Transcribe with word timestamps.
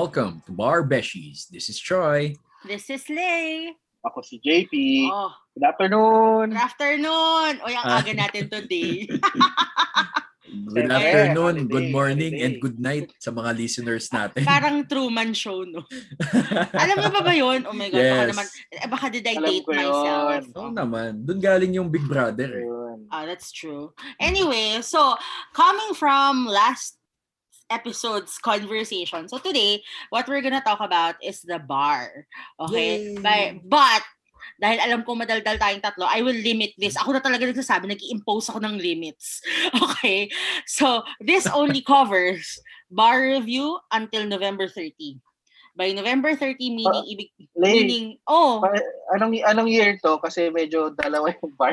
Welcome 0.00 0.40
to 0.48 0.52
Bar 0.56 0.80
Beshies. 0.88 1.44
This 1.52 1.68
is 1.68 1.76
Troy. 1.76 2.32
This 2.64 2.88
is 2.88 3.04
Lay. 3.12 3.68
Ako 4.00 4.24
si 4.24 4.40
JP. 4.40 4.72
Oh, 5.12 5.28
Good 5.52 5.66
afternoon. 5.68 6.56
good 6.56 6.64
afternoon. 6.72 7.60
O, 7.60 7.68
yung 7.68 7.84
Ah. 7.84 8.00
aga 8.00 8.08
natin 8.24 8.48
today. 8.48 9.04
Good 10.72 10.88
afternoon, 10.88 11.68
holiday, 11.68 11.68
good 11.68 11.88
morning, 11.92 12.32
holiday. 12.32 12.44
and 12.48 12.52
good 12.64 12.80
night 12.80 13.12
sa 13.20 13.28
mga 13.28 13.52
listeners 13.52 14.08
natin. 14.08 14.40
Parang 14.48 14.88
Truman 14.88 15.36
Show, 15.36 15.68
no? 15.68 15.84
Alam 16.80 16.96
mo 16.96 17.08
ba 17.12 17.20
ba 17.20 17.34
yun? 17.36 17.68
Oh 17.68 17.76
my 17.76 17.92
God, 17.92 18.00
baka 18.00 18.24
Yes. 18.24 18.30
naman, 18.32 18.46
eh, 18.72 18.88
baka 18.88 19.06
did 19.12 19.28
I 19.28 19.36
Alam 19.36 19.44
date 19.52 19.64
ko 19.68 19.72
yun. 19.76 19.84
myself? 19.84 20.42
Oo 20.56 20.72
naman. 20.72 21.10
Doon 21.28 21.40
galing 21.44 21.76
yung 21.76 21.92
Big 21.92 22.08
Brother. 22.08 22.48
eh. 22.56 22.64
Ah, 23.12 23.28
that's 23.28 23.52
true. 23.52 23.92
Anyway, 24.16 24.80
so 24.80 25.12
coming 25.52 25.92
from 25.92 26.48
last 26.48 26.96
episode's 27.70 28.36
conversation. 28.38 29.30
So 29.30 29.38
today, 29.38 29.82
what 30.10 30.28
we're 30.28 30.42
gonna 30.42 30.60
talk 30.60 30.82
about 30.82 31.16
is 31.22 31.40
the 31.42 31.58
bar. 31.58 32.26
Okay? 32.58 33.14
Yay! 33.14 33.62
But, 33.64 34.02
dahil 34.60 34.78
alam 34.84 35.00
ko 35.08 35.16
madaldal 35.16 35.56
tayong 35.56 35.80
tatlo, 35.80 36.04
I 36.04 36.20
will 36.20 36.36
limit 36.36 36.76
this. 36.76 36.98
Ako 37.00 37.16
na 37.16 37.24
talaga 37.24 37.48
nagsasabi, 37.48 37.88
nag 37.88 38.02
impose 38.12 38.52
ako 38.52 38.60
ng 38.60 38.76
limits. 38.76 39.40
Okay? 39.80 40.28
So, 40.66 41.06
this 41.22 41.46
only 41.48 41.80
covers 41.80 42.60
bar 42.90 43.22
review 43.22 43.78
until 43.94 44.26
November 44.26 44.66
30. 44.66 45.22
By 45.80 45.96
November 45.96 46.36
30, 46.36 46.60
meaning, 46.76 46.92
Ah, 46.92 47.08
ibig, 47.08 47.32
meaning, 47.56 48.06
oh, 48.28 48.60
pa- 48.60 48.84
anong 49.16 49.40
anong 49.48 49.64
year 49.72 49.96
to? 50.04 50.20
Kasi 50.20 50.52
medyo 50.52 50.92
dalawa 50.92 51.32
yung 51.32 51.56
bar. 51.56 51.72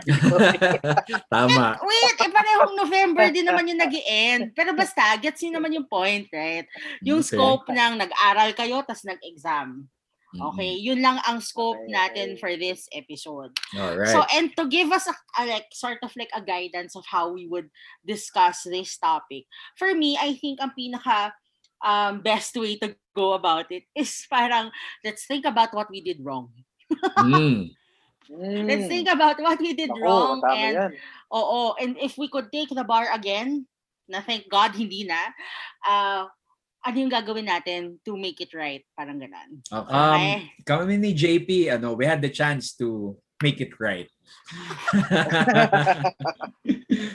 Tama. 1.36 1.76
Wait, 1.84 2.16
eh 2.16 2.32
parehong 2.32 2.80
November 2.80 3.28
din 3.36 3.44
naman 3.44 3.68
yung 3.68 3.84
nag 3.84 3.92
end 4.08 4.56
Pero 4.56 4.72
basta, 4.72 5.20
gets 5.20 5.44
nyo 5.44 5.60
naman 5.60 5.76
yung 5.76 5.92
point, 5.92 6.24
right? 6.32 6.64
Yung 7.04 7.20
Okay. 7.20 7.36
scope 7.36 7.68
ng 7.68 8.00
nag-aral 8.00 8.56
kayo, 8.56 8.80
tas 8.88 9.04
nag-exam. 9.04 9.92
Mm-mm. 10.36 10.44
Okay, 10.54 10.76
yun 10.76 11.00
lang 11.00 11.20
ang 11.24 11.40
scope 11.40 11.80
natin 11.88 12.36
for 12.40 12.52
this 12.56 12.88
episode. 12.92 13.52
Alright. 13.76 14.12
So, 14.12 14.24
and 14.36 14.52
to 14.60 14.68
give 14.68 14.92
us 14.92 15.08
a, 15.08 15.16
a 15.40 15.44
like 15.48 15.68
sort 15.72 16.00
of 16.04 16.12
like 16.16 16.32
a 16.36 16.44
guidance 16.44 16.96
of 16.96 17.04
how 17.08 17.32
we 17.32 17.48
would 17.48 17.68
discuss 18.08 18.64
this 18.68 18.96
topic. 19.00 19.48
For 19.76 19.92
me, 19.96 20.16
I 20.20 20.36
think 20.40 20.60
ang 20.60 20.76
pinaka 20.76 21.32
um, 21.80 22.20
best 22.22 22.56
way 22.60 22.76
to 22.84 22.96
go 23.18 23.34
about 23.34 23.74
it 23.74 23.90
is 23.98 24.30
parang 24.30 24.70
let's 25.02 25.26
think 25.26 25.50
about 25.50 25.74
what 25.74 25.90
we 25.90 26.06
did 26.06 26.22
wrong. 26.22 26.54
Mm. 27.18 27.74
Let's 28.68 28.92
think 28.92 29.08
about 29.08 29.40
what 29.40 29.56
we 29.64 29.72
did 29.72 29.88
Ako, 29.88 30.04
wrong 30.04 30.44
and 30.52 30.76
yan. 30.76 30.92
Oo, 31.32 31.80
and 31.80 31.96
if 31.96 32.20
we 32.20 32.28
could 32.28 32.52
take 32.52 32.68
the 32.68 32.84
bar 32.84 33.08
again, 33.16 33.64
na 34.08 34.20
thank 34.20 34.48
God 34.52 34.76
hindi 34.76 35.08
na, 35.08 35.20
uh, 35.88 36.28
ano 36.84 36.96
yung 36.96 37.12
gagawin 37.12 37.48
natin 37.48 38.00
to 38.04 38.16
make 38.16 38.40
it 38.40 38.52
right? 38.56 38.84
Parang 38.96 39.20
ganun. 39.20 39.64
Um, 39.72 39.88
Okay. 39.88 40.52
kami 40.64 40.96
ni 41.00 41.12
JP, 41.12 41.76
ano, 41.76 41.96
we 41.96 42.08
had 42.08 42.24
the 42.24 42.32
chance 42.32 42.76
to 42.80 43.16
make 43.42 43.62
it 43.62 43.80
right. 43.80 44.10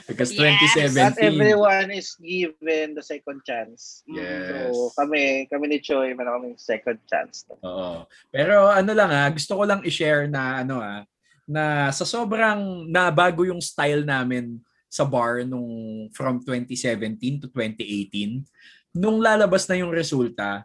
Because 0.07 0.31
Yes. 0.33 0.93
2017. 0.93 0.95
Not 0.95 1.17
everyone 1.19 1.89
is 1.91 2.15
given 2.21 2.95
the 2.95 3.03
second 3.03 3.41
chance. 3.43 4.03
Yes. 4.05 4.71
So 4.71 4.93
kami, 4.95 5.49
kami 5.49 5.65
ni 5.67 5.77
Choi, 5.81 6.13
meron 6.13 6.39
kaming 6.39 6.57
second 6.61 6.99
chance. 7.09 7.45
Oo. 7.65 8.05
Pero 8.29 8.69
ano 8.69 8.91
lang 8.93 9.09
ah, 9.09 9.29
gusto 9.33 9.57
ko 9.57 9.63
lang 9.65 9.81
i-share 9.83 10.29
na 10.29 10.61
ano 10.63 10.79
ah, 10.79 11.03
na 11.43 11.91
sa 11.91 12.07
sobrang 12.07 12.87
nabago 12.87 13.43
yung 13.43 13.59
style 13.59 14.07
namin 14.07 14.61
sa 14.87 15.03
bar 15.03 15.41
nung 15.43 16.07
from 16.13 16.39
2017 16.45 17.41
to 17.43 17.47
2018, 17.49 18.45
nung 18.93 19.17
lalabas 19.17 19.65
na 19.65 19.81
yung 19.81 19.89
resulta, 19.89 20.61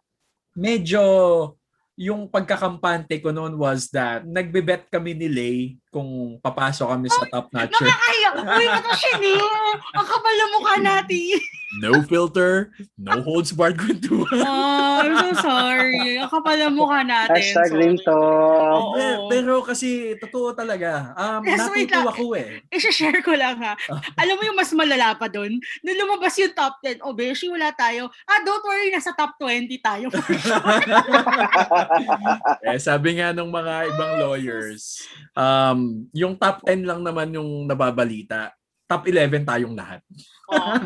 medyo 0.52 1.00
yung 1.98 2.30
pagkakampante 2.30 3.18
ko 3.18 3.34
noon 3.34 3.58
was 3.58 3.90
that 3.90 4.22
nagbe-bet 4.22 4.86
kami 4.86 5.18
ni 5.18 5.26
Lay 5.26 5.58
kung 5.88 6.36
papasok 6.38 6.88
kami 6.88 7.08
sa 7.08 7.24
top 7.28 7.48
notcher. 7.50 7.84
Nakakaya! 7.84 8.28
Uy, 8.56 8.64
ito 8.68 8.90
siya! 8.94 9.16
Ang 9.96 10.06
kapal 10.06 10.34
na 10.36 10.46
mukha 10.52 10.74
natin! 10.78 11.40
No 11.84 12.00
filter, 12.00 12.72
no 12.96 13.20
holds 13.20 13.52
barred 13.52 13.76
kwentuhan. 13.76 14.40
Oh, 14.40 15.04
I'm 15.04 15.36
so 15.36 15.44
sorry. 15.44 16.16
Ang 16.16 16.32
kapal 16.32 16.56
na 16.56 16.72
mukha 16.72 17.04
natin. 17.04 17.36
Hashtag 17.36 17.76
real 17.76 18.00
talk. 18.00 18.16
Oo. 18.16 18.96
Eh, 18.96 19.16
Pero 19.28 19.60
kasi 19.60 20.16
totoo 20.16 20.56
talaga. 20.56 21.12
Um, 21.12 21.44
Yes, 21.44 21.60
lang. 21.68 22.08
ako 22.08 22.40
eh. 22.40 22.64
I-share 22.72 23.20
ko 23.20 23.36
lang 23.36 23.60
ha. 23.60 23.76
Alam 24.16 24.40
mo 24.40 24.42
yung 24.48 24.56
mas 24.56 24.72
malala 24.72 25.12
pa 25.12 25.28
doon? 25.28 25.60
Nung 25.84 25.98
lumabas 26.00 26.40
yung 26.40 26.56
top 26.56 26.80
10, 26.80 27.04
oh, 27.04 27.12
beshi, 27.12 27.52
wala 27.52 27.68
tayo. 27.76 28.08
Ah, 28.24 28.40
don't 28.40 28.64
worry, 28.64 28.88
nasa 28.88 29.12
top 29.12 29.36
20 29.36 29.68
tayo 29.84 30.08
for 30.08 30.24
sure. 30.40 30.80
eh, 32.64 32.80
sabi 32.80 33.20
nga 33.20 33.36
ng 33.36 33.44
mga 33.46 33.74
ibang 33.92 34.12
lawyers, 34.24 35.04
um, 35.36 35.77
yung 36.14 36.38
top 36.38 36.62
10 36.66 36.86
lang 36.86 37.00
naman 37.02 37.34
yung 37.34 37.66
nababalita. 37.66 38.54
Top 38.88 39.04
11 39.04 39.44
tayong 39.44 39.76
lahat. 39.76 40.00
Oh, 40.48 40.56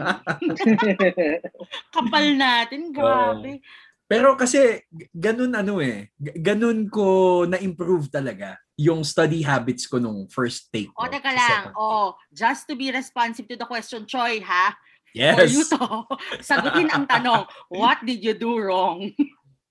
kapal 1.95 2.35
natin, 2.35 2.91
grabe. 2.91 3.63
Pero 4.11 4.37
kasi 4.37 4.83
ganun 5.15 5.55
ano 5.57 5.81
eh, 5.81 6.13
ganun 6.19 6.91
ko 6.91 7.07
na-improve 7.49 8.13
talaga 8.13 8.61
yung 8.77 9.07
study 9.07 9.41
habits 9.41 9.89
ko 9.89 9.97
nung 9.97 10.29
first 10.29 10.69
take 10.69 10.93
ko. 10.93 11.01
O, 11.01 11.09
teka 11.09 11.33
lang. 11.33 11.71
take. 11.71 11.79
Oh, 11.79 12.13
just 12.29 12.69
to 12.69 12.75
be 12.75 12.93
responsive 12.93 13.49
to 13.49 13.57
the 13.57 13.65
question, 13.65 14.05
Choi, 14.05 14.43
ha? 14.45 14.77
Yes. 15.17 15.37
For 15.37 15.49
you 15.49 15.63
to 15.65 15.81
sagutin 16.45 16.93
ang 16.93 17.09
tanong, 17.09 17.49
what 17.81 18.05
did 18.05 18.21
you 18.21 18.37
do 18.37 18.59
wrong? 18.59 19.15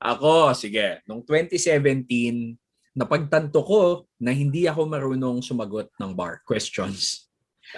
Ako, 0.02 0.58
sige, 0.58 1.06
nung 1.06 1.22
2017, 1.22 2.58
napagtanto 2.92 3.60
ko 3.64 3.82
na 4.20 4.36
hindi 4.36 4.68
ako 4.68 4.88
marunong 4.88 5.40
sumagot 5.40 5.88
ng 5.96 6.12
bar 6.12 6.44
questions. 6.44 7.28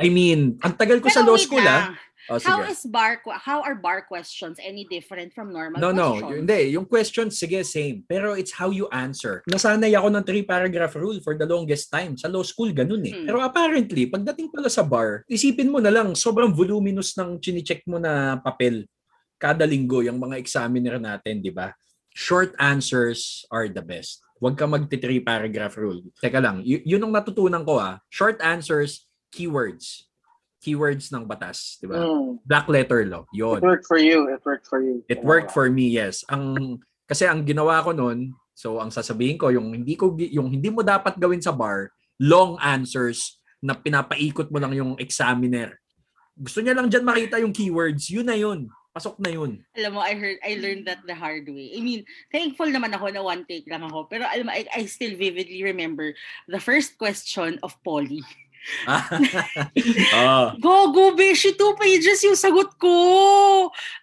I 0.02 0.10
mean, 0.10 0.58
ang 0.66 0.74
tagal 0.74 0.98
ko 0.98 1.10
sa 1.10 1.22
Pero 1.22 1.34
law 1.34 1.38
wait 1.38 1.46
school 1.46 1.66
ah. 1.66 1.94
Oh, 2.32 2.40
How 2.40 2.64
sige. 2.64 2.72
is 2.72 2.88
bar 2.88 3.20
how 3.44 3.60
are 3.68 3.76
bar 3.76 4.08
questions 4.08 4.56
any 4.56 4.88
different 4.88 5.36
from 5.36 5.52
normal 5.52 5.76
No, 5.84 5.92
no. 5.92 6.16
questions? 6.16 6.32
y- 6.32 6.40
Hindi. 6.40 6.60
Yung 6.72 6.88
questions, 6.88 7.36
sige, 7.36 7.60
same. 7.68 8.08
Pero 8.08 8.32
it's 8.40 8.56
how 8.56 8.72
you 8.72 8.88
answer. 8.96 9.44
Nasanay 9.44 9.92
ako 9.92 10.08
ng 10.08 10.24
three-paragraph 10.24 10.96
rule 10.96 11.20
for 11.20 11.36
the 11.36 11.44
longest 11.44 11.92
time. 11.92 12.16
Sa 12.16 12.32
law 12.32 12.40
school, 12.48 12.72
ganun 12.72 13.04
eh. 13.04 13.12
Hmm. 13.12 13.28
Pero 13.28 13.44
apparently, 13.44 14.08
pagdating 14.08 14.56
pala 14.56 14.72
sa 14.72 14.88
bar, 14.88 15.28
isipin 15.28 15.68
mo 15.68 15.84
na 15.84 15.92
lang, 15.92 16.16
sobrang 16.16 16.56
voluminous 16.56 17.12
ng 17.20 17.44
chinicheck 17.44 17.84
mo 17.92 18.00
na 18.00 18.40
papel 18.40 18.88
kada 19.36 19.68
linggo, 19.68 20.00
yung 20.00 20.16
mga 20.16 20.40
examiner 20.40 20.96
natin, 21.04 21.44
di 21.44 21.52
ba? 21.52 21.76
Short 22.16 22.56
answers 22.56 23.44
are 23.52 23.68
the 23.68 23.84
best. 23.84 24.24
Huwag 24.44 24.60
ka 24.60 24.68
magti-three 24.68 25.24
paragraph 25.24 25.80
rule. 25.80 26.04
Teka 26.20 26.44
lang, 26.44 26.60
y- 26.68 26.84
yun 26.84 27.00
ang 27.00 27.16
natutunan 27.16 27.64
ko 27.64 27.80
ah. 27.80 28.04
Short 28.12 28.44
answers, 28.44 29.08
keywords. 29.32 30.12
Keywords 30.60 31.16
ng 31.16 31.24
batas, 31.24 31.80
di 31.80 31.88
ba? 31.88 32.04
Mm. 32.04 32.44
Black 32.44 32.68
letter 32.68 33.08
law. 33.08 33.24
Yun. 33.32 33.64
It 33.64 33.64
worked 33.64 33.88
for 33.88 34.00
you. 34.04 34.28
It 34.28 34.44
worked 34.44 34.68
for 34.68 34.84
you. 34.84 35.00
It 35.08 35.24
worked 35.24 35.56
for 35.56 35.72
me, 35.72 35.96
yes. 35.96 36.28
Ang 36.28 36.76
kasi 37.08 37.24
ang 37.24 37.48
ginawa 37.48 37.80
ko 37.88 37.96
noon, 37.96 38.36
so 38.52 38.84
ang 38.84 38.92
sasabihin 38.92 39.40
ko 39.40 39.48
yung 39.48 39.72
hindi 39.72 39.96
ko 39.96 40.12
yung 40.20 40.52
hindi 40.52 40.68
mo 40.68 40.84
dapat 40.84 41.16
gawin 41.16 41.40
sa 41.40 41.56
bar, 41.56 41.96
long 42.20 42.60
answers 42.60 43.40
na 43.64 43.80
pinapaikot 43.80 44.52
mo 44.52 44.60
lang 44.60 44.76
yung 44.76 45.00
examiner. 45.00 45.80
Gusto 46.36 46.60
niya 46.60 46.76
lang 46.76 46.92
diyan 46.92 47.08
makita 47.08 47.40
yung 47.40 47.56
keywords, 47.56 48.12
yun 48.12 48.28
na 48.28 48.36
yun. 48.36 48.68
Pasok 48.94 49.18
na 49.18 49.34
yun. 49.34 49.58
Alam 49.74 49.98
mo, 49.98 50.00
I 50.06 50.14
heard, 50.14 50.38
I 50.46 50.54
learned 50.62 50.86
that 50.86 51.02
the 51.10 51.18
hard 51.18 51.50
way. 51.50 51.74
I 51.74 51.82
mean, 51.82 52.06
thankful 52.30 52.70
naman 52.70 52.94
ako 52.94 53.10
na 53.10 53.26
one 53.26 53.42
take 53.50 53.66
lang 53.66 53.82
ako. 53.82 54.06
Pero 54.06 54.30
alam 54.30 54.46
mo, 54.46 54.54
I, 54.54 54.70
I 54.70 54.86
still 54.86 55.18
vividly 55.18 55.66
remember 55.66 56.14
the 56.46 56.62
first 56.62 57.02
question 57.02 57.58
of 57.66 57.74
Polly. 57.82 58.22
oh, 60.14 60.56
Gogo, 60.62 61.18
beshi, 61.18 61.58
two 61.58 61.74
pages 61.82 62.22
yung 62.24 62.38
sagot 62.38 62.70
ko. 62.78 62.94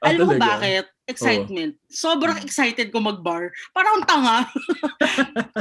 Ah, 0.02 0.10
alam 0.10 0.26
mo 0.26 0.34
bakit? 0.36 0.90
Excitement. 1.06 1.78
Sobrang 1.86 2.38
Hmm. 2.38 2.46
excited 2.46 2.90
ko 2.90 2.98
mag-bar. 2.98 3.54
Parang 3.70 4.02
tanga. 4.04 4.46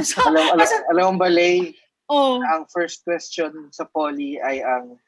so, 0.02 0.20
Alam, 0.26 0.58
alam, 0.58 0.68
alam 0.90 1.04
mo 1.14 1.14
ba, 1.22 1.30
Lay, 1.30 1.74
oh, 2.10 2.42
ang 2.42 2.66
first 2.66 3.06
question 3.06 3.70
sa 3.70 3.86
poly 3.86 4.42
ay 4.42 4.62
ang 4.62 4.98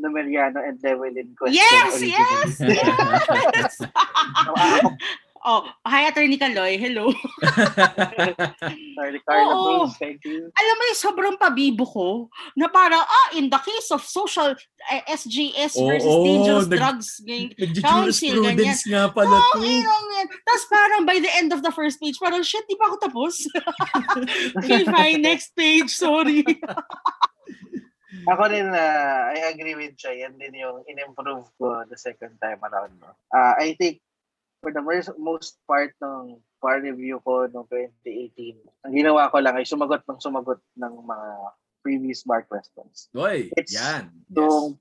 Numeriano 0.00 0.58
and 0.66 0.78
Llewellyn 0.82 1.34
question. 1.38 1.54
yes, 1.62 2.02
originally. 2.02 2.74
yes, 2.76 3.78
yes. 3.80 3.80
Oh, 5.44 5.60
hi, 5.84 6.08
Attorney 6.08 6.40
Kaloy. 6.40 6.80
Hello. 6.80 7.12
sorry, 8.96 9.20
Carla 9.28 9.52
Oo. 9.52 9.92
Thank 10.00 10.24
you. 10.24 10.48
alam 10.48 10.74
mo 10.80 10.82
yung 10.88 10.96
sobrang 10.96 11.36
pabibo 11.36 11.84
ko 11.84 12.08
na 12.56 12.64
parang, 12.72 13.04
ah, 13.04 13.28
in 13.36 13.52
the 13.52 13.60
case 13.60 13.92
of 13.92 14.00
social 14.00 14.56
eh, 14.88 15.04
SGS 15.12 15.76
versus 15.84 16.08
Oo, 16.08 16.24
dangerous 16.24 16.64
nag- 16.64 16.80
drugs, 16.80 17.20
ganyan. 17.20 17.52
Nag-jurisprudence 17.60 18.88
nga 18.88 19.12
pala 19.12 19.36
Oh, 19.36 19.60
to. 19.60 19.68
yan. 19.68 19.84
Tapos 20.48 20.64
parang 20.64 21.04
by 21.04 21.20
the 21.20 21.28
end 21.36 21.52
of 21.52 21.60
the 21.60 21.72
first 21.76 22.00
page, 22.00 22.16
parang, 22.16 22.40
shit, 22.40 22.64
di 22.64 22.80
pa 22.80 22.88
ako 22.88 22.96
tapos. 23.04 23.44
okay, 24.64 24.88
fine, 24.88 25.20
next 25.20 25.52
page, 25.52 25.92
sorry. 25.92 26.40
Ako 28.24 28.42
din, 28.48 28.68
uh, 28.72 29.20
I 29.32 29.52
agree 29.52 29.76
with 29.76 29.96
Jay. 30.00 30.24
Yan 30.24 30.40
din 30.40 30.56
yung 30.56 30.84
in-improve 30.88 31.48
ko 31.60 31.84
the 31.88 31.98
second 31.98 32.36
time 32.40 32.60
around. 32.64 32.96
No? 33.00 33.12
Uh, 33.28 33.54
I 33.60 33.76
think 33.76 34.00
for 34.64 34.72
the 34.72 34.80
most, 34.80 35.12
most 35.20 35.60
part 35.68 35.92
ng 36.00 36.40
bar 36.64 36.80
review 36.80 37.20
ko 37.20 37.44
noong 37.44 37.68
2018, 37.68 38.56
ang 38.88 38.92
ginawa 38.96 39.28
ko 39.28 39.44
lang 39.44 39.60
ay 39.60 39.68
sumagot 39.68 40.00
ng 40.08 40.16
sumagot 40.16 40.60
ng 40.80 40.94
mga 41.04 41.28
previous 41.84 42.24
bar 42.24 42.48
questions. 42.48 43.12
Oy, 43.12 43.52
It's 43.60 43.76
yan. 43.76 44.08
Yung 44.32 44.80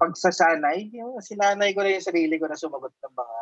pagsasanay, 0.00 0.88
yung 0.96 1.20
sinanay 1.20 1.76
ko 1.76 1.84
rin 1.84 2.00
yung 2.00 2.08
sarili 2.08 2.40
ko 2.40 2.48
na 2.48 2.56
sumagot 2.56 2.96
ng 3.04 3.12
mga 3.12 3.38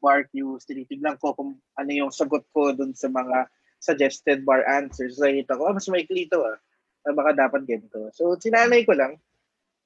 bar 0.00 0.24
cues, 0.32 0.64
tinitignan 0.64 1.20
ko 1.20 1.36
kung 1.36 1.60
ano 1.76 1.90
yung 1.92 2.08
sagot 2.08 2.46
ko 2.56 2.72
dun 2.72 2.96
sa 2.96 3.12
mga 3.12 3.50
suggested 3.84 4.48
bar 4.48 4.64
answers. 4.64 5.20
So, 5.20 5.26
nakita 5.26 5.58
ko, 5.58 5.68
ah, 5.68 5.74
mas 5.76 5.90
maikli 5.90 6.24
ito 6.24 6.40
ah. 6.40 6.56
Ah, 7.00 7.12
baka 7.12 7.30
dapat 7.32 7.62
ganito. 7.64 8.10
So, 8.10 8.34
sinanay 8.34 8.82
ko 8.82 8.92
lang. 8.92 9.16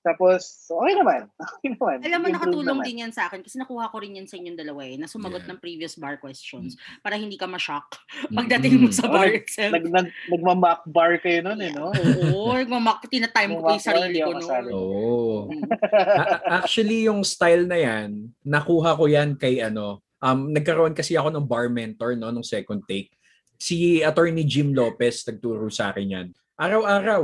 Tapos, 0.03 0.43
okay 0.67 0.99
naman. 0.99 1.31
Okay 1.55 1.71
naman. 1.71 2.03
Alam 2.03 2.19
mo, 2.19 2.29
nakatulong 2.29 2.75
naman. 2.75 2.87
din 2.91 3.03
yan 3.07 3.15
sa 3.15 3.31
akin 3.31 3.39
kasi 3.39 3.55
nakuha 3.55 3.87
ko 3.87 4.03
rin 4.03 4.19
yan 4.19 4.27
sa 4.27 4.35
inyong 4.35 4.59
dalawa 4.59 4.83
eh, 4.83 4.99
na 4.99 5.07
sumagot 5.07 5.47
Yeah. 5.47 5.55
ng 5.55 5.63
previous 5.63 5.95
bar 5.95 6.19
questions 6.19 6.75
para 6.99 7.15
hindi 7.15 7.39
ka 7.39 7.47
ma-shock 7.47 8.03
Mm. 8.27 8.35
pagdating 8.35 8.75
mo 8.77 8.91
sa 8.91 9.07
Oh, 9.07 9.15
bar 9.15 9.31
nag- 9.31 9.39
itself. 9.39 9.71
Nag, 9.71 9.87
nag, 9.87 10.09
nagmamock 10.27 10.83
bar 10.89 11.13
kayo 11.17 11.39
nun 11.41 11.61
eh, 11.61 11.71
no? 11.71 11.95
Oo, 12.35 12.51
nagmamak, 12.51 13.07
tinatime 13.07 13.55
ko 13.55 13.67
yung 13.69 13.79
sarili 13.81 14.19
ko 14.19 14.35
Nagmamak 14.35 14.51
noon. 14.67 14.75
Oo. 14.75 15.31
Mm. 15.47 15.63
A- 16.19 16.43
actually, 16.59 17.07
yung 17.07 17.23
style 17.23 17.63
na 17.63 17.79
yan, 17.79 18.11
nakuha 18.43 18.99
ko 18.99 19.07
yan 19.07 19.39
kay 19.39 19.63
ano, 19.63 20.03
um, 20.19 20.51
nagkaroon 20.51 20.99
kasi 20.99 21.15
ako 21.15 21.31
ng 21.31 21.47
bar 21.47 21.71
mentor 21.71 22.19
no, 22.19 22.35
nung 22.35 22.43
second 22.43 22.83
take. 22.83 23.15
Si 23.55 24.03
attorney 24.03 24.43
Jim 24.43 24.75
Lopez 24.75 25.23
nagturo 25.23 25.71
sa 25.71 25.95
akin 25.95 26.09
yan. 26.11 26.27
Araw-araw, 26.63 27.23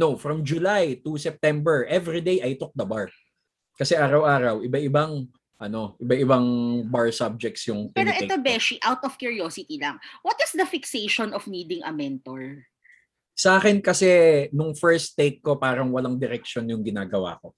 no, 0.00 0.16
from 0.16 0.40
July 0.40 0.96
to 1.04 1.20
September, 1.20 1.84
every 1.92 2.24
day 2.24 2.40
I 2.40 2.56
took 2.56 2.72
the 2.72 2.88
bar. 2.88 3.12
Kasi 3.76 3.92
araw-araw, 3.92 4.64
iba-ibang 4.64 5.28
ano, 5.60 5.98
iba-ibang 6.00 6.46
bar 6.88 7.12
subjects 7.12 7.68
yung 7.68 7.92
Pero 7.92 8.14
ito. 8.14 8.32
Beshi, 8.40 8.80
out 8.80 9.04
of 9.04 9.18
curiosity 9.20 9.76
lang, 9.76 10.00
what 10.24 10.38
is 10.40 10.56
the 10.56 10.64
fixation 10.64 11.36
of 11.36 11.44
needing 11.50 11.84
a 11.84 11.92
mentor? 11.92 12.64
Sa 13.36 13.60
akin 13.60 13.84
kasi, 13.84 14.48
nung 14.54 14.72
first 14.72 15.18
take 15.18 15.44
ko, 15.44 15.60
parang 15.60 15.92
walang 15.92 16.16
direction 16.16 16.64
yung 16.70 16.80
ginagawa 16.80 17.36
ko. 17.42 17.52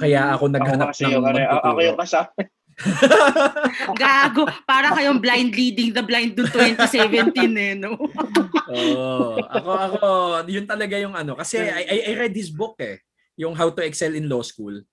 Kaya 0.00 0.32
ako 0.32 0.48
Ako 0.48 0.54
naghanap 0.56 0.88
kasi 0.96 1.04
ng 1.04 1.12
yung, 1.12 1.24
ano, 1.26 1.36
magtuturo. 1.36 1.68
ako 1.68 1.80
yung 1.84 1.98
kasama. 2.00 2.30
Gago, 4.00 4.44
para 4.68 4.92
kayong 4.92 5.20
blind 5.20 5.56
leading 5.56 5.96
the 5.96 6.04
blind 6.04 6.36
to 6.36 6.44
2017 6.44 7.32
eh, 7.56 7.72
no? 7.72 7.96
Oo. 8.76 9.40
ako, 9.40 9.70
ako, 9.72 10.08
yun 10.44 10.68
talaga 10.68 11.00
yung 11.00 11.16
ano. 11.16 11.32
Kasi 11.36 11.56
I, 11.60 11.82
I, 11.88 11.96
I 12.08 12.26
read 12.26 12.34
his 12.36 12.52
book 12.52 12.76
eh. 12.80 13.00
Yung 13.36 13.56
How 13.56 13.72
to 13.72 13.84
Excel 13.84 14.16
in 14.16 14.28
Law 14.28 14.44
School. 14.44 14.84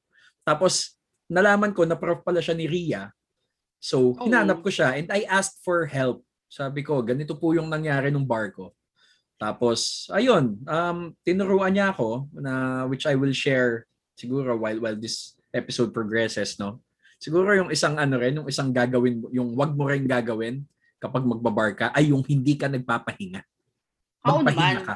Tapos, 0.44 0.96
nalaman 1.32 1.72
ko 1.72 1.84
na 1.84 2.00
prof 2.00 2.24
pala 2.24 2.40
siya 2.40 2.56
ni 2.56 2.68
Ria. 2.68 3.12
So, 3.84 4.16
Oo. 4.16 4.28
hinanap 4.28 4.64
ko 4.64 4.72
siya 4.72 4.96
and 4.96 5.12
I 5.12 5.28
asked 5.28 5.64
for 5.64 5.88
help. 5.88 6.24
Sabi 6.48 6.86
ko, 6.86 7.02
ganito 7.04 7.36
po 7.36 7.52
yung 7.52 7.68
nangyari 7.68 8.14
nung 8.14 8.28
bar 8.28 8.54
ko. 8.56 8.72
Tapos, 9.42 10.08
ayun, 10.14 10.56
um, 10.64 11.12
tinuruan 11.26 11.74
niya 11.74 11.92
ako 11.92 12.30
na 12.32 12.86
which 12.88 13.04
I 13.04 13.18
will 13.18 13.34
share 13.36 13.90
siguro 14.14 14.56
while 14.56 14.78
while 14.78 14.96
this 14.96 15.34
episode 15.52 15.92
progresses, 15.92 16.56
no? 16.62 16.83
Siguro 17.24 17.56
yung 17.56 17.72
isang 17.72 17.96
ano 17.96 18.20
rin, 18.20 18.36
yung 18.36 18.52
isang 18.52 18.76
gagawin, 18.76 19.24
yung 19.32 19.56
wag 19.56 19.72
mo 19.72 19.88
rin 19.88 20.04
gagawin 20.04 20.60
kapag 21.00 21.24
magbabar 21.24 21.72
ka 21.72 21.88
ay 21.96 22.12
yung 22.12 22.20
hindi 22.28 22.60
ka 22.60 22.68
nagpapahinga. 22.68 23.40
Magpahinga 24.28 24.84
ka. 24.84 24.96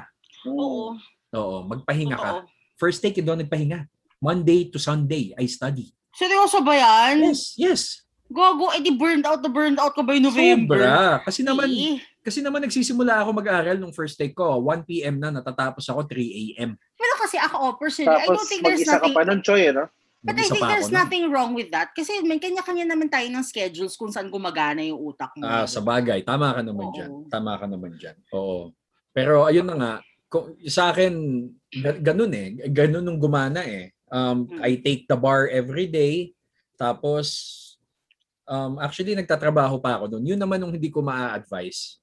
Oo. 0.51 0.99
Oo, 1.31 1.55
magpahinga 1.71 2.19
ka. 2.19 2.31
First 2.75 2.99
take, 2.99 3.23
hindi 3.23 3.31
ako 3.31 3.47
nagpahinga. 3.47 3.87
Monday 4.19 4.67
to 4.67 4.75
Sunday, 4.75 5.31
I 5.39 5.47
study. 5.47 5.87
Seryoso 6.11 6.59
ba 6.67 6.75
yan? 6.75 7.31
Yes, 7.31 7.55
yes. 7.55 7.81
Gago, 8.27 8.75
edi 8.75 8.91
burned 8.91 9.23
out 9.23 9.39
na 9.39 9.47
burned 9.47 9.79
out 9.79 9.95
ka 9.95 10.03
by 10.03 10.19
November. 10.19 10.83
Sobra. 10.83 11.23
Kasi 11.23 11.47
naman, 11.47 11.71
Eh, 11.71 12.03
kasi 12.19 12.43
naman 12.43 12.59
nagsisimula 12.59 13.23
ako 13.23 13.39
mag-aral 13.39 13.79
nung 13.79 13.95
first 13.95 14.19
take 14.19 14.35
ko. 14.35 14.59
1 14.59 14.83
p.m. 14.83 15.15
na, 15.15 15.31
natatapos 15.31 15.87
ako 15.87 16.03
3 16.11 16.27
a.m. 16.27 16.75
Pero 16.75 17.13
kasi 17.23 17.39
ako, 17.39 17.55
oh, 17.55 17.73
personally, 17.79 18.11
I 18.11 18.27
Tapos 18.27 18.35
don't 18.35 18.49
think 18.51 18.61
there's 18.67 18.83
mag-isa 18.83 18.99
ka 18.99 19.07
nothing... 19.07 19.15
pa 19.15 19.23
nun, 19.23 19.39
Choy, 19.39 19.71
eh, 19.71 19.71
no? 19.71 19.87
But 20.25 20.35
I 20.35 20.49
think 20.49 20.65
there's 20.65 20.89
nun. 20.89 20.99
nothing 21.05 21.23
wrong 21.29 21.53
with 21.53 21.69
that. 21.71 21.93
Kasi 21.93 22.25
may 22.25 22.41
kanya-kanya 22.41 22.89
naman 22.89 23.07
tayo 23.07 23.29
ng 23.29 23.45
schedules 23.45 23.93
kung 23.95 24.09
saan 24.09 24.33
gumagana 24.33 24.81
yung 24.81 24.97
utak 25.13 25.31
mo. 25.37 25.45
Ah, 25.45 25.69
sa 25.69 25.79
bagay, 25.79 26.25
tama 26.25 26.51
ka 26.57 26.61
naman 26.65 26.89
Oo. 26.89 26.95
dyan. 26.95 27.11
Tama 27.29 27.53
ka 27.55 27.65
naman 27.69 27.91
dyan. 27.95 28.17
Oo. 28.33 28.73
Pero 29.13 29.45
ayun 29.45 29.69
na 29.69 29.75
nga, 29.77 29.93
kung, 30.27 30.57
sa 30.67 30.89
akin, 30.91 31.13
ga- 31.69 32.01
ganun 32.01 32.33
eh. 32.33 32.47
Ganun 32.73 33.05
nung 33.05 33.21
gumana 33.21 33.61
eh. 33.63 33.93
Um, 34.09 34.49
Hmm. 34.49 34.59
I 34.65 34.81
take 34.81 35.05
the 35.05 35.15
bar 35.15 35.47
every 35.47 35.85
day. 35.85 36.33
Tapos, 36.75 37.27
um, 38.49 38.81
actually, 38.81 39.13
nagtatrabaho 39.13 39.77
pa 39.77 40.01
ako 40.01 40.17
doon. 40.17 40.27
Yun 40.33 40.41
naman 40.41 40.57
nung 40.57 40.73
hindi 40.73 40.89
ko 40.89 41.05
maa-advise 41.05 42.01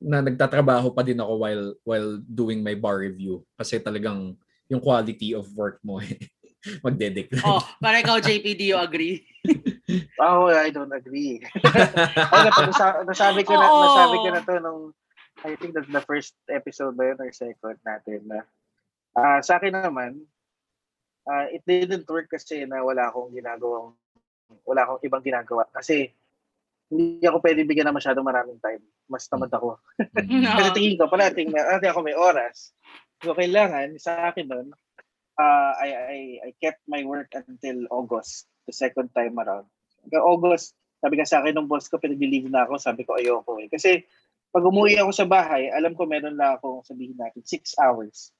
na 0.00 0.24
nagtatrabaho 0.24 0.96
pa 0.96 1.04
din 1.04 1.20
ako 1.20 1.32
while 1.36 1.64
while 1.84 2.10
doing 2.24 2.64
my 2.64 2.72
bar 2.72 3.04
review 3.04 3.44
kasi 3.52 3.76
talagang 3.76 4.32
yung 4.64 4.80
quality 4.80 5.36
of 5.36 5.44
work 5.52 5.76
mo 5.84 6.00
eh 6.00 6.16
magde-decline. 6.84 7.44
Oh, 7.46 7.62
para 7.80 8.00
ikaw, 8.04 8.20
JP, 8.20 8.44
do 8.56 8.64
you 8.64 8.78
agree? 8.78 9.24
Oh, 10.22 10.46
I 10.46 10.70
don't 10.70 10.92
agree. 10.92 11.42
Ay, 12.30 12.40
nap- 12.46 12.62
nasa- 12.70 13.02
nasabi 13.02 13.42
ko 13.42 13.58
na, 13.58 13.66
Oo. 13.66 13.82
nasabi 13.90 14.16
ko 14.22 14.28
na 14.30 14.40
to 14.44 14.54
nung, 14.62 14.82
I 15.42 15.56
think 15.58 15.74
that's 15.74 15.90
the 15.90 16.04
first 16.04 16.36
episode 16.46 16.94
ba 16.94 17.10
yun 17.10 17.18
or 17.18 17.32
second 17.34 17.80
natin 17.82 18.28
na, 18.28 18.44
ah 19.18 19.40
sa 19.42 19.58
akin 19.58 19.74
naman, 19.74 20.22
ah 21.26 21.48
it 21.50 21.64
didn't 21.66 22.06
work 22.06 22.30
kasi 22.30 22.68
na 22.68 22.84
wala 22.86 23.10
akong 23.10 23.34
ginagawang, 23.34 23.96
wala 24.62 24.86
akong 24.86 25.02
ibang 25.02 25.24
ginagawa. 25.26 25.66
Kasi, 25.74 26.12
hindi 26.90 27.24
ako 27.26 27.42
pwede 27.42 27.66
bigyan 27.66 27.90
na 27.90 27.96
masyadong 27.96 28.26
maraming 28.26 28.60
time. 28.62 28.82
Mas 29.10 29.26
tamad 29.26 29.50
ako. 29.50 29.78
No. 30.26 30.50
Kasi 30.54 30.70
tingin 30.74 30.98
ko, 30.98 31.10
parating 31.10 31.50
na, 31.50 31.66
parating 31.66 31.90
ako 31.90 32.00
may 32.06 32.14
oras. 32.14 32.70
So, 33.26 33.34
kailangan, 33.34 33.98
sa 33.98 34.30
akin 34.30 34.46
nun, 34.46 34.68
uh, 35.40 35.72
I, 35.80 35.88
I, 35.88 36.18
I 36.44 36.50
kept 36.60 36.84
my 36.84 37.00
work 37.08 37.32
until 37.32 37.88
August, 37.88 38.44
the 38.68 38.74
second 38.76 39.08
time 39.16 39.40
around. 39.40 39.64
Hanggang 40.04 40.24
August, 40.24 40.76
sabi 41.00 41.16
ka 41.16 41.24
sa 41.24 41.40
akin 41.40 41.56
ng 41.56 41.68
boss 41.68 41.88
ko, 41.88 41.96
pinag-leave 41.96 42.52
na 42.52 42.68
ako, 42.68 42.76
sabi 42.76 43.08
ko, 43.08 43.16
ayoko 43.16 43.56
eh. 43.56 43.72
Kasi, 43.72 44.04
pag 44.52 44.66
umuwi 44.66 45.00
ako 45.00 45.10
sa 45.16 45.24
bahay, 45.24 45.72
alam 45.72 45.96
ko 45.96 46.04
meron 46.04 46.36
lang 46.36 46.60
akong 46.60 46.84
sabihin 46.84 47.16
natin, 47.16 47.40
six 47.46 47.72
hours 47.80 48.36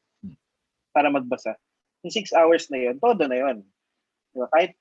para 0.93 1.09
magbasa. 1.09 1.57
Yung 2.05 2.13
six 2.13 2.35
hours 2.37 2.69
na 2.69 2.91
yun, 2.91 2.97
todo 3.01 3.25
na 3.25 3.39
yun. 3.39 3.65
Diba? 4.35 4.49
Kahit 4.53 4.77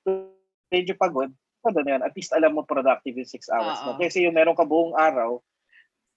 medyo 0.68 0.92
pagod, 0.98 1.30
todo 1.62 1.80
na 1.86 1.96
yun. 1.96 2.02
At 2.02 2.12
least 2.18 2.34
alam 2.34 2.58
mo 2.58 2.66
productive 2.66 3.16
yung 3.16 3.30
six 3.30 3.46
hours 3.48 3.78
Oo. 3.80 3.94
na. 3.94 4.00
Kasi 4.00 4.26
yung 4.26 4.34
meron 4.36 4.58
ka 4.58 4.66
buong 4.66 4.98
araw, 4.98 5.38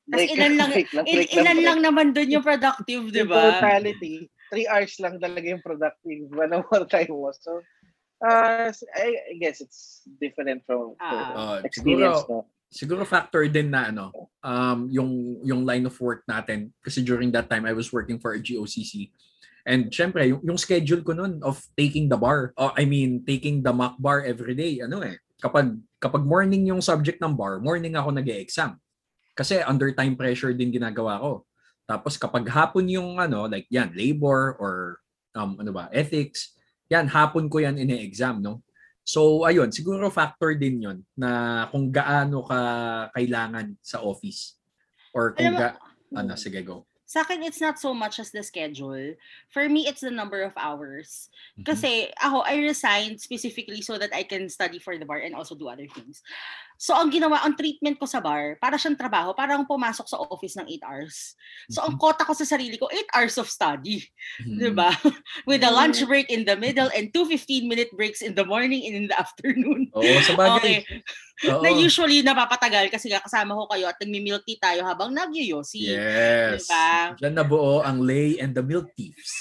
Tas 0.03 0.27
ilan 0.27 0.59
lang, 0.59 0.69
break 0.75 0.91
lang, 0.91 1.05
il- 1.07 1.15
break 1.23 1.31
ilan 1.31 1.55
break. 1.55 1.67
lang 1.67 1.79
naman 1.79 2.07
dun 2.11 2.27
yung 2.27 2.43
productive, 2.43 3.03
di 3.07 3.23
ba? 3.23 3.55
totality, 3.55 4.27
three 4.53 4.69
hours 4.69 4.93
lang 5.01 5.17
talaga 5.17 5.49
yung 5.49 5.65
productive. 5.65 6.29
Ano 6.37 6.61
more 6.69 6.85
time 6.85 7.09
mo. 7.09 7.33
So, 7.33 7.65
uh, 8.21 8.69
I, 8.69 9.07
I 9.33 9.35
guess 9.41 9.57
it's 9.57 10.05
different 10.21 10.61
from 10.69 10.93
Ah. 11.01 11.57
Uh, 11.57 11.57
experience. 11.65 12.21
siguro, 12.21 12.45
no? 12.45 12.45
siguro 12.69 13.01
factor 13.01 13.49
din 13.49 13.73
na 13.73 13.89
ano, 13.89 14.13
um, 14.45 14.85
yung, 14.93 15.41
yung 15.41 15.65
line 15.65 15.89
of 15.89 15.97
work 15.97 16.21
natin. 16.29 16.69
Kasi 16.85 17.01
during 17.01 17.33
that 17.33 17.49
time, 17.49 17.65
I 17.65 17.73
was 17.73 17.89
working 17.89 18.21
for 18.21 18.37
a 18.37 18.41
GOCC. 18.41 19.09
And 19.65 19.89
syempre, 19.89 20.29
yung, 20.29 20.45
yung 20.45 20.59
schedule 20.61 21.01
ko 21.01 21.17
nun 21.17 21.41
of 21.41 21.57
taking 21.73 22.13
the 22.13 22.19
bar, 22.19 22.53
oh, 22.61 22.75
I 22.77 22.85
mean, 22.85 23.25
taking 23.25 23.65
the 23.65 23.73
mock 23.73 23.97
bar 23.97 24.21
every 24.21 24.53
day, 24.53 24.77
ano 24.85 25.01
eh, 25.01 25.17
kapag, 25.41 25.73
kapag 25.97 26.21
morning 26.27 26.67
yung 26.69 26.83
subject 26.83 27.17
ng 27.17 27.33
bar, 27.33 27.57
morning 27.57 27.95
ako 27.97 28.13
nag 28.13 28.27
exam 28.29 28.77
Kasi 29.33 29.65
under 29.65 29.89
time 29.97 30.13
pressure 30.13 30.53
din 30.53 30.69
ginagawa 30.69 31.17
ko. 31.17 31.47
Tapos 31.83 32.15
kapag 32.15 32.47
hapon 32.47 32.87
yung 32.87 33.19
ano, 33.19 33.45
like 33.47 33.67
yan, 33.67 33.91
labor 33.91 34.55
or 34.59 35.03
um, 35.35 35.59
ano 35.59 35.71
ba, 35.73 35.89
ethics, 35.91 36.55
yan, 36.87 37.09
hapon 37.09 37.49
ko 37.49 37.59
yan 37.59 37.75
ine-exam, 37.79 38.39
no? 38.39 38.61
So, 39.03 39.43
ayun, 39.43 39.67
siguro 39.75 40.07
factor 40.07 40.55
din 40.55 40.79
yon 40.79 41.03
na 41.11 41.67
kung 41.67 41.91
gaano 41.91 42.39
ka 42.47 42.59
kailangan 43.11 43.75
sa 43.83 43.99
office. 43.99 44.55
Or 45.11 45.35
kung 45.35 45.51
Alam 45.51 45.59
mo- 45.59 45.61
ga... 45.61 45.69
Ano, 46.13 46.37
sige, 46.39 46.61
go. 46.63 46.85
Sa 47.03 47.21
akin, 47.21 47.45
it's 47.45 47.61
not 47.61 47.77
so 47.77 47.93
much 47.93 48.17
as 48.17 48.31
the 48.31 48.41
schedule. 48.41 49.13
For 49.53 49.69
me, 49.69 49.85
it's 49.85 50.01
the 50.01 50.09
number 50.09 50.41
of 50.41 50.55
hours. 50.57 51.29
Mhm. 51.59 51.65
Kasi 51.67 52.09
ako, 52.17 52.41
I 52.41 52.57
resigned 52.63 53.21
specifically 53.21 53.85
so 53.85 54.01
that 54.01 54.09
I 54.15 54.23
can 54.23 54.49
study 54.49 54.79
for 54.79 54.97
the 54.97 55.05
bar 55.05 55.21
and 55.21 55.35
also 55.35 55.53
do 55.53 55.69
other 55.69 55.85
things. 55.85 56.23
So, 56.83 56.91
ang 56.91 57.15
ginawa, 57.15 57.39
ang 57.39 57.55
treatment 57.55 57.95
ko 57.95 58.03
sa 58.03 58.19
bar, 58.19 58.59
para 58.59 58.75
siyang 58.75 58.99
trabaho, 58.99 59.31
parang 59.31 59.63
pumasok 59.63 60.03
sa 60.03 60.19
office 60.19 60.59
ng 60.59 60.67
8 60.67 60.83
hours. 60.83 61.31
So, 61.71 61.79
ang 61.79 61.95
kota 61.95 62.27
ko 62.27 62.35
sa 62.35 62.43
sarili 62.43 62.75
ko, 62.75 62.91
8 62.91 63.07
hours 63.15 63.39
of 63.39 63.47
study. 63.47 64.03
Mhm. 64.43 64.59
Di 64.59 64.71
ba? 64.75 64.91
With 65.47 65.63
a 65.63 65.71
lunch 65.71 66.03
Mm. 66.03 66.11
break 66.11 66.27
in 66.27 66.43
the 66.43 66.59
middle 66.59 66.91
and 66.91 67.07
two 67.15 67.23
15-minute 67.23 67.95
breaks 67.95 68.19
in 68.19 68.35
the 68.35 68.43
morning 68.43 68.83
and 68.83 68.99
in 68.99 69.05
the 69.07 69.15
afternoon. 69.23 69.87
Oo, 69.95 70.11
sa 70.27 70.35
bagay. 70.35 70.83
Okay. 70.83 70.99
Oo. 71.47 71.63
Na 71.63 71.71
usually 71.71 72.19
napapatagal 72.19 72.91
kasi 72.91 73.07
kasama 73.15 73.55
ko 73.55 73.63
kayo 73.71 73.87
at 73.87 73.95
nagmi-milk 74.03 74.43
tea 74.43 74.59
tayo 74.59 74.83
habang 74.83 75.15
nagyoyosi. 75.15 75.87
Yes. 75.87 76.67
Diba? 76.67 77.15
Diyan 77.15 77.33
nabuo 77.39 77.79
ang 77.79 78.03
lay 78.03 78.43
and 78.43 78.51
the 78.51 78.63
milk 78.63 78.91
thieves. 78.99 79.31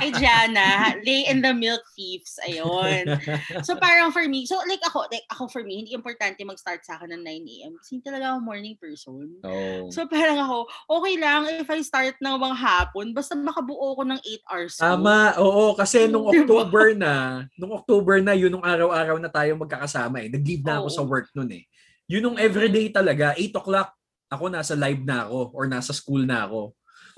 Kay 0.00 0.10
Jana, 0.16 0.96
lay 1.02 1.28
in 1.28 1.42
the 1.42 1.52
milk 1.52 1.82
thieves. 1.92 2.38
Ayun. 2.46 3.18
So 3.66 3.76
parang 3.76 4.14
for 4.14 4.24
me, 4.26 4.46
so 4.46 4.56
like 4.70 4.82
ako, 4.86 5.10
like 5.10 5.26
ako 5.28 5.50
for 5.50 5.62
me, 5.66 5.84
hindi 5.84 5.92
importante 5.92 6.40
mag-start 6.46 6.86
sa 6.86 6.96
akin 6.96 7.18
ng 7.18 7.22
9 7.26 7.54
a.m. 7.54 7.72
Kasi 7.76 7.88
hindi 7.98 8.04
talaga 8.06 8.34
ako 8.34 8.38
morning 8.40 8.76
person. 8.78 9.26
Oh. 9.42 9.90
So 9.92 10.08
parang 10.08 10.38
ako, 10.38 10.70
okay 11.00 11.14
lang 11.18 11.50
if 11.50 11.68
I 11.68 11.80
start 11.82 12.16
ng 12.22 12.36
mga 12.38 12.56
hapon, 12.56 13.12
basta 13.12 13.36
makabuo 13.36 13.98
ko 13.98 14.02
ng 14.06 14.20
8 14.22 14.50
hours. 14.50 14.74
ko. 14.78 14.82
Tama, 14.84 15.16
oo, 15.42 15.64
kasi 15.74 16.06
nung? 16.06 16.28
October 16.28 16.94
na, 16.94 17.44
nung 17.58 17.72
October 17.74 18.20
na, 18.22 18.32
yun 18.36 18.52
nung 18.52 18.64
araw-araw 18.64 19.16
na 19.18 19.28
tayo 19.28 19.56
magkakasama 19.58 20.24
eh. 20.24 20.28
Nag-leave 20.30 20.64
na 20.64 20.80
ako 20.80 20.88
Oo. 20.88 20.96
sa 20.96 21.02
work 21.04 21.28
nun 21.34 21.50
eh. 21.52 21.64
Yun 22.08 22.22
nung 22.24 22.38
everyday 22.40 22.88
talaga, 22.88 23.34
8 23.36 23.52
o'clock, 23.58 23.92
ako 24.28 24.44
nasa 24.52 24.76
live 24.76 25.02
na 25.04 25.24
ako 25.24 25.56
or 25.56 25.64
nasa 25.64 25.92
school 25.96 26.20
na 26.24 26.44
ako. 26.44 26.76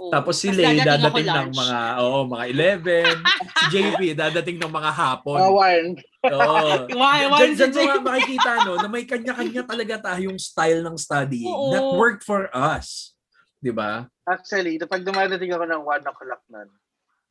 Tapos 0.08 0.40
si 0.40 0.48
Lay 0.48 0.80
dadating 0.80 1.28
ng 1.28 1.52
lunch. 1.52 1.60
mga, 1.60 1.78
oo, 2.00 2.18
mga 2.24 2.44
11. 2.48 3.20
si 3.60 3.64
JP 3.68 4.00
dadating 4.16 4.56
ng 4.56 4.72
mga 4.72 4.90
hapon. 4.96 5.36
Mga 5.36 5.52
warn. 5.52 5.86
Oo. 6.32 6.68
Why, 7.00 7.28
why 7.28 7.38
Diyan, 7.52 7.72
diyan 7.72 8.00
mo 8.00 8.08
makikita 8.08 8.50
no, 8.64 8.80
na 8.80 8.88
may 8.88 9.04
kanya-kanya 9.04 9.62
talaga 9.68 9.94
tayong 10.12 10.40
style 10.40 10.80
ng 10.80 10.96
studying 10.96 11.52
Oo. 11.52 11.68
that 11.68 11.84
worked 11.92 12.24
for 12.24 12.48
us. 12.52 13.12
'Di 13.60 13.72
ba? 13.76 14.08
Actually, 14.24 14.80
pag 14.88 15.04
dumadating 15.04 15.52
ako 15.52 15.64
ng 15.68 15.82
1 15.84 16.08
o'clock 16.08 16.42
nun, 16.48 16.68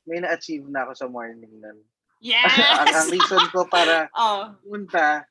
may 0.06 0.22
na-achieve 0.22 0.66
na 0.70 0.86
ako 0.86 0.92
sa 0.94 1.08
morning 1.10 1.50
nun. 1.58 1.78
ang, 2.82 2.90
ang 2.94 3.08
Yes! 3.08 3.14
reason 3.14 3.44
ko 3.50 3.66
para 3.66 4.10
oh, 4.20 4.54
punta, 4.62 5.26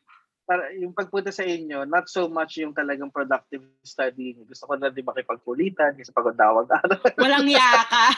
para 0.49 0.73
yung 0.73 0.97
pagpunta 0.97 1.29
sa 1.29 1.45
inyo, 1.45 1.85
not 1.85 2.09
so 2.09 2.25
much 2.25 2.57
yung 2.57 2.73
talagang 2.73 3.13
productive 3.13 3.61
studying. 3.85 4.41
Gusto 4.49 4.65
ko 4.65 4.81
na 4.81 4.89
din 4.89 5.05
makipagkulitan 5.05 5.93
kasi 5.93 6.09
pagod 6.09 6.33
na 6.41 6.49
ako 6.49 6.59
walang 7.23 7.45
yaka. 7.45 8.17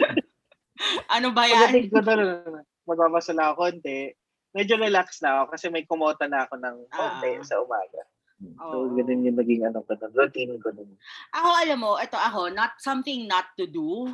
ano 1.16 1.28
ba 1.36 1.44
yan? 1.44 1.76
Pagdating 1.76 1.92
ko 1.92 2.00
doon, 2.00 2.64
magbabasa 2.88 3.36
na 3.36 3.52
ako 3.52 3.68
konti. 3.68 4.16
Medyo 4.56 4.80
relax 4.80 5.20
na 5.20 5.44
ako 5.44 5.52
kasi 5.52 5.68
may 5.68 5.84
kumota 5.84 6.24
na 6.24 6.48
ako 6.48 6.56
ng 6.56 6.76
konti 6.88 7.30
Ah. 7.36 7.44
sa 7.44 7.60
umaga. 7.60 8.00
So, 8.36 8.88
Oo. 8.88 8.92
ganun 8.92 9.24
yung 9.24 9.36
naging 9.40 9.64
ano 9.64 9.80
ko 9.84 9.96
doon. 9.96 10.12
Routine 10.12 10.60
ko 10.60 10.68
doon. 10.72 10.92
Ako, 11.36 11.48
alam 11.56 11.78
mo, 11.80 11.96
ito 11.96 12.16
ako, 12.20 12.52
not 12.52 12.76
something 12.80 13.24
not 13.24 13.48
to 13.56 13.64
do. 13.64 14.12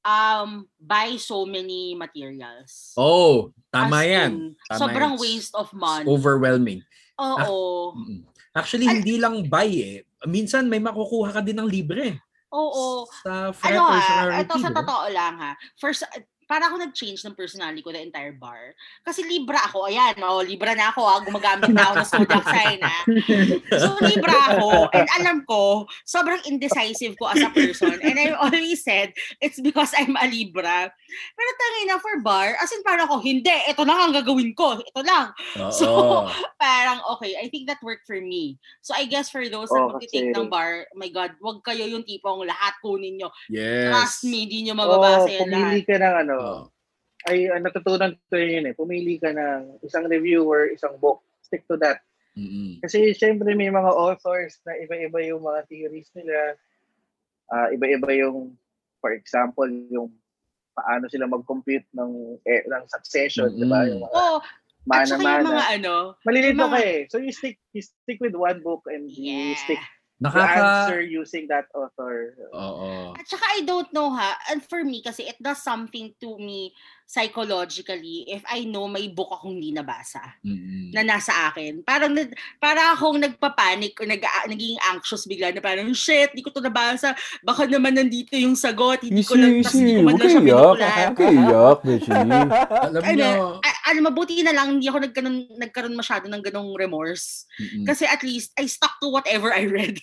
Um, 0.00 0.64
buy 0.78 1.18
so 1.18 1.44
many 1.44 1.92
materials. 1.92 2.94
Oh, 2.94 3.50
tama 3.68 4.00
As 4.00 4.08
'yan. 4.08 4.30
in, 4.30 4.36
Tama 4.66 4.78
sobrang 4.78 5.12
yan. 5.14 5.20
waste 5.20 5.52
of 5.52 5.68
money. 5.72 6.06
Overwhelming. 6.06 6.80
Oo. 7.18 7.92
Actually, 8.54 8.86
hindi 8.88 9.18
lang 9.18 9.44
buy 9.46 9.68
eh. 9.68 9.96
Minsan 10.24 10.66
may 10.66 10.78
makukuha 10.78 11.30
ka 11.30 11.40
din 11.42 11.58
ng 11.58 11.68
libre. 11.68 12.18
Oo. 12.48 13.04
Sa 13.20 13.52
Ano 13.52 13.80
ha, 13.84 14.24
Rarity. 14.24 14.48
ito 14.48 14.54
sa 14.56 14.70
totoo 14.72 15.06
lang 15.12 15.34
ha. 15.36 15.52
First, 15.76 16.06
para 16.48 16.72
ako 16.72 16.80
nag-change 16.80 17.20
ng 17.28 17.36
personality 17.36 17.84
ko 17.84 17.92
the 17.92 18.00
entire 18.00 18.32
bar. 18.32 18.72
Kasi 19.04 19.20
libra 19.28 19.60
ako. 19.68 19.84
Ayan, 19.92 20.16
oh, 20.24 20.40
libra 20.40 20.72
na 20.72 20.88
ako 20.88 21.04
ha. 21.04 21.20
Gumagamit 21.20 21.68
na 21.76 21.92
ako 21.92 21.94
ng 22.00 22.08
zodiac 22.08 22.46
sign 22.48 22.80
ha. 22.80 22.98
So, 23.76 24.00
libra 24.00 24.56
ako. 24.56 24.88
And 24.96 25.08
alam 25.20 25.44
ko, 25.44 25.84
sobrang 26.08 26.40
indecisive 26.48 27.20
ko 27.20 27.28
as 27.28 27.44
a 27.44 27.52
person. 27.52 28.00
And 28.00 28.16
I 28.16 28.32
always 28.32 28.80
said, 28.80 29.12
it's 29.44 29.60
because 29.60 29.92
I'm 29.92 30.16
a 30.16 30.24
libra. 30.24 30.88
Pero 31.08 31.50
tangin 31.56 31.86
na 31.88 31.96
for 31.96 32.20
bar, 32.20 32.52
as 32.56 32.70
in 32.70 32.84
parang 32.84 33.08
ako, 33.08 33.20
hindi, 33.20 33.48
ito 33.48 33.82
lang 33.82 33.96
ang 33.98 34.14
gagawin 34.14 34.52
ko. 34.52 34.76
Ito 34.76 35.00
lang. 35.00 35.32
Oo. 35.58 35.72
So, 35.72 35.88
Parang, 36.58 37.00
okay, 37.16 37.38
I 37.38 37.48
think 37.48 37.64
that 37.66 37.80
worked 37.80 38.04
for 38.04 38.18
me. 38.18 38.58
So, 38.80 38.92
I 38.92 39.06
guess 39.06 39.30
for 39.30 39.40
those 39.44 39.70
na 39.70 39.78
Oh, 39.80 39.88
magti-take 39.90 40.30
kasi- 40.30 40.36
ng 40.36 40.48
bar, 40.48 40.84
oh 40.84 40.98
my 40.98 41.08
God, 41.08 41.32
wag 41.40 41.62
kayo 41.62 41.84
yung 41.84 42.04
tipong 42.04 42.44
lahat 42.44 42.76
kunin 42.78 43.16
nyo. 43.16 43.30
yes. 43.48 43.88
Trust 43.88 44.20
me, 44.26 44.44
di 44.44 44.62
nyo 44.62 44.74
Oo, 44.74 44.80
mababasa 44.80 45.28
yan 45.28 45.48
pumili 45.48 45.80
lahat. 45.80 45.86
ka 45.86 45.94
ng 45.96 46.14
ano, 46.22 46.36
Oo. 46.36 46.62
ay 47.26 47.38
uh, 47.46 47.58
natutunan 47.58 48.12
ko 48.28 48.36
yun 48.36 48.68
eh. 48.68 48.74
Pumili 48.74 49.16
ka 49.16 49.30
ng 49.30 49.80
isang 49.80 50.04
reviewer, 50.04 50.68
isang 50.68 50.94
book. 50.96 51.24
Stick 51.40 51.64
to 51.64 51.78
that. 51.78 52.04
Mm-mm. 52.34 52.78
Kasi 52.78 53.10
syempre 53.12 53.50
may 53.52 53.66
mga 53.66 53.90
authors 53.90 54.62
na 54.62 54.76
iba-iba 54.76 55.18
yung 55.24 55.42
mga 55.42 55.66
theories 55.66 56.06
nila. 56.12 56.54
Ah, 57.48 57.72
iba-iba 57.72 58.12
yung, 58.14 58.52
for 59.00 59.10
example, 59.10 59.66
yung 59.88 60.12
paano 60.78 61.10
sila 61.10 61.26
mag-compute 61.26 61.90
ng, 61.90 62.38
eh, 62.46 62.62
ng 62.70 62.84
succession, 62.86 63.50
di 63.58 63.66
ba? 63.66 63.82
Yung 63.90 64.06
mga 64.06 64.14
Oo, 64.14 64.38
at 64.88 65.04
saka 65.04 65.20
yung 65.20 65.48
mga 65.50 65.66
ano, 65.82 65.94
Malilito 66.24 66.64
mga- 66.64 66.72
ka 66.72 66.78
eh. 66.80 66.98
So 67.10 67.18
you 67.20 67.32
stick 67.34 67.58
you 67.76 67.82
stick 67.84 68.22
with 68.22 68.32
one 68.38 68.64
book 68.64 68.88
and 68.88 69.10
you 69.10 69.52
yeah. 69.52 69.60
stick 69.60 69.82
the 70.22 70.32
Nakaka... 70.32 70.88
answer 70.88 71.00
using 71.04 71.46
that 71.52 71.68
author. 71.76 72.34
Oo. 72.56 73.12
At 73.12 73.26
saka 73.28 73.44
I 73.58 73.68
don't 73.68 73.90
know 73.92 74.08
ha, 74.14 74.38
and 74.48 74.64
for 74.64 74.82
me 74.82 75.04
kasi 75.04 75.28
it 75.28 75.36
does 75.42 75.60
something 75.60 76.14
to 76.24 76.38
me 76.40 76.72
psychologically 77.08 78.28
if 78.28 78.44
I 78.44 78.68
know 78.68 78.84
may 78.84 79.08
book 79.08 79.32
akong 79.32 79.56
hindi 79.56 79.72
nabasa 79.72 80.20
Mm-mm. 80.44 80.92
na 80.92 81.00
nasa 81.00 81.48
akin. 81.48 81.80
Parang 81.80 82.12
para 82.60 82.92
akong 82.92 83.16
nagpapanik 83.16 83.96
o 83.96 84.04
nag 84.04 84.20
naging 84.44 84.76
anxious 84.92 85.24
bigla 85.24 85.48
na 85.50 85.64
parang 85.64 85.88
shit, 85.96 86.36
di 86.36 86.44
ko 86.44 86.52
to 86.52 86.60
nabasa. 86.60 87.16
Baka 87.40 87.64
naman 87.64 87.96
nandito 87.96 88.36
yung 88.36 88.52
sagot, 88.52 89.00
hindi 89.00 89.24
ko 89.24 89.40
lang 89.40 89.64
tas 89.64 89.72
hindi 89.72 89.96
ko 89.96 90.02
man 90.04 90.20
lang 90.20 90.28
siya. 90.28 90.42
Huwag 90.44 91.16
kayo 91.16 91.32
iyak, 91.32 91.78
Beshi. 91.80 92.10
Alam 92.92 93.00
Ano, 93.00 93.16
nyo, 93.16 93.32
a- 93.64 93.80
ano, 93.88 93.98
mabuti 94.04 94.44
na 94.44 94.52
lang, 94.52 94.76
hindi 94.76 94.86
ako 94.92 94.98
nagkaroon, 95.08 95.38
nagkaroon 95.56 95.96
masyado 95.96 96.28
ng 96.28 96.42
ganong 96.44 96.76
remorse. 96.76 97.48
mm-mm. 97.56 97.88
Kasi 97.88 98.04
at 98.04 98.20
least, 98.20 98.52
I 98.60 98.68
stuck 98.68 99.00
to 99.00 99.08
whatever 99.08 99.48
I 99.48 99.64
read. 99.64 99.96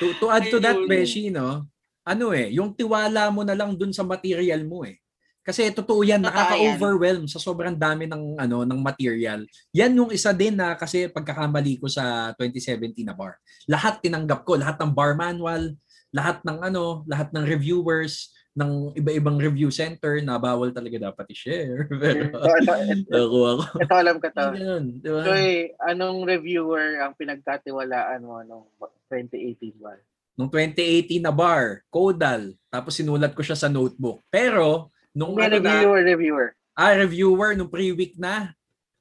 to, 0.00 0.16
to 0.16 0.32
add 0.32 0.48
to 0.48 0.56
that. 0.64 0.80
Beshi, 0.88 1.28
no? 1.28 1.68
Ano 2.08 2.32
eh, 2.32 2.48
yung 2.56 2.72
tiwala 2.72 3.28
mo 3.28 3.44
na 3.44 3.52
lang 3.52 3.76
dun 3.76 3.92
sa 3.92 4.00
material 4.00 4.64
mo 4.64 4.88
eh. 4.88 5.01
Kasi 5.42 5.74
totoo 5.74 6.06
yan, 6.06 6.22
Totoo 6.22 6.30
nakaka-overwhelm 6.30 7.26
sa 7.26 7.42
sobrang 7.42 7.74
dami 7.74 8.06
ng 8.06 8.38
ano 8.38 8.62
ng 8.62 8.78
material. 8.78 9.42
Yan 9.74 9.98
yung 9.98 10.14
isa 10.14 10.30
din 10.30 10.54
na 10.54 10.78
kasi 10.78 11.10
pagkakamali 11.10 11.82
ko 11.82 11.90
sa 11.90 12.30
2017 12.38 13.02
na 13.02 13.14
bar. 13.14 13.42
Lahat 13.66 13.98
tinanggap 13.98 14.46
ko, 14.46 14.54
lahat 14.54 14.78
ng 14.78 14.94
bar 14.94 15.18
manual, 15.18 15.74
lahat 16.14 16.38
ng 16.46 16.58
ano, 16.62 17.02
lahat 17.10 17.34
ng 17.34 17.42
reviewers 17.42 18.30
ng 18.52 18.92
iba-ibang 18.92 19.40
review 19.40 19.72
center 19.72 20.20
na 20.20 20.36
bawal 20.36 20.68
talaga 20.70 21.08
dapat 21.10 21.24
i-share. 21.32 21.88
Pero 22.02 22.36
So, 22.36 22.52
ito, 22.60 22.72
ito, 22.84 23.16
ako 23.16 23.38
ako. 23.48 23.64
ito 23.80 23.94
alam 23.96 24.16
ka 24.20 24.28
to. 24.28 24.46
Ganun, 24.52 24.84
di 25.00 25.08
ba? 25.08 25.20
Joy, 25.24 25.48
anong 25.80 26.18
reviewer 26.28 27.00
ang 27.00 27.16
pinagkatiwalaan 27.16 28.20
mo 28.20 28.44
nung 28.44 28.68
2018 29.08 29.80
ba? 29.80 29.96
Nung 30.36 30.52
2018 30.52 31.24
na 31.24 31.32
bar, 31.32 31.80
Kodal. 31.88 32.52
Tapos 32.68 32.92
sinulat 32.92 33.32
ko 33.32 33.40
siya 33.40 33.56
sa 33.56 33.72
notebook. 33.72 34.20
Pero, 34.28 34.91
nung 35.12 35.36
Hindi, 35.36 35.44
ano 35.48 35.56
na, 35.60 35.70
reviewer, 35.76 36.00
reviewer. 36.04 36.46
ah, 36.74 36.92
reviewer, 36.96 37.50
nung 37.54 37.68
pre-week 37.68 38.16
na, 38.16 38.56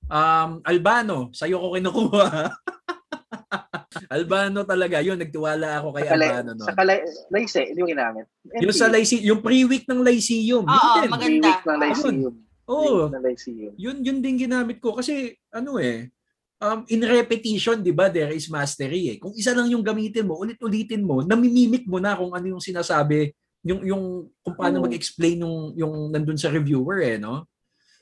um, 0.07 0.59
Albano, 0.61 1.31
sa'yo 1.31 1.57
ko 1.57 1.67
kinukuha. 1.75 2.51
Albano 4.11 4.63
talaga, 4.63 4.99
yun, 4.99 5.15
nagtiwala 5.19 5.79
ako 5.79 5.95
kay 5.95 6.03
Sa, 6.03 6.11
kalay, 6.15 6.27
Albano. 6.31 6.49
No? 6.55 6.63
sa 6.67 6.73
kalay, 6.75 6.97
Layse, 7.31 7.61
hindi 7.71 7.79
mo 7.79 7.87
ginamit. 7.87 8.25
Yung 8.59 8.75
sa 8.75 8.87
Lyceum, 8.91 9.23
yung 9.23 9.41
pre-week 9.43 9.87
ng 9.87 10.01
Lyceum. 10.03 10.63
yun 10.63 10.67
Oo, 10.67 10.95
din. 10.99 11.09
maganda. 11.11 11.27
Three-week 11.27 11.63
ng 11.63 11.79
Lyceum. 11.79 12.33
Oo. 12.67 13.01
Lyceum. 13.11 13.73
Yun, 13.75 13.97
yun 14.03 14.17
din 14.19 14.35
ginamit 14.39 14.79
ko. 14.79 14.95
Kasi, 14.95 15.35
ano 15.51 15.79
eh, 15.79 16.11
um, 16.59 16.83
in 16.87 17.01
repetition, 17.03 17.79
di 17.79 17.91
ba, 17.91 18.07
there 18.07 18.31
is 18.31 18.47
mastery 18.47 19.15
eh. 19.15 19.17
Kung 19.17 19.35
isa 19.35 19.51
lang 19.51 19.67
yung 19.67 19.83
gamitin 19.83 20.27
mo, 20.27 20.39
ulit-ulitin 20.39 21.03
mo, 21.03 21.23
namimimik 21.23 21.87
mo 21.87 21.97
na 21.99 22.15
kung 22.15 22.31
ano 22.31 22.45
yung 22.47 22.63
sinasabi, 22.63 23.31
yung, 23.61 23.81
yung 23.85 24.03
kung 24.41 24.55
paano 24.57 24.81
Oo. 24.81 24.85
mag-explain 24.89 25.45
yung, 25.45 25.57
yung 25.77 25.93
nandun 26.09 26.37
sa 26.37 26.49
reviewer 26.49 27.01
eh, 27.05 27.17
no? 27.21 27.45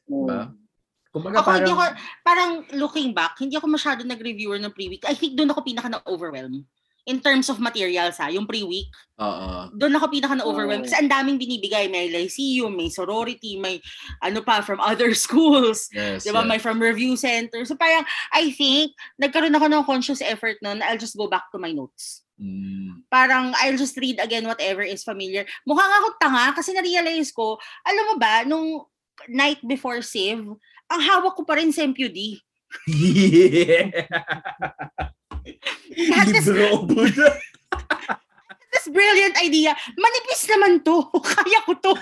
Diba? 0.08 0.50
Mm. 0.50 0.60
Kumbaga 1.10 1.42
Ako, 1.42 1.50
hindi 1.58 1.74
parang, 1.74 1.94
ako, 1.98 2.22
parang 2.22 2.52
looking 2.78 3.10
back, 3.18 3.34
hindi 3.42 3.58
ako 3.58 3.66
masyado 3.66 4.06
nag-reviewer 4.06 4.62
ng 4.62 4.74
pre-week. 4.74 5.04
I 5.10 5.18
think 5.18 5.34
doon 5.34 5.50
ako 5.50 5.66
pinaka 5.66 5.90
na-overwhelm. 5.90 6.64
In 7.10 7.18
terms 7.18 7.50
of 7.50 7.58
materials 7.58 8.22
ha, 8.22 8.30
yung 8.30 8.46
pre-week, 8.46 8.94
oo. 9.18 9.50
doon 9.74 9.98
ako 9.98 10.14
pinaka 10.14 10.38
na-overwhelm. 10.38 10.86
Oh. 10.86 10.86
Kasi 10.86 11.02
ang 11.02 11.10
daming 11.10 11.42
binibigay. 11.42 11.90
May 11.90 12.14
lyceum, 12.14 12.78
may 12.78 12.94
sorority, 12.94 13.58
may 13.58 13.82
ano 14.22 14.46
pa 14.46 14.62
from 14.62 14.78
other 14.78 15.10
schools. 15.26 15.90
Yes, 15.90 16.24
Di 16.24 16.30
ba? 16.30 16.46
yes. 16.46 16.50
May 16.54 16.62
from 16.62 16.78
review 16.78 17.18
center. 17.18 17.66
So 17.66 17.74
parang, 17.74 18.06
I 18.30 18.54
think, 18.54 18.94
nagkaroon 19.18 19.58
ako 19.58 19.66
ng 19.66 19.84
conscious 19.90 20.22
effort 20.22 20.62
na 20.62 20.78
I'll 20.86 21.02
just 21.02 21.18
go 21.18 21.26
back 21.26 21.50
to 21.50 21.58
my 21.58 21.74
notes. 21.74 22.22
Mm. 22.40 23.04
Parang, 23.12 23.52
I'll 23.60 23.76
just 23.76 24.00
read 24.00 24.18
again 24.24 24.48
whatever 24.48 24.82
is 24.82 25.04
familiar. 25.04 25.44
Mukha 25.68 25.84
nga 25.84 25.98
ako 26.00 26.08
tanga 26.18 26.46
kasi 26.56 26.72
na-realize 26.72 27.36
ko, 27.36 27.60
alam 27.84 28.06
mo 28.08 28.16
ba, 28.16 28.48
nung 28.48 28.88
night 29.28 29.60
before 29.68 30.00
Civ, 30.00 30.56
ang 30.88 31.02
hawak 31.04 31.36
ko 31.36 31.44
pa 31.44 31.60
rin 31.60 31.76
sa 31.76 31.84
MQD. 31.84 32.40
Yeah. 32.88 33.92
Libro 36.00 36.86
Buddha. 36.86 37.36
this 38.72 38.88
brilliant 38.88 39.36
idea. 39.42 39.76
Manipis 39.98 40.46
naman 40.48 40.86
to. 40.86 41.04
Kaya 41.34 41.60
ko 41.66 41.74
to. 41.82 41.94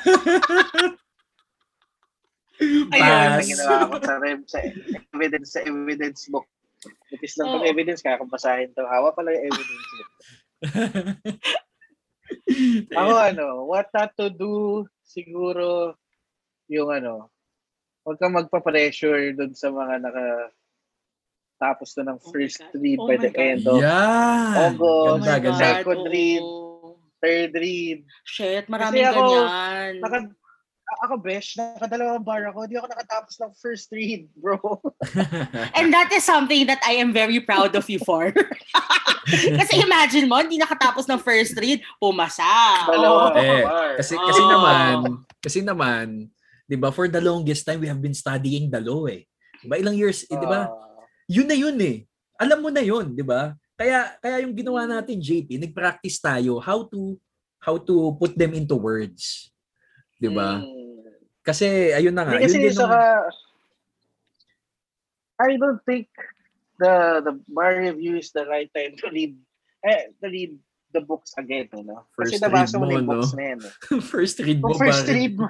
Ayun, 2.57 2.89
Pass. 2.89 3.37
na 3.37 3.43
ginawa 3.45 3.85
ko 3.85 3.97
sa 4.01 4.15
rem, 4.17 4.41
sa 4.49 4.59
evidence, 5.13 5.49
sa 5.53 5.61
evidence 5.61 6.25
book. 6.27 6.47
Nipis 7.09 7.37
lang 7.39 7.57
pag 7.57 7.69
evidence, 7.69 8.01
kaya 8.05 8.19
kung 8.21 8.29
basahin 8.31 8.73
to. 8.75 8.85
Hawa 8.85 9.09
pala 9.15 9.33
yung 9.33 9.45
evidence. 9.49 9.87
Ako 12.99 13.11
ano, 13.17 13.45
what 13.65 13.87
not 13.95 14.11
to 14.19 14.29
do, 14.29 14.83
siguro, 15.07 15.95
yung 16.67 16.91
ano, 16.91 17.31
huwag 18.03 18.19
kang 18.19 18.35
magpa-pressure 18.35 19.31
dun 19.35 19.55
sa 19.55 19.71
mga 19.71 20.03
naka 20.03 20.51
tapos 21.57 21.89
na 21.97 22.13
ng 22.13 22.21
Oh 22.21 22.29
first 22.29 22.61
God. 22.61 22.77
read 22.77 23.01
Oh 23.01 23.09
by 23.09 23.17
my 23.17 23.23
the 23.25 23.31
God. 23.33 23.41
end 23.41 23.63
of 23.65 23.81
Yan! 23.81 24.77
August, 24.77 25.25
Ganda, 25.25 25.41
ganda. 25.41 25.57
Second 25.81 26.05
read. 26.05 26.45
third 27.17 27.51
read. 27.57 27.99
Shit, 28.29 28.69
maraming 28.69 29.09
ako, 29.09 29.21
ganyan. 29.25 29.93
Naka, 30.05 30.17
ako, 30.87 31.19
besh, 31.19 31.59
nakadalawang 31.59 32.23
bar 32.23 32.47
ako. 32.47 32.63
Hindi 32.63 32.79
ako 32.79 32.87
nakatapos 32.87 33.33
ng 33.43 33.51
first 33.59 33.91
read, 33.91 34.31
bro. 34.39 34.57
And 35.77 35.91
that 35.91 36.09
is 36.15 36.23
something 36.23 36.63
that 36.71 36.79
I 36.87 36.99
am 37.03 37.11
very 37.11 37.43
proud 37.43 37.75
of 37.75 37.83
you 37.91 37.99
for. 37.99 38.31
kasi 39.59 39.73
imagine 39.83 40.31
mo, 40.31 40.39
hindi 40.39 40.55
nakatapos 40.55 41.03
ng 41.11 41.19
first 41.19 41.59
read, 41.59 41.83
pumasa. 41.99 42.47
Dalawa 42.87 43.35
Oo. 43.35 43.39
Eh, 43.39 43.63
bar. 43.67 43.91
kasi 43.99 44.13
kasi 44.15 44.41
Oh. 44.47 44.49
naman, 44.49 44.95
kasi 45.43 45.59
naman, 45.59 46.05
'di 46.67 46.77
ba, 46.79 46.91
for 46.91 47.11
the 47.11 47.19
longest 47.19 47.67
time 47.67 47.83
we 47.83 47.89
have 47.91 47.99
been 47.99 48.15
studying 48.15 48.71
the 48.71 48.79
law 48.79 49.03
eh. 49.11 49.27
'Di 49.59 49.67
ba 49.67 49.75
ilang 49.75 49.95
years, 49.99 50.23
eh, 50.27 50.35
'di 50.35 50.47
ba? 50.47 50.71
Ah, 50.71 51.03
Yun 51.27 51.47
na 51.47 51.55
yun 51.59 51.75
eh. 51.83 52.07
Alam 52.39 52.63
mo 52.63 52.69
na 52.71 52.79
yun, 52.79 53.11
'di 53.11 53.23
ba? 53.27 53.51
Kaya 53.75 54.15
kaya 54.23 54.47
yung 54.47 54.55
ginawa 54.55 54.87
natin 54.87 55.19
JP, 55.19 55.59
nag-practice 55.59 56.17
tayo 56.23 56.63
how 56.63 56.87
to 56.87 57.19
how 57.59 57.75
to 57.75 58.15
put 58.15 58.31
them 58.39 58.55
into 58.55 58.79
words. 58.79 59.51
'Di 60.17 60.31
ba? 60.31 60.63
mm. 60.63 60.76
Kasi 61.47 61.95
ayun 61.95 62.11
na 62.11 62.27
nga, 62.27 62.35
Hindi 62.35 62.43
kasi 62.43 62.57
yun 62.59 62.75
saka, 62.75 63.31
I 65.39 65.55
don't 65.55 65.79
think 65.87 66.11
the 66.75 67.23
the 67.23 67.39
bar 67.47 67.79
review 67.79 68.19
is 68.19 68.35
the 68.35 68.43
right 68.43 68.67
time 68.75 68.99
to 68.99 69.07
read 69.07 69.39
eh, 69.87 70.11
to 70.19 70.27
read 70.27 70.59
the 70.91 71.01
books 71.03 71.31
again, 71.37 71.67
you 71.71 71.83
know? 71.83 72.03
Kasi 72.15 72.39
First 72.39 72.43
nabasa 72.43 72.75
read 72.75 72.79
mo 72.79 72.85
na 72.87 72.93
yung 72.95 73.07
books 73.07 73.31
no? 73.31 73.37
na 73.37 73.43
yan. 73.43 73.59
Eh. 73.63 73.71
first 74.11 74.37
read 74.39 74.59
mo 74.59 74.67
first 74.75 75.05
ba? 75.07 75.13
read 75.13 75.33
mo, 75.35 75.45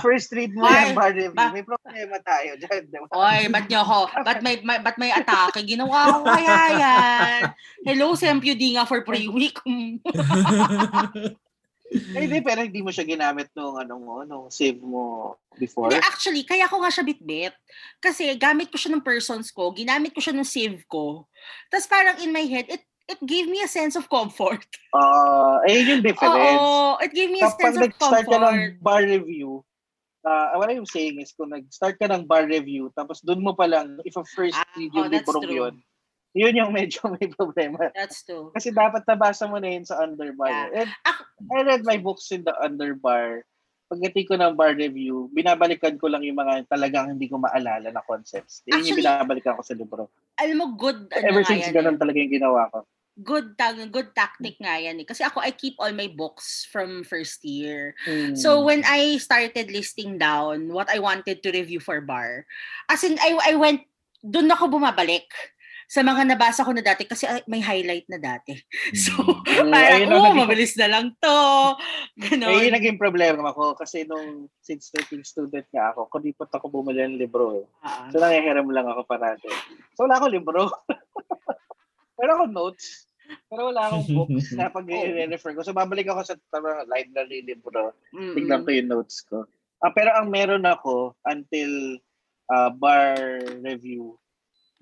first 0.00 0.30
read 0.32 0.52
mo 0.54 0.62
yung 0.66 0.96
bar 0.96 1.12
review, 1.12 1.34
ba- 1.34 1.54
may 1.54 1.66
problema 1.66 2.16
tayo 2.22 2.50
dyan, 2.58 2.82
di 2.88 2.98
ba? 2.98 3.06
Oy, 3.12 3.40
ba't 3.50 3.66
niyo 3.66 3.80
ako? 3.82 3.98
Ba't 4.22 4.40
may, 4.40 4.54
may, 4.62 4.78
ba't 4.80 4.96
may 4.98 5.10
atake? 5.10 5.60
Ginawa 5.66 5.98
ko 6.14 6.18
kaya 6.26 6.58
yan. 6.78 7.40
Hello, 7.84 8.14
Sempudi 8.14 8.74
nga 8.78 8.86
for 8.86 9.02
pre-week. 9.06 9.58
Eh, 9.72 11.34
Hindi, 11.92 12.38
pero 12.40 12.64
hindi 12.64 12.80
mo 12.80 12.88
siya 12.88 13.04
ginamit 13.04 13.52
nung 13.52 13.76
ano 13.76 13.94
mo, 14.00 14.14
nung 14.24 14.46
save 14.48 14.80
mo 14.80 15.36
before. 15.54 15.92
Hindi, 15.92 16.00
actually, 16.00 16.42
kaya 16.42 16.64
ko 16.64 16.80
nga 16.80 16.88
siya 16.88 17.04
bitbit. 17.04 17.54
Kasi 18.00 18.32
gamit 18.36 18.72
ko 18.72 18.76
siya 18.80 18.96
ng 18.96 19.04
persons 19.04 19.52
ko, 19.52 19.70
ginamit 19.70 20.16
ko 20.16 20.20
siya 20.24 20.32
ng 20.32 20.46
save 20.46 20.80
ko. 20.88 21.28
Tapos 21.68 21.86
parang 21.86 22.16
in 22.20 22.32
my 22.32 22.44
head, 22.44 22.64
it 22.68 22.80
it 23.04 23.18
gave 23.26 23.50
me 23.50 23.60
a 23.60 23.68
sense 23.68 23.92
of 23.92 24.08
comfort. 24.08 24.64
Ah, 24.94 25.56
eh, 25.64 25.80
yun 25.80 25.98
yung 25.98 26.04
difference. 26.04 26.36
Oo, 26.60 27.00
it 27.00 27.12
gave 27.12 27.32
me 27.32 27.40
a 27.40 27.48
Kapag 27.48 27.60
sense 27.60 27.76
of 27.76 27.82
nag-start 27.88 28.24
ka 28.24 28.36
ng 28.36 28.44
comfort. 28.44 28.72
bar 28.84 29.02
review, 29.02 29.64
uh, 30.22 30.52
what 30.56 30.68
I'm 30.68 30.84
saying 30.84 31.16
is, 31.16 31.32
kung 31.32 31.48
nag-start 31.48 31.96
ka 31.96 32.06
ng 32.12 32.28
bar 32.28 32.44
review, 32.44 32.92
tapos 32.92 33.24
doon 33.24 33.40
mo 33.40 33.56
pa 33.56 33.64
lang, 33.64 33.96
if 34.04 34.16
a 34.16 34.24
first 34.36 34.52
Ah, 34.52 34.68
read 34.76 34.92
oh, 34.92 34.96
yung 35.00 35.08
librong 35.08 35.44
true. 35.44 35.58
yun, 35.64 35.74
yun 36.32 36.56
yung 36.56 36.72
medyo 36.72 37.08
may 37.14 37.28
problema. 37.28 37.92
That's 37.92 38.24
true. 38.24 38.50
Kasi 38.56 38.72
dapat 38.72 39.04
nabasa 39.04 39.44
mo 39.48 39.60
na 39.60 39.68
yun 39.68 39.84
sa 39.84 40.00
underbar. 40.00 40.72
Yeah. 40.72 40.88
And 40.88 40.90
I 41.52 41.60
read 41.64 41.84
my 41.84 42.00
books 42.00 42.32
in 42.32 42.44
the 42.44 42.56
underbar. 42.56 43.44
Pagdating 43.92 44.24
ko 44.24 44.34
ng 44.40 44.56
bar 44.56 44.72
review, 44.72 45.28
binabalikan 45.36 46.00
ko 46.00 46.08
lang 46.08 46.24
yung 46.24 46.40
mga 46.40 46.64
talagang 46.72 47.12
hindi 47.12 47.28
ko 47.28 47.36
maalala 47.36 47.92
na 47.92 48.00
concepts. 48.00 48.64
Yun 48.64 48.88
yung 48.88 49.00
binabalikan 49.04 49.52
ko 49.52 49.62
sa 49.62 49.76
libro. 49.76 50.08
Alam 50.40 50.56
mo, 50.56 50.66
good, 50.72 51.12
ano 51.12 51.24
Ever 51.28 51.44
since 51.44 51.68
yan 51.68 51.76
ganun 51.76 51.96
eh. 51.96 52.00
talaga 52.00 52.16
yung 52.16 52.32
ginawa 52.32 52.72
ko. 52.72 52.88
Good, 53.20 53.60
tag, 53.60 53.76
good 53.92 54.16
tactic 54.16 54.56
nga 54.56 54.80
yan 54.80 54.96
eh. 54.96 55.04
Kasi 55.04 55.20
ako, 55.20 55.44
I 55.44 55.52
keep 55.52 55.76
all 55.76 55.92
my 55.92 56.08
books 56.08 56.64
from 56.72 57.04
first 57.04 57.44
year. 57.44 57.92
Hmm. 58.08 58.32
So 58.32 58.64
when 58.64 58.80
I 58.88 59.20
started 59.20 59.68
listing 59.68 60.16
down 60.16 60.72
what 60.72 60.88
I 60.88 60.96
wanted 60.96 61.44
to 61.44 61.52
review 61.52 61.76
for 61.76 62.00
bar, 62.00 62.48
as 62.88 63.04
in 63.04 63.20
I 63.20 63.52
I 63.52 63.60
went 63.60 63.84
doon 64.24 64.48
ako 64.48 64.80
bumabalik 64.80 65.28
sa 65.84 66.00
mga 66.00 66.22
nabasa 66.26 66.60
ko 66.60 66.70
na 66.70 66.80
dati 66.80 67.02
kasi 67.02 67.24
ah, 67.24 67.40
may 67.44 67.58
highlight 67.58 68.06
na 68.06 68.18
dati. 68.18 68.54
So 68.94 69.12
Mm, 69.52 69.68
parang 69.68 69.72
ayun 69.72 70.08
ang 70.08 70.12
oh, 70.12 70.24
naging- 70.24 70.40
mabilis 70.40 70.74
na 70.74 70.88
lang 70.88 71.06
to. 71.16 71.38
Eh, 72.22 72.28
yun 72.30 72.40
Ganon. 72.40 72.72
naging 72.72 72.96
problema 72.96 73.50
ko 73.50 73.72
kasi 73.72 74.02
nung 74.02 74.46
since 74.58 74.92
working 74.92 75.22
student 75.22 75.64
nga 75.68 75.90
ako, 75.90 76.08
kulipot 76.08 76.48
ako 76.48 76.68
bumili 76.68 77.02
ng 77.02 77.16
libro 77.16 77.58
eh. 77.58 77.66
Ah, 77.80 78.08
So 78.08 78.18
nangihiram 78.18 78.66
lang 78.66 78.84
ako 78.84 79.04
parati. 79.04 79.48
So 79.94 80.04
wala 80.04 80.16
akong 80.16 80.32
libro. 80.32 80.68
Pero 82.16 82.30
ako 82.34 82.44
notes. 82.46 83.08
Pero 83.48 83.70
wala 83.70 83.88
akong 83.88 84.06
books 84.08 84.52
na 84.52 84.68
pag 84.68 84.84
i-refer 84.84 85.52
ko. 85.52 85.60
So 85.60 85.72
babalik 85.72 86.06
ako 86.06 86.20
sa 86.22 86.36
tama, 86.48 86.84
library 86.84 87.42
libro. 87.42 87.96
mm-mm. 88.10 88.34
Tignan 88.34 88.62
ko 88.62 88.70
yung 88.70 88.90
notes 88.90 89.24
ko. 89.24 89.48
Ah, 89.78 89.90
pero 89.90 90.14
ang 90.14 90.28
meron 90.28 90.62
ako 90.62 91.16
until 91.24 91.98
ah, 92.46 92.70
bar 92.70 93.18
review, 93.58 94.14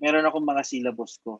meron 0.01 0.25
akong 0.25 0.43
mga 0.43 0.63
syllabus 0.65 1.21
ko. 1.21 1.39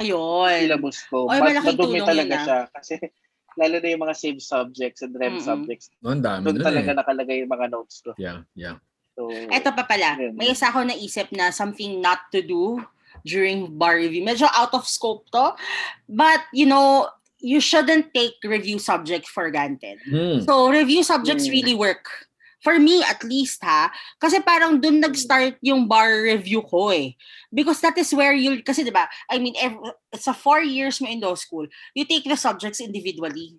Ayun. 0.00 0.66
Syllabus 0.66 0.98
ko. 1.06 1.28
Oy, 1.30 1.38
malaking 1.38 1.76
madumi 1.76 2.00
talaga 2.02 2.34
yun, 2.34 2.40
ah. 2.40 2.44
siya. 2.44 2.60
Kasi 2.74 2.94
lalo 3.60 3.76
na 3.78 3.88
yung 3.92 4.02
mga 4.02 4.16
save 4.16 4.40
subjects 4.42 5.00
and 5.04 5.14
rem 5.14 5.38
Mm-mm. 5.38 5.44
subjects. 5.44 5.92
Ang 6.02 6.24
dami 6.24 6.50
Doon 6.50 6.64
talaga 6.64 6.90
eh. 6.90 6.98
nakalagay 6.98 7.36
yung 7.44 7.52
mga 7.52 7.66
notes 7.70 8.00
ko. 8.02 8.16
Yeah, 8.18 8.42
yeah. 8.56 8.80
So, 9.18 9.28
Eto 9.50 9.74
pa 9.74 9.82
pala, 9.82 10.14
Yun. 10.14 10.38
may 10.38 10.54
isa 10.54 10.70
ako 10.70 10.86
naisip 10.86 11.28
na 11.34 11.50
something 11.50 11.98
not 11.98 12.30
to 12.30 12.38
do 12.38 12.78
during 13.26 13.74
bar 13.74 13.98
review. 13.98 14.22
Medyo 14.22 14.46
out 14.54 14.70
of 14.78 14.86
scope 14.86 15.26
to. 15.34 15.58
But, 16.06 16.46
you 16.54 16.70
know, 16.70 17.10
you 17.42 17.58
shouldn't 17.58 18.14
take 18.14 18.38
review 18.46 18.78
subject 18.78 19.26
for 19.26 19.50
granted. 19.50 19.98
Hmm. 20.06 20.46
So, 20.46 20.70
review 20.70 21.02
subjects 21.02 21.46
Mm. 21.46 21.50
really 21.50 21.74
work. 21.74 22.27
For 22.58 22.78
me, 22.78 23.02
at 23.06 23.22
least, 23.22 23.62
ha? 23.62 23.90
Kasi 24.18 24.42
parang 24.42 24.82
dun 24.82 24.98
nag-start 24.98 25.62
yung 25.62 25.86
bar 25.86 26.26
review 26.26 26.62
ko, 26.66 26.90
eh. 26.90 27.14
Because 27.54 27.80
that 27.80 27.96
is 27.98 28.10
where 28.10 28.34
you, 28.34 28.62
kasi 28.66 28.82
di 28.82 28.90
ba, 28.90 29.06
I 29.30 29.38
mean, 29.38 29.54
ev- 29.54 29.94
sa 30.18 30.34
four 30.34 30.60
years 30.62 30.98
mo 31.00 31.06
in 31.06 31.22
law 31.22 31.38
school, 31.38 31.66
you 31.94 32.04
take 32.04 32.26
the 32.26 32.36
subjects 32.36 32.82
individually. 32.82 33.54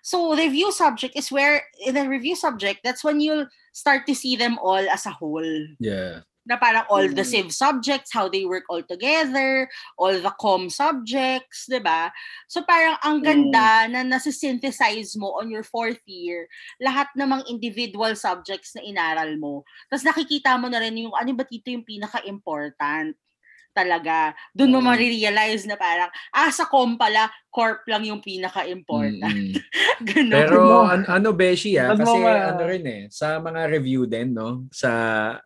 So, 0.00 0.32
review 0.32 0.72
subject 0.72 1.16
is 1.16 1.28
where, 1.30 1.60
in 1.84 1.94
the 1.94 2.08
review 2.08 2.36
subject, 2.36 2.80
that's 2.84 3.04
when 3.04 3.20
you'll 3.20 3.46
start 3.72 4.06
to 4.06 4.14
see 4.14 4.36
them 4.36 4.56
all 4.58 4.80
as 4.80 5.04
a 5.06 5.12
whole 5.12 5.44
Yeah. 5.78 6.24
Na 6.48 6.56
parang 6.56 6.88
all 6.88 7.04
the 7.04 7.20
Mm. 7.22 7.28
civ 7.28 7.46
subjects, 7.52 8.08
how 8.10 8.24
they 8.26 8.48
work 8.48 8.64
all 8.72 8.80
together, 8.80 9.68
all 10.00 10.16
the 10.16 10.32
com 10.40 10.72
subjects, 10.72 11.68
di 11.68 11.76
ba? 11.78 12.08
So 12.48 12.64
parang 12.64 12.96
ang 13.04 13.20
ganda 13.20 13.84
na 13.92 14.00
nasa-synthesize 14.00 15.12
mo 15.20 15.36
on 15.36 15.52
your 15.52 15.62
fourth 15.62 16.00
year, 16.08 16.48
lahat 16.80 17.12
namang 17.12 17.44
individual 17.52 18.16
subjects 18.16 18.72
na 18.72 18.80
inaral 18.80 19.36
mo. 19.36 19.68
Tapos 19.92 20.08
nakikita 20.08 20.56
mo 20.56 20.72
na 20.72 20.80
rin 20.80 20.96
yung 20.96 21.12
ano 21.12 21.36
ba 21.36 21.44
dito 21.44 21.68
yung 21.68 21.84
pinaka-important 21.84 23.12
talaga. 23.72 24.34
Doon 24.50 24.74
mo 24.74 24.80
marirealize 24.82 25.64
na 25.68 25.78
parang, 25.78 26.10
ah, 26.34 26.50
sa 26.50 26.66
com 26.66 26.98
pala, 26.98 27.30
corp 27.48 27.86
lang 27.86 28.04
yung 28.06 28.20
pinaka-important. 28.22 29.58
Ganun. 30.08 30.34
Pero 30.34 30.58
an- 30.86 31.08
ano 31.08 31.30
Beshi 31.34 31.78
ah, 31.78 31.94
Ano 31.94 32.02
kasi 32.02 32.18
ma- 32.18 32.54
ano 32.54 32.62
rin 32.66 32.84
eh, 32.86 33.02
sa 33.08 33.38
mga 33.38 33.70
review 33.70 34.06
din 34.06 34.34
no, 34.34 34.66
sa 34.70 34.90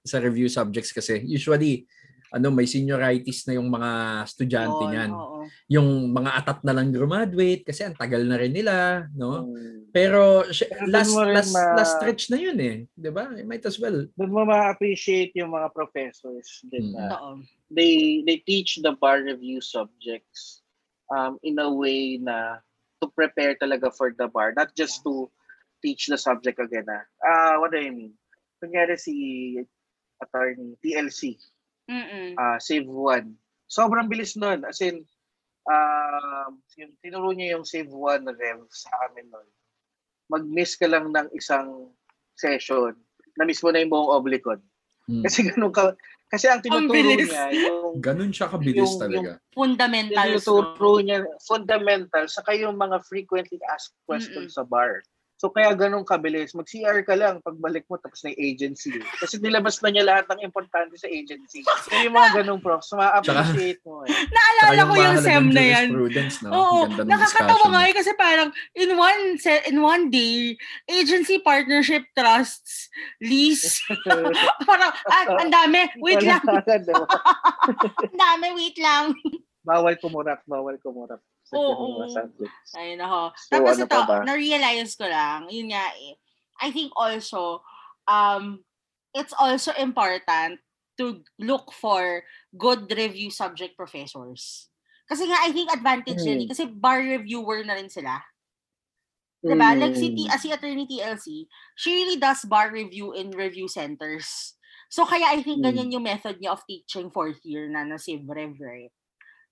sa 0.00 0.16
review 0.20 0.48
subjects 0.48 0.92
kasi 0.92 1.22
usually 1.24 1.85
ano 2.32 2.48
may 2.48 2.64
senioritis 2.64 3.44
na 3.46 3.60
yung 3.60 3.68
mga 3.68 3.90
estudyante 4.24 4.82
Yun, 4.82 4.90
niyan. 4.90 5.12
oo. 5.12 5.38
Yung 5.68 5.88
mga 6.10 6.30
atat 6.42 6.58
na 6.64 6.72
lang 6.72 6.88
graduate 6.88 7.62
kasi 7.62 7.84
ang 7.84 7.96
tagal 7.96 8.24
na 8.24 8.40
rin 8.40 8.52
nila, 8.52 9.06
no? 9.12 9.52
mm, 9.52 9.92
Pero 9.92 10.40
Pero 10.48 10.88
last 10.88 11.12
last 11.12 11.52
ma- 11.52 11.72
last 11.76 11.92
stretch 12.00 12.32
na 12.32 12.40
yun 12.40 12.56
eh, 12.56 12.76
'di 12.96 13.10
ba? 13.12 13.28
Might 13.44 13.68
as 13.68 13.76
well. 13.76 14.08
doon 14.16 14.32
mo 14.32 14.48
ma-appreciate 14.48 15.36
yung 15.36 15.52
mga 15.52 15.68
professors 15.76 16.64
din 16.72 16.88
Mm. 16.90 16.96
na 16.96 17.04
Oo. 17.12 17.30
they 17.68 18.24
they 18.24 18.40
teach 18.40 18.80
the 18.80 18.96
bar 18.96 19.20
review 19.20 19.60
subjects 19.60 20.64
um, 21.12 21.36
in 21.44 21.60
a 21.60 21.68
way 21.68 22.16
na 22.16 22.64
to 23.04 23.12
prepare 23.12 23.52
talaga 23.60 23.92
for 23.92 24.16
the 24.16 24.24
bar, 24.32 24.56
not 24.56 24.72
just 24.72 25.04
to 25.04 25.28
teach 25.84 26.08
the 26.08 26.16
subject 26.16 26.56
again. 26.56 26.88
Ah, 26.88 27.04
Ah, 27.20 27.54
what 27.60 27.74
do 27.74 27.76
I 27.76 27.92
mean? 27.92 28.16
Kunyari 28.62 28.96
si 28.96 29.58
attorney, 30.22 30.78
TLC, 30.80 31.34
Mm-mm. 31.90 32.38
ah 32.38 32.58
save 32.58 32.86
one. 32.86 33.34
Sobrang 33.66 34.06
bilis 34.06 34.36
nun. 34.36 34.62
As 34.68 34.78
in, 34.84 35.02
um, 35.64 36.60
yung, 36.76 36.92
tinuro 37.00 37.32
niya 37.32 37.56
yung 37.56 37.64
save 37.64 37.88
one 37.88 38.28
rev 38.28 38.60
sa 38.68 38.90
amin 39.08 39.26
nun. 39.28 39.48
Mag-miss 40.28 40.76
ka 40.76 40.86
lang 40.88 41.12
ng 41.12 41.28
isang 41.32 41.88
session, 42.36 42.96
na-miss 43.36 43.60
mo 43.60 43.72
na 43.72 43.80
yung 43.80 43.92
buong 43.92 44.12
oblicon. 44.12 44.60
Mm. 45.08 45.22
Kasi 45.24 45.44
ganun 45.48 45.72
ka, 45.72 45.92
kasi 46.32 46.48
ang 46.48 46.64
tinuturo 46.64 46.96
bilis. 46.96 47.28
niya, 47.28 47.52
yung 47.52 48.00
Ganun 48.00 48.32
siya 48.32 48.48
kabilis 48.48 48.88
yung- 48.88 49.00
talaga. 49.02 49.30
Fundamentals. 49.52 50.44
tinuturo 50.48 51.00
niya 51.04 51.18
fundamental 51.44 52.24
saka 52.24 52.56
yung 52.56 52.76
mga 52.80 53.04
frequently 53.04 53.60
asked 53.68 53.92
questions 54.08 54.56
sa 54.56 54.64
bar. 54.64 55.04
So 55.42 55.50
kaya 55.50 55.74
ganun 55.74 56.07
kabilis. 56.07 56.55
Mag-CR 56.55 57.02
ka 57.02 57.18
lang 57.18 57.42
pagbalik 57.42 57.83
mo 57.90 57.98
tapos 57.98 58.22
na 58.22 58.31
yung 58.31 58.55
agency. 58.55 58.94
Kasi 59.18 59.42
nilabas 59.42 59.83
na 59.83 59.90
niya 59.90 60.07
lahat 60.07 60.31
ng 60.31 60.46
importante 60.46 60.94
sa 60.94 61.11
agency. 61.11 61.66
So 61.66 61.90
yung 61.98 62.14
mga 62.14 62.46
ganung 62.46 62.62
profs, 62.62 62.94
ma-appreciate 62.94 63.83
mo 63.83 64.07
eh. 64.07 64.14
Naalala 64.31 64.87
ko 64.87 64.94
yung 64.94 65.18
SEM 65.18 65.46
na 65.50 65.64
yan. 65.66 65.87
No? 66.46 66.50
Oo, 66.55 66.78
nakakatawa 66.94 67.74
nga 67.74 67.83
yun 67.90 67.96
kasi 67.98 68.12
parang 68.14 68.55
in 68.78 68.94
one 68.94 69.35
set, 69.42 69.66
in 69.66 69.83
one 69.83 70.14
day, 70.14 70.55
agency 70.87 71.42
partnership 71.42 72.07
trusts, 72.14 72.87
lease, 73.18 73.83
parang, 74.70 74.94
ah, 75.11 75.42
ang 75.42 75.50
dami, 75.50 75.90
wait 75.98 76.22
lang, 76.22 76.38
ang 78.07 78.14
dami, 78.14 78.46
wait 78.55 78.78
lang. 78.78 79.11
Bawal 79.66 79.98
kumurap, 79.98 80.46
bawal 80.46 80.78
kumurap. 80.78 81.18
Sa 81.52 81.60
Oo. 81.60 81.68
ganung 81.68 81.94
mga 82.00 82.08
subjects. 82.16 82.70
Ayun 82.72 83.00
ako. 83.04 83.20
So, 83.36 83.50
Tapos 83.52 83.76
ano 83.76 83.84
ito, 83.84 84.00
na-realize 84.24 84.92
ko 84.96 85.04
lang, 85.04 85.40
yun 85.52 85.68
nga 85.68 85.84
eh, 86.00 86.16
I 86.64 86.72
think 86.72 86.96
also, 86.96 87.60
um, 88.08 88.64
it's 89.12 89.36
also 89.36 89.76
important 89.76 90.64
to 90.96 91.20
look 91.36 91.68
for 91.76 92.24
good 92.56 92.88
review 92.88 93.28
subject 93.28 93.76
professors. 93.76 94.72
Kasi 95.04 95.28
nga, 95.28 95.44
I 95.44 95.52
think 95.52 95.68
advantage 95.68 96.24
eh, 96.24 96.40
Hmm. 96.40 96.48
kasi 96.48 96.62
bar 96.72 97.04
reviewer 97.04 97.60
na 97.68 97.76
rin 97.76 97.92
sila. 97.92 98.16
Diba? 99.42 99.74
Like 99.74 99.98
si, 99.98 100.14
T- 100.14 100.30
ah, 100.30 100.38
si 100.38 100.54
Attorney 100.54 100.86
TLC, 100.86 101.50
she 101.74 101.90
really 101.92 102.16
does 102.16 102.46
bar 102.46 102.70
review 102.70 103.12
in 103.12 103.34
review 103.34 103.66
centers. 103.66 104.54
So 104.88 105.02
kaya 105.04 105.34
I 105.34 105.42
think 105.42 105.60
Hmm. 105.60 105.66
ganyan 105.66 105.90
yung 105.92 106.06
method 106.06 106.38
niya 106.38 106.54
of 106.54 106.62
teaching 106.64 107.10
fourth 107.10 107.42
year 107.42 107.66
na 107.68 107.82
na 107.82 107.98
si 107.98 108.22
Rev, 108.22 108.54
right? 108.62 108.92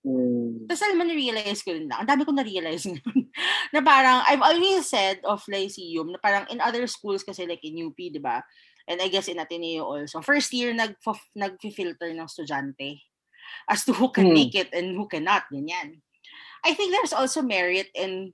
Mm. 0.01 0.65
Tapos 0.65 0.81
alam 0.81 0.97
mo, 0.97 1.05
na-realize 1.05 1.61
ko 1.61 1.77
rin 1.77 1.85
lang. 1.85 2.01
Ang 2.01 2.09
dami 2.09 2.23
ko 2.25 2.33
na-realize 2.33 2.85
ngayon. 2.89 3.29
na 3.69 3.81
parang, 3.85 4.25
I've 4.25 4.41
always 4.41 4.89
said 4.89 5.21
of 5.23 5.45
Lyceum, 5.45 6.13
na 6.13 6.19
parang 6.19 6.49
in 6.49 6.57
other 6.57 6.85
schools 6.89 7.21
kasi 7.21 7.45
like 7.45 7.61
in 7.61 7.77
UP, 7.77 7.97
di 7.97 8.17
ba? 8.17 8.41
And 8.89 8.97
I 8.97 9.13
guess 9.13 9.29
in 9.29 9.37
Ateneo 9.37 9.85
also. 9.85 10.25
First 10.25 10.51
year, 10.57 10.73
nag, 10.73 10.97
nag-filter 11.37 12.09
ng 12.09 12.25
estudyante 12.25 13.01
as 13.69 13.85
to 13.85 13.93
who 13.93 14.09
can 14.09 14.33
Hmm. 14.33 14.37
make 14.37 14.55
it 14.57 14.73
and 14.73 14.97
who 14.97 15.05
cannot. 15.05 15.45
Ganyan. 15.53 16.01
I 16.65 16.73
think 16.73 16.93
there's 16.93 17.13
also 17.13 17.41
merit 17.41 17.89
in 17.93 18.33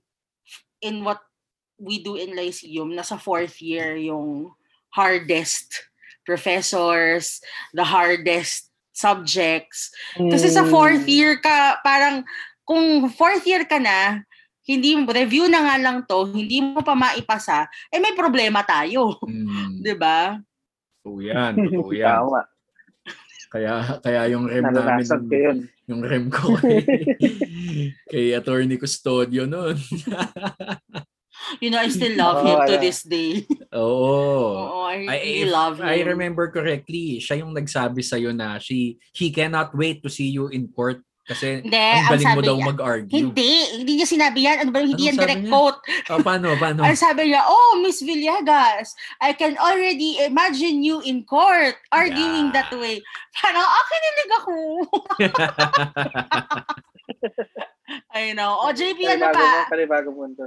in 0.84 1.04
what 1.04 1.20
we 1.80 2.02
do 2.02 2.16
in 2.16 2.36
Lyceum 2.36 2.94
na 2.94 3.02
sa 3.02 3.16
fourth 3.16 3.60
year 3.60 3.96
yung 3.96 4.52
hardest 4.92 5.88
professors, 6.24 7.40
the 7.72 7.84
hardest 7.88 8.67
subjects, 8.98 9.94
kasi 10.18 10.50
sa 10.50 10.66
fourth 10.66 11.06
Hmm. 11.06 11.14
year 11.14 11.32
ka, 11.38 11.78
parang 11.86 12.26
kung 12.66 13.06
fourth 13.08 13.46
year 13.46 13.62
ka 13.62 13.78
na, 13.78 14.26
hindi 14.66 14.98
mo, 14.98 15.08
review 15.08 15.46
na 15.48 15.64
nga 15.64 15.76
lang 15.80 16.04
to, 16.04 16.28
hindi 16.28 16.60
mo 16.60 16.82
pa 16.82 16.92
maipasa, 16.92 17.64
eh 17.88 17.96
may 17.96 18.12
problema 18.12 18.60
tayo. 18.60 19.16
Mm, 19.24 19.78
'Di 19.86 19.94
ba? 19.96 20.36
totoo 21.00 21.24
yan, 21.24 21.52
totoo 21.56 21.94
yan. 21.94 22.20
Kaya, 23.48 23.96
kaya 24.04 24.28
yung 24.28 24.44
rem 24.44 24.60
namin, 24.60 25.08
yun. 25.32 25.58
yung 25.88 26.02
rem 26.04 26.28
ko 26.28 26.52
kay, 26.60 26.84
kay 28.12 28.36
attorney 28.36 28.76
custodio 28.76 29.48
noon. 29.48 29.72
You 31.60 31.70
know, 31.70 31.80
I 31.80 31.88
still 31.88 32.16
love 32.20 32.44
him 32.44 32.58
to 32.66 32.74
this 32.76 33.02
day. 33.02 33.46
Oo. 33.74 34.52
Oo, 34.52 34.78
I 34.84 35.04
I, 35.04 35.16
really 35.18 35.42
if 35.44 35.48
love 35.48 35.74
him. 35.80 35.86
I 35.88 35.96
remember 36.04 36.50
correctly, 36.50 37.18
siya 37.18 37.40
yung 37.40 37.52
nagsabi 37.56 38.02
sa'yo 38.04 38.32
na 38.32 38.58
she, 38.58 38.98
he 39.12 39.30
cannot 39.30 39.72
wait 39.72 40.02
to 40.04 40.10
see 40.10 40.28
you 40.28 40.48
in 40.48 40.68
court 40.68 41.00
kasi 41.28 41.60
Hindi, 41.60 41.76
ang 41.76 42.08
galing 42.08 42.32
mo 42.32 42.40
daw 42.40 42.56
niya, 42.56 42.68
mag-argue. 42.72 43.12
Hindi, 43.12 43.52
hindi 43.76 43.92
niya 44.00 44.08
sinabi 44.08 44.48
yan. 44.48 44.64
Ano 44.64 44.70
ba, 44.72 44.80
hindi 44.80 44.96
Anong 44.96 45.08
yan 45.12 45.16
direct 45.20 45.44
niya? 45.44 45.52
quote. 45.52 45.80
Oh, 46.08 46.20
paano, 46.24 46.56
paano? 46.56 46.80
Ang 46.88 46.96
sabi 46.96 47.28
niya, 47.28 47.44
oh, 47.44 47.76
Miss 47.84 48.00
Villegas, 48.00 48.96
I 49.20 49.36
can 49.36 49.60
already 49.60 50.24
imagine 50.24 50.80
you 50.80 51.04
in 51.04 51.28
court 51.28 51.76
arguing 51.92 52.48
Yeah. 52.48 52.64
that 52.64 52.72
way. 52.72 53.04
Parang, 53.36 53.60
ah, 53.60 53.84
kinilig 53.84 54.30
ako. 54.40 54.54
I 58.12 58.32
know. 58.32 58.64
O, 58.64 58.72
JP, 58.72 58.96
ano 59.08 59.28
pa? 59.28 59.40
mo, 59.40 59.68
Panibago 59.68 60.08
mundo. 60.12 60.44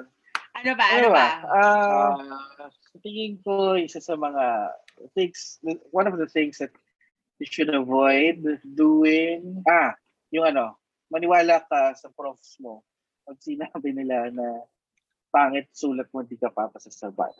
Ano 0.61 0.71
ba? 0.77 0.85
Ano 0.85 0.97
Ano 1.01 1.09
ba? 1.09 1.25
ba? 1.41 1.47
Ah, 1.49 2.13
sa 2.93 2.97
tingin 3.01 3.41
ko, 3.41 3.73
isa 3.73 3.97
sa 3.97 4.13
mga 4.13 4.69
things, 5.17 5.57
one 5.89 6.05
of 6.05 6.21
the 6.21 6.29
things 6.29 6.61
that 6.61 6.69
you 7.41 7.49
should 7.49 7.73
avoid 7.73 8.45
doing, 8.77 9.65
ah, 9.65 9.97
yung 10.29 10.53
ano, 10.53 10.77
maniwala 11.09 11.65
ka 11.65 11.97
sa 11.97 12.13
profs 12.13 12.61
mo 12.61 12.85
pag 13.25 13.37
sinabi 13.41 13.89
nila 13.93 14.29
na 14.33 14.65
pangit 15.31 15.69
sulat 15.73 16.09
mo, 16.11 16.21
di 16.21 16.35
ka 16.37 16.51
papasa 16.53 16.91
sa 16.91 17.09
bar. 17.09 17.31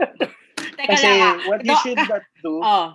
Teka 0.78 0.94
Kasi 0.94 1.08
lang. 1.10 1.20
ah. 1.20 1.48
what 1.50 1.60
you 1.66 1.76
should 1.82 1.98
not 1.98 2.24
do, 2.40 2.54
Oh, 2.64 2.88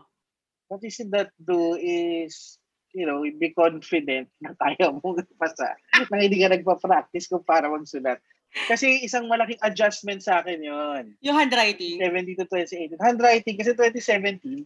what 0.71 0.81
you 0.81 0.89
should 0.93 1.11
not 1.11 1.29
do 1.37 1.75
is, 1.77 2.57
you 2.95 3.05
know, 3.05 3.21
be 3.21 3.51
confident 3.51 4.31
na 4.39 4.55
kaya 4.55 4.89
mo 4.89 5.13
pasa 5.37 5.75
na 6.09 6.23
hindi 6.23 6.39
ka 6.41 6.49
nagpa-practice 6.53 7.27
kung 7.27 7.43
para 7.43 7.67
magsulat. 7.67 8.17
Kasi 8.53 9.01
isang 9.01 9.25
malaking 9.25 9.57
adjustment 9.65 10.21
sa 10.21 10.39
akin 10.45 10.61
yon 10.61 11.03
yung 11.25 11.33
handwriting. 11.33 11.97
2017 11.97 12.37
to 12.37 12.45
2018. 12.45 13.01
Handwriting, 13.01 13.55
kasi 13.57 13.73
2017, 13.73 14.65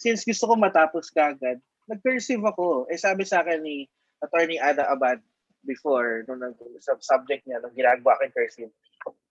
since 0.00 0.24
gusto 0.24 0.48
ko 0.48 0.54
matapos 0.56 1.12
kagad, 1.12 1.60
nag-cursive 1.88 2.40
ako. 2.40 2.88
Eh 2.88 2.96
sabi 2.96 3.28
sa 3.28 3.44
akin 3.44 3.60
ni 3.60 3.84
Attorney 4.24 4.56
Ada 4.56 4.88
Abad 4.88 5.20
before, 5.68 6.24
nung 6.24 6.40
nag 6.40 6.56
sa 6.80 6.96
subject 7.00 7.44
niya, 7.44 7.60
nung 7.60 7.76
ginagawa 7.76 8.16
yung 8.24 8.34
cursive, 8.34 8.72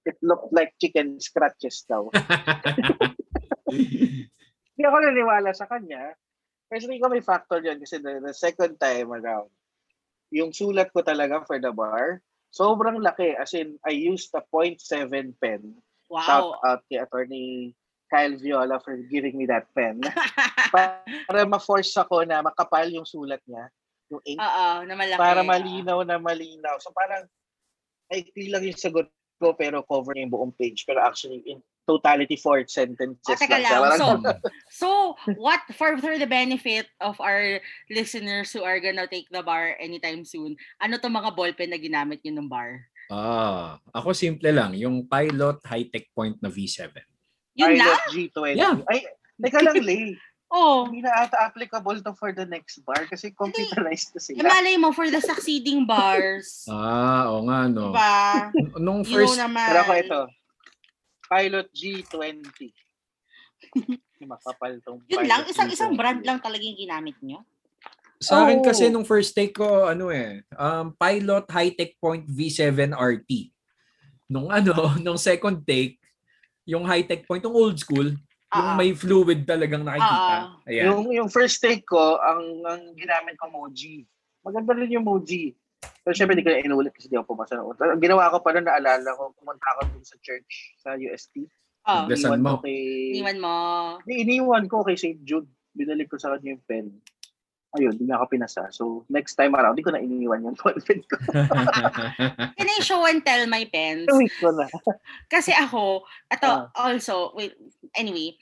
it 0.06 0.18
looked 0.22 0.54
like 0.54 0.78
chicken 0.78 1.18
scratches 1.18 1.84
daw. 1.90 2.08
Hindi 4.78 4.84
ako 4.86 4.98
naniwala 5.02 5.52
sa 5.58 5.66
kanya. 5.66 6.14
Kasi 6.68 6.86
hindi 6.86 7.00
ko 7.00 7.08
may 7.08 7.24
factor 7.24 7.64
yun 7.64 7.80
kasi 7.80 7.98
the, 8.04 8.20
the 8.20 8.36
second 8.36 8.76
time 8.76 9.08
around, 9.16 9.48
yung 10.36 10.52
sulat 10.52 10.92
ko 10.92 11.00
talaga 11.00 11.40
for 11.48 11.56
the 11.64 11.72
bar, 11.72 12.20
sobrang 12.58 12.98
laki. 12.98 13.38
As 13.38 13.54
in, 13.54 13.78
I 13.86 13.94
used 13.94 14.34
a 14.34 14.42
0.7 14.42 15.38
pen 15.38 15.78
Shout 16.08 16.56
Wow. 16.56 16.64
out 16.64 16.82
kay 16.88 17.04
attorney 17.04 17.76
Kyle 18.08 18.40
Viola 18.40 18.80
for 18.80 18.96
giving 19.12 19.36
me 19.36 19.46
that 19.52 19.68
pen. 19.76 20.00
para, 20.72 21.04
para 21.28 21.44
ma-force 21.44 21.92
ako 22.00 22.24
na 22.24 22.40
makapal 22.40 22.88
yung 22.88 23.04
sulat 23.04 23.44
niya, 23.44 23.68
yung 24.08 24.24
ink, 24.24 24.40
Oo, 24.40 24.88
na 24.88 24.96
malaki. 24.96 25.20
para 25.20 25.44
malinaw 25.44 26.00
na 26.08 26.16
malinaw. 26.16 26.80
So 26.80 26.96
parang, 26.96 27.28
ay, 28.08 28.24
lang 28.48 28.64
yung 28.64 28.80
sagot 28.80 29.12
ko 29.44 29.52
pero 29.60 29.84
cover 29.84 30.16
niya 30.16 30.24
yung 30.24 30.34
buong 30.34 30.56
page. 30.56 30.88
Pero 30.88 31.04
actually, 31.04 31.44
in 31.44 31.60
totality, 31.88 32.36
four 32.36 32.68
sentences 32.68 33.24
Oh, 33.24 33.40
teka 33.40 33.58
lang. 33.58 33.72
lang. 33.82 33.96
So, 33.96 34.08
so 34.84 34.88
what 35.40 35.64
for 35.74 35.96
for 35.98 36.20
the 36.20 36.28
benefit 36.28 36.86
of 37.00 37.16
our 37.18 37.64
listeners 37.88 38.52
who 38.52 38.68
are 38.68 38.78
gonna 38.78 39.08
take 39.08 39.32
the 39.32 39.42
bar 39.42 39.80
anytime 39.80 40.28
soon, 40.28 40.54
ano 40.78 41.00
to 41.00 41.08
mga 41.08 41.32
ballpen 41.32 41.72
na 41.72 41.80
ginamit 41.80 42.20
niyo 42.22 42.36
ng 42.38 42.52
bar? 42.52 42.84
ah, 43.08 43.80
ako 43.96 44.12
simple 44.12 44.52
lang, 44.52 44.76
yung 44.76 45.08
pilot 45.08 45.64
high-tech 45.64 46.12
point 46.12 46.36
na 46.44 46.52
V7. 46.52 46.92
Yun 47.56 47.80
lang? 47.80 47.88
Pilot 47.88 48.04
G20. 48.12 48.60
Yeah. 48.60 48.76
Ay, 48.86 49.08
teka 49.40 49.64
lang, 49.64 49.80
Lay. 49.80 50.12
Oh. 50.48 50.88
Hindi 50.88 51.04
na 51.04 51.28
ata 51.28 51.44
applicable 51.44 52.00
to 52.00 52.16
for 52.16 52.32
the 52.32 52.48
next 52.48 52.80
bar 52.88 53.04
kasi 53.04 53.36
computerized 53.36 54.16
na 54.16 54.20
Eh, 54.20 54.26
sila. 54.32 54.48
malay 54.48 54.80
mo 54.80 54.96
for 54.96 55.12
the 55.12 55.20
succeeding 55.20 55.84
bars. 55.84 56.64
Ah, 56.72 57.28
oo 57.28 57.44
nga, 57.44 57.68
no. 57.68 57.92
Diba? 57.92 58.16
Nung 58.80 59.04
You 59.04 59.12
first, 59.12 59.36
know 59.36 59.44
naman. 59.44 59.68
Pero 59.68 59.80
ako 59.84 59.94
ito, 60.00 60.20
Pilot 61.28 61.68
G20. 61.72 62.72
Makapal 64.32 64.82
tong 64.82 65.00
Yun 65.06 65.24
Pilot 65.24 65.30
lang, 65.30 65.44
isang 65.48 65.70
isang 65.70 65.92
G20. 65.94 66.00
brand 66.00 66.22
lang 66.24 66.40
talaga 66.42 66.64
yung 66.64 66.80
ginamit 66.80 67.18
nyo. 67.22 67.40
sa 68.18 68.50
akin 68.50 68.66
kasi 68.66 68.90
nung 68.90 69.06
first 69.06 69.38
take 69.38 69.54
ko, 69.54 69.86
ano 69.86 70.10
eh, 70.10 70.42
um, 70.58 70.90
pilot 70.98 71.46
high-tech 71.54 71.94
point 72.02 72.26
V7 72.26 72.98
RT. 72.98 73.54
Nung 74.26 74.50
ano, 74.50 74.74
nung 75.06 75.22
second 75.22 75.62
take, 75.62 76.02
yung 76.66 76.82
high-tech 76.82 77.30
point, 77.30 77.46
yung 77.46 77.54
old 77.54 77.78
school, 77.78 78.10
yung 78.48 78.70
Ah, 78.72 78.80
may 78.80 78.96
fluid 78.96 79.44
talagang 79.44 79.84
nakikita. 79.84 80.56
Ah. 80.56 80.70
Ayan. 80.72 80.86
Yung, 80.88 81.04
yung 81.12 81.30
first 81.30 81.60
take 81.60 81.84
ko, 81.84 82.16
ang, 82.16 82.64
ang 82.64 82.96
ginamit 82.96 83.36
ko 83.36 83.52
Moji. 83.52 84.08
Maganda 84.40 84.72
rin 84.72 84.96
yung 84.96 85.04
Moji. 85.04 85.52
Pero 85.78 86.14
syempre, 86.16 86.34
hindi 86.34 86.46
ko 86.46 86.52
na 86.52 86.64
inulit 86.64 86.94
kasi 86.96 87.08
di 87.08 87.20
ako 87.20 87.36
pumasa 87.36 87.60
noon. 87.60 87.76
Ang 87.76 88.00
ginawa 88.00 88.32
ko 88.32 88.40
pa 88.40 88.56
noon, 88.56 88.66
naalala 88.66 89.10
ko, 89.14 89.36
pumunta 89.36 89.68
ako 89.76 89.92
dun 89.92 90.06
sa 90.08 90.16
church, 90.24 90.52
sa 90.80 90.96
UST. 90.96 91.44
Oh, 91.88 92.04
Yes. 92.08 92.20
Iniwan 92.20 92.42
mo. 92.42 92.60
kay... 92.60 92.80
iniwan 93.16 93.40
mo. 93.40 93.56
Hindi, 94.04 94.16
iniwan 94.24 94.66
ko 94.68 94.84
kay 94.84 94.96
St. 94.96 95.20
Jude. 95.24 95.48
Binalik 95.72 96.08
ko 96.08 96.18
sa 96.18 96.34
kanya 96.34 96.56
yung 96.56 96.64
pen. 96.66 96.88
Ayun, 97.76 97.92
hindi 97.94 98.08
niya 98.08 98.18
ako 98.18 98.32
pinasa. 98.32 98.72
So, 98.72 99.04
next 99.08 99.36
time 99.36 99.52
around, 99.54 99.76
hindi 99.76 99.84
ko 99.84 99.92
na 99.92 100.00
iniwan 100.00 100.44
yung 100.44 100.56
pen 100.58 101.04
ko. 101.04 101.16
Can 102.58 102.68
I 102.68 102.80
show 102.80 103.04
and 103.04 103.22
tell 103.22 103.44
my 103.46 103.68
pens? 103.68 104.08
Uwi 104.08 104.32
ko 104.32 104.56
na. 104.56 104.66
Kasi 105.28 105.52
ako, 105.52 106.08
ito 106.32 106.48
Ah. 106.48 106.72
also, 106.74 107.36
wait, 107.36 107.54
anyway, 107.94 108.34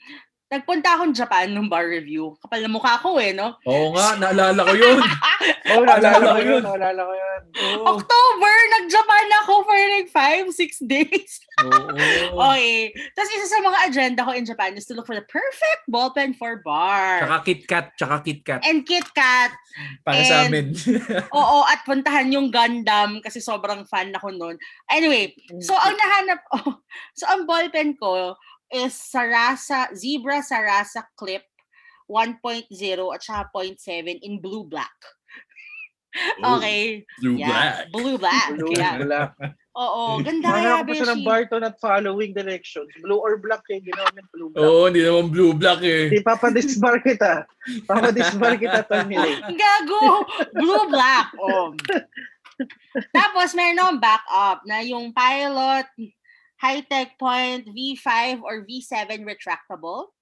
nagpunta 0.46 0.94
akong 0.94 1.10
Japan 1.10 1.50
nung 1.50 1.66
bar 1.66 1.82
review. 1.82 2.38
Kapal 2.38 2.62
na 2.62 2.70
mukha 2.70 3.02
ko 3.02 3.18
eh, 3.18 3.34
no? 3.34 3.58
Oo 3.66 3.90
nga, 3.98 4.14
naalala 4.14 4.62
ko 4.62 4.74
yun. 4.78 4.98
Oo, 5.74 5.82
oh, 5.82 5.84
naalala 5.84 6.06
Naalala 6.06 6.30
ko 6.30 6.40
yun. 6.46 6.62
Naalala 6.62 7.00
ko 7.02 7.14
yun. 7.18 7.40
Oo. 7.56 7.84
October, 7.98 8.54
nag-Japan 8.78 9.26
ako 9.42 9.52
for 9.66 9.78
like 9.98 10.08
five, 10.14 10.46
six 10.54 10.78
days. 10.82 11.42
Oo. 11.66 11.90
Okay. 12.56 12.92
Tapos 13.16 13.30
isa 13.32 13.46
sa 13.48 13.58
mga 13.64 13.78
agenda 13.90 14.20
ko 14.22 14.30
in 14.32 14.46
Japan 14.46 14.76
is 14.76 14.86
to 14.86 14.94
look 14.94 15.08
for 15.08 15.16
the 15.18 15.24
perfect 15.26 15.82
ballpen 15.90 16.36
for 16.36 16.60
bar. 16.62 17.24
Tsaka 17.24 17.38
KitKat, 17.42 17.86
tsaka 17.96 18.16
KitKat. 18.22 18.60
and 18.64 18.84
KitKat. 18.86 19.50
Para 20.04 20.20
sa 20.24 20.46
and- 20.46 20.52
amin. 20.52 20.66
Oo, 21.38 21.58
at 21.66 21.82
puntahan 21.84 22.28
yung 22.32 22.48
Gundam 22.52 23.18
kasi 23.20 23.42
sobrang 23.42 23.84
fan 23.88 24.14
ako 24.14 24.32
nun. 24.32 24.56
Anyway, 24.88 25.32
so 25.60 25.74
ang 25.74 25.96
nahanap, 25.96 26.40
oh, 26.60 26.80
so 27.16 27.24
ang 27.28 27.44
ballpen 27.44 27.96
ko 27.98 28.36
is 28.72 28.94
Sarasa, 28.94 29.92
Zebra 29.94 30.42
Sarasa 30.42 31.04
Clip 31.16 31.42
1.0 32.10 32.70
at 33.14 33.22
saka 33.22 33.50
0.7 33.54 34.18
in 34.22 34.40
blue 34.40 34.64
black. 34.64 34.94
Okay. 36.40 37.04
Blue 37.20 37.36
yeah. 37.36 37.44
black. 37.44 37.92
Blue 37.92 38.16
black. 38.16 38.48
Blue, 38.56 38.72
yeah. 38.72 38.96
black. 39.04 39.36
Oo, 39.76 40.24
ganda 40.24 40.48
kaya, 40.48 40.80
ko 40.80 40.96
siya 40.96 41.12
ng 41.12 41.20
Beshi. 41.20 41.28
Barton 41.28 41.68
at 41.68 41.76
following 41.76 42.32
directions. 42.32 42.88
Blue 43.04 43.20
or 43.20 43.36
black 43.36 43.60
eh. 43.68 43.84
Ginawa 43.84 44.08
ng 44.16 44.28
blue 44.32 44.48
black. 44.48 44.64
Oo, 44.64 44.88
hindi 44.88 45.04
naman 45.04 45.28
blue 45.28 45.52
black 45.52 45.84
eh. 45.84 46.08
Di 46.08 46.24
papadisbar 46.24 47.04
kita. 47.04 47.44
Papadisbar 47.84 48.56
kita, 48.56 48.88
Tony. 48.88 49.20
Gago! 49.60 50.24
Blue 50.56 50.88
black. 50.88 51.36
Oh. 51.36 51.76
Tapos 53.16 53.52
meron 53.52 53.76
akong 53.76 54.00
backup 54.00 54.58
na 54.64 54.80
yung 54.80 55.12
Pilot 55.12 55.84
High-Tech 56.60 57.20
Point 57.20 57.68
V5 57.68 58.40
or 58.40 58.64
V7 58.64 59.24
retractable. 59.24 60.12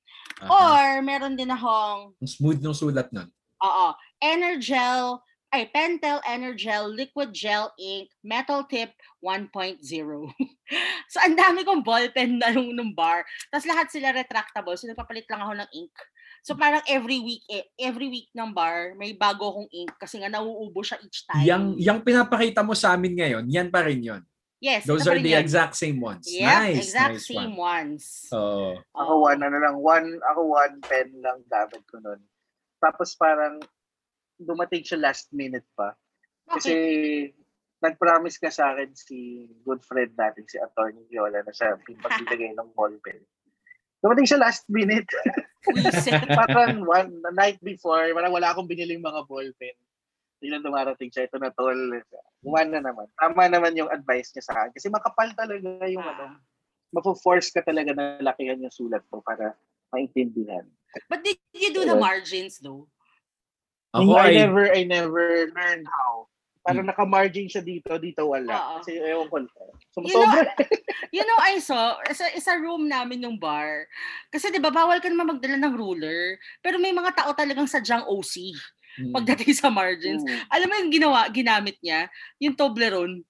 Aha. 0.42 0.50
Or 0.50 0.84
meron 1.04 1.38
din 1.38 1.52
akong 1.52 2.16
Ang 2.18 2.30
smooth 2.30 2.58
ng 2.58 2.74
sulat 2.74 3.08
nun. 3.14 3.30
Oo. 3.62 3.86
Energel, 4.18 5.22
ay, 5.54 5.70
Pentel 5.70 6.18
Energel 6.26 6.90
Liquid 6.90 7.30
Gel 7.30 7.70
Ink 7.78 8.10
Metal 8.26 8.66
Tip 8.66 8.90
1.0. 9.22 9.78
so, 11.12 11.16
ang 11.22 11.38
dami 11.38 11.62
kong 11.62 11.86
ballpen 11.86 12.42
na 12.42 12.50
nung, 12.50 12.74
nung 12.74 12.90
bar. 12.90 13.22
Tapos 13.54 13.70
lahat 13.70 13.86
sila 13.94 14.10
retractable. 14.10 14.74
So, 14.74 14.90
nagpapalit 14.90 15.30
lang 15.30 15.46
ako 15.46 15.54
ng 15.62 15.70
ink. 15.70 15.94
So, 16.42 16.58
parang 16.58 16.82
every 16.90 17.22
week, 17.22 17.46
eh, 17.46 17.70
every 17.78 18.10
week 18.10 18.28
ng 18.34 18.50
bar, 18.50 18.98
may 18.98 19.14
bago 19.14 19.54
akong 19.54 19.70
ink 19.70 19.94
kasi 19.96 20.18
nga 20.18 20.28
nauubo 20.28 20.82
siya 20.82 20.98
each 21.06 21.22
time. 21.30 21.46
Yang, 21.46 21.64
yang 21.78 21.98
pinapakita 22.02 22.66
mo 22.66 22.74
sa 22.74 22.98
amin 22.98 23.14
ngayon, 23.14 23.44
yan 23.46 23.70
pa 23.70 23.86
rin 23.86 24.02
yun. 24.02 24.22
Yes, 24.64 24.88
Those 24.88 25.04
are 25.04 25.20
the 25.20 25.36
yun. 25.36 25.44
exact 25.44 25.76
same 25.76 26.00
ones. 26.00 26.24
Yep, 26.24 26.48
nice, 26.48 26.88
exact 26.88 27.20
nice 27.20 27.28
same 27.28 27.52
one. 27.52 28.00
ones. 28.00 28.02
Oo. 28.32 28.80
Ako 28.96 29.12
one, 29.28 29.40
ano 29.44 29.56
lang, 29.60 29.76
one, 29.76 30.08
ako 30.32 30.40
one 30.56 30.74
pen 30.80 31.12
lang 31.20 31.44
gamit 31.52 31.84
ko 31.84 32.00
nun. 32.00 32.20
Tapos 32.80 33.12
parang 33.20 33.60
dumating 34.40 34.80
siya 34.80 35.04
last 35.04 35.28
minute 35.36 35.68
pa. 35.76 35.92
Kasi 36.48 36.72
nag-promise 37.84 38.40
ka 38.40 38.48
sa 38.48 38.72
akin 38.72 38.96
si 38.96 39.48
good 39.68 39.84
friend 39.84 40.16
natin, 40.16 40.48
si 40.48 40.56
Attorney 40.56 41.04
Viola, 41.12 41.44
na 41.44 41.52
siya 41.52 41.76
magbibigay 42.04 42.56
ng 42.56 42.72
ball 42.72 42.96
pen. 43.04 43.20
Dumating 44.00 44.28
siya 44.28 44.40
last 44.40 44.64
minute. 44.72 45.08
Parang 46.40 46.84
one, 46.84 47.20
the 47.24 47.32
night 47.32 47.56
before, 47.64 48.04
parang 48.12 48.36
wala 48.36 48.52
akong 48.52 48.68
biniling 48.68 49.00
mga 49.00 49.24
ball 49.24 49.48
pen. 49.56 49.76
Tingnan 50.44 50.60
dumarating 50.60 51.08
siya, 51.08 51.24
ito 51.24 51.40
na 51.40 51.48
tol. 51.56 51.72
One 52.44 52.68
na 52.68 52.84
naman. 52.84 53.08
Tama 53.16 53.48
naman 53.48 53.72
yung 53.80 53.88
advice 53.88 54.28
niya 54.36 54.44
sa 54.44 54.52
akin. 54.60 54.76
Kasi 54.76 54.92
makapal 54.92 55.32
talaga 55.32 55.88
yung 55.88 56.04
ano, 56.04 56.36
mapo-force 56.92 57.48
ka 57.48 57.64
talaga 57.64 57.96
na 57.96 58.20
lakihan 58.20 58.60
yung 58.60 58.68
sulat 58.68 59.00
mo 59.08 59.24
para 59.24 59.56
maintindihan. 59.88 60.68
But 61.08 61.24
did 61.24 61.40
you 61.56 61.72
do 61.72 61.88
the 61.88 61.96
Ayun. 61.96 62.04
margins 62.04 62.60
though? 62.60 62.92
Ako 63.96 64.20
I 64.20 64.28
ay, 64.28 64.34
never, 64.36 64.64
I 64.68 64.80
never 64.84 65.48
learned 65.48 65.88
how. 65.88 66.28
Parang 66.60 66.84
Hmm. 66.84 66.92
naka-margin 66.92 67.48
siya 67.48 67.64
dito, 67.64 67.96
dito 67.96 68.28
wala. 68.28 68.52
Oo. 68.52 68.72
Kasi 68.84 69.00
ewan 69.00 69.48
ko. 69.48 69.64
You 70.04 70.12
know, 70.12 70.28
Sumusobra. 70.28 70.44
you 71.16 71.24
know, 71.24 71.38
I 71.40 71.56
saw, 71.56 71.96
sa, 72.12 72.28
sa 72.36 72.52
room 72.60 72.84
namin 72.84 73.24
nung 73.24 73.40
bar, 73.40 73.88
kasi 74.28 74.52
di 74.52 74.60
ba 74.60 74.68
bawal 74.68 75.00
ka 75.00 75.08
naman 75.08 75.40
magdala 75.40 75.56
ng 75.56 75.72
ruler, 75.72 76.36
pero 76.60 76.76
may 76.76 76.92
mga 76.92 77.16
tao 77.16 77.32
talagang 77.32 77.64
sadyang 77.64 78.04
OC 78.04 78.52
mm, 78.98 79.12
pagdating 79.12 79.52
sa 79.54 79.68
margins. 79.70 80.22
Mm. 80.22 80.40
Alam 80.50 80.66
mo 80.68 80.74
yung 80.80 80.92
ginawa, 80.92 81.18
ginamit 81.30 81.76
niya? 81.80 82.06
Yung 82.38 82.54
Toblerone. 82.54 83.22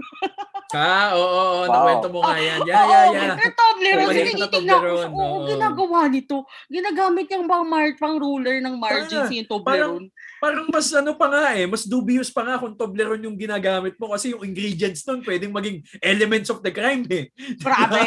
ah, 0.76 1.12
oo, 1.12 1.20
oo, 1.20 1.60
Wow. 1.68 1.72
nakwento 1.76 2.08
mo 2.08 2.18
nga 2.24 2.36
yan. 2.40 2.60
Yeah, 2.64 2.84
yeah, 2.88 3.04
yeah. 3.12 3.34
Yung 3.36 3.56
Toblerone. 3.56 4.08
Na 4.08 4.16
tinitignan 4.16 4.80
ko, 4.80 4.96
oo, 4.96 5.20
oo. 5.20 5.46
ginagawa 5.48 6.00
nito. 6.08 6.36
Ginagamit 6.72 7.26
yung 7.30 7.44
pang, 7.44 7.66
mar- 7.68 7.98
pang 8.00 8.16
ruler 8.16 8.64
ng 8.64 8.80
margins 8.80 9.28
Ah, 9.28 9.32
yung 9.32 9.48
Toblerone. 9.48 10.08
Parang 10.40 10.64
mas 10.72 10.88
ano 10.96 11.12
pa 11.12 11.28
nga 11.28 11.52
eh, 11.52 11.68
mas 11.68 11.84
dubious 11.84 12.32
pa 12.32 12.40
nga 12.40 12.56
kung 12.56 12.72
Toblerone 12.72 13.28
yung 13.28 13.36
ginagamit 13.36 14.00
mo 14.00 14.16
kasi 14.16 14.32
yung 14.32 14.40
ingredients 14.40 15.04
nun 15.04 15.20
pwedeng 15.20 15.52
maging 15.52 15.84
elements 16.00 16.48
of 16.48 16.64
the 16.64 16.72
crime 16.72 17.04
eh. 17.12 17.28
Grabe. 17.60 18.00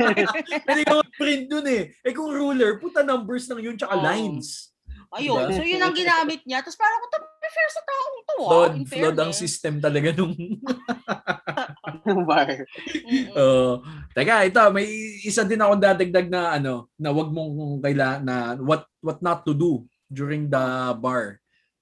Pwede 0.64 0.82
ka 0.88 1.04
print 1.20 1.52
dun 1.52 1.68
eh. 1.68 1.92
Eh 2.00 2.16
kung 2.16 2.32
ruler, 2.32 2.80
puta 2.80 3.04
numbers 3.04 3.44
lang 3.44 3.60
yun 3.60 3.76
tsaka 3.76 3.92
Oo. 3.92 4.04
lines. 4.04 4.69
Ayun. 5.10 5.50
Diba? 5.50 5.56
So 5.58 5.66
yun 5.66 5.82
ang 5.82 5.94
ginamit 5.96 6.40
niya. 6.46 6.62
Tapos 6.62 6.78
parang, 6.78 7.02
to 7.10 7.18
be 7.18 7.48
fair 7.50 7.68
sa 7.70 7.82
taong 7.82 8.16
to. 8.22 8.36
ah, 8.38 8.46
Flood, 8.46 8.72
in 8.78 8.84
flood 8.86 9.18
ang 9.18 9.32
system 9.34 9.74
talaga 9.82 10.14
nung... 10.14 10.34
bar. 12.30 12.48
Mm-mm. 13.10 13.34
Uh, 13.34 13.74
teka, 14.14 14.46
ito, 14.46 14.62
may 14.70 14.86
isa 15.26 15.42
din 15.42 15.60
ako 15.60 15.74
dadagdag 15.76 16.28
na 16.30 16.56
ano, 16.56 16.88
na 16.94 17.10
wag 17.10 17.28
mong 17.30 17.82
kaila 17.82 18.22
na 18.22 18.56
what 18.62 18.86
what 19.02 19.18
not 19.20 19.42
to 19.42 19.52
do 19.52 19.84
during 20.06 20.46
the 20.46 20.64
bar. 20.98 21.38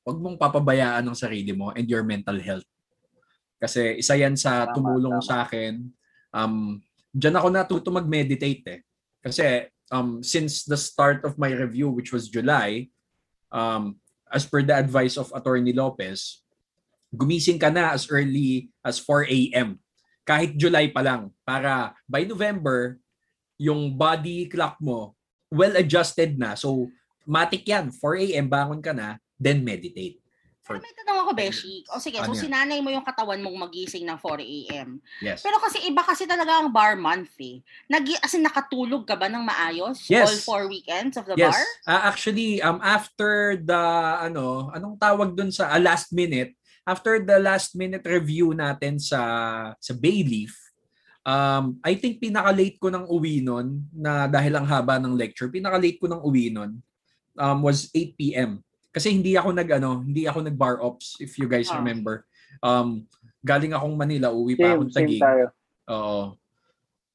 Wag 0.09 0.19
mong 0.19 0.41
papabayaan 0.41 1.05
ang 1.05 1.17
sarili 1.17 1.53
mo 1.53 1.71
and 1.77 1.85
your 1.89 2.03
mental 2.03 2.37
health. 2.41 2.67
Kasi 3.61 3.99
isa 4.01 4.15
yan 4.17 4.39
sa 4.39 4.67
Tama, 4.71 4.75
tumulong 4.79 5.19
tama. 5.21 5.27
sa 5.27 5.35
akin. 5.45 5.85
Um, 6.33 6.81
diyan 7.13 7.37
ako 7.37 7.47
natuto 7.53 7.89
mag-meditate 7.93 8.65
eh. 8.69 8.81
Kasi 9.21 9.67
um, 9.91 10.23
since 10.25 10.65
the 10.65 10.79
start 10.79 11.27
of 11.27 11.37
my 11.37 11.51
review, 11.51 11.91
which 11.91 12.15
was 12.15 12.31
July, 12.31 12.89
um, 13.51 13.97
as 14.29 14.45
per 14.45 14.61
the 14.63 14.75
advice 14.77 15.17
of 15.17 15.33
Attorney 15.35 15.73
Lopez, 15.73 16.45
gumising 17.13 17.61
ka 17.61 17.73
na 17.73 17.97
as 17.97 18.09
early 18.13 18.69
as 18.85 19.01
4 19.01 19.25
a.m 19.29 19.81
kahit 20.29 20.61
July 20.61 20.93
pa 20.93 21.01
lang 21.01 21.33
para 21.41 21.97
by 22.05 22.29
November 22.29 23.01
yung 23.57 23.97
body 23.97 24.45
clock 24.45 24.77
mo 24.77 25.17
well 25.49 25.73
adjusted 25.81 26.37
na. 26.37 26.53
So 26.53 26.93
matik 27.25 27.65
yan. 27.65 27.89
4 27.89 28.29
a.m. 28.29 28.47
bangon 28.53 28.85
ka 28.85 28.93
na 28.93 29.17
then 29.41 29.65
meditate 29.65 30.21
Pero 30.69 30.85
may 30.85 30.93
tanong 30.93 31.19
ako, 31.25 31.31
Beshi. 31.33 31.75
O 31.89 31.97
sige, 31.97 32.21
so 32.21 32.29
Ano 32.29 32.37
yan? 32.37 32.43
sinanay 32.45 32.79
mo 32.85 32.93
yung 32.93 33.03
katawan 33.03 33.41
mong 33.41 33.57
magising 33.69 34.05
ng 34.05 34.21
4 34.21 34.45
a.m. 34.45 35.01
yes 35.25 35.41
Pero 35.41 35.57
kasi 35.57 35.81
iba 35.89 36.05
kasi 36.05 36.29
talaga 36.29 36.61
ang 36.61 36.69
bar 36.69 36.93
month 36.93 37.33
eh. 37.41 37.65
Nag 37.89 38.05
as 38.21 38.37
in, 38.37 38.45
nakatulog 38.45 39.09
ka 39.09 39.17
ba 39.17 39.33
ng 39.33 39.41
maayos? 39.41 40.05
Yes. 40.13 40.29
All 40.29 40.37
four 40.45 40.63
weekends 40.69 41.17
of 41.17 41.25
the 41.25 41.41
yes 41.41 41.57
bar? 41.57 41.65
Ah, 41.89 42.13
actually 42.13 42.61
um 42.61 42.79
after 42.85 43.57
the 43.57 43.83
ano 44.21 44.69
anong 44.77 45.01
tawag 45.01 45.33
dun 45.33 45.49
sa 45.49 45.73
ah, 45.73 45.81
last 45.81 46.13
minute 46.13 46.53
after 46.85 47.17
the 47.21 47.41
last 47.41 47.73
minute 47.73 48.05
review 48.05 48.53
natin 48.53 49.01
sa 49.01 49.21
sa 49.81 49.93
Bayleaf 49.97 50.53
um 51.25 51.81
I 51.81 51.97
think 51.97 52.21
pinaka-late 52.21 52.77
ko 52.77 52.93
ng 52.93 53.09
uwi 53.09 53.41
nun 53.41 53.89
na 53.93 54.29
dahil 54.29 54.57
ang 54.57 54.69
haba 54.69 55.01
ng 55.01 55.17
lecture 55.17 55.49
pinaka-late 55.49 55.97
ko 55.97 56.09
ng 56.09 56.21
uwi 56.21 56.53
nun 56.53 56.77
um 57.39 57.59
was 57.65 57.89
8 57.95 58.19
p.m. 58.19 58.61
kasi 58.99 59.15
hindi 59.15 59.39
ako 59.39 59.55
nag 59.55 59.71
ano 59.79 60.03
hindi 60.03 60.27
ako 60.27 60.43
nag 60.43 60.59
bar 60.59 60.83
ops 60.83 61.23
if 61.23 61.39
you 61.39 61.47
guys 61.47 61.71
Ah. 61.71 61.79
remember 61.79 62.27
um 62.67 63.07
galing 63.39 63.71
akong 63.71 63.95
Manila 63.95 64.35
uwi 64.35 64.59
pa 64.59 64.75
akong 64.75 64.91
Taguig. 64.91 65.23
Oo. 65.89 66.35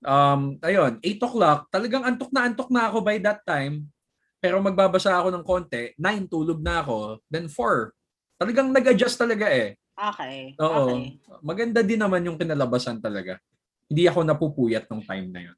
Um, 0.04 0.60
ayun, 0.60 1.00
8 1.00 1.19
o'clock, 1.24 1.72
talagang 1.72 2.04
antok 2.04 2.32
na 2.36 2.43
antok 2.43 2.67
na 2.74 2.91
ako 2.91 3.00
by 3.00 3.17
that 3.24 3.39
time. 3.48 3.88
Pero 4.43 4.60
magbabasa 4.60 5.15
ako 5.15 5.32
ng 5.32 5.46
konti, 5.48 5.96
9 5.96 6.28
tulog 6.28 6.60
na 6.60 6.84
ako, 6.84 7.24
then 7.32 7.48
4. 7.48 7.96
Talagang 8.36 8.67
nag-adjust 8.76 9.15
talaga 9.15 9.48
eh. 9.48 9.80
Okay. 9.96 10.58
Oo. 10.60 10.91
Okay. 10.91 11.04
Maganda 11.39 11.80
din 11.80 12.02
naman 12.02 12.26
yung 12.28 12.36
kinalabasan 12.36 13.00
talaga. 13.00 13.39
Hindi 13.88 14.04
ako 14.10 14.19
napupuyat 14.28 14.91
nung 14.91 15.06
time 15.06 15.28
na 15.32 15.41
yun. 15.48 15.58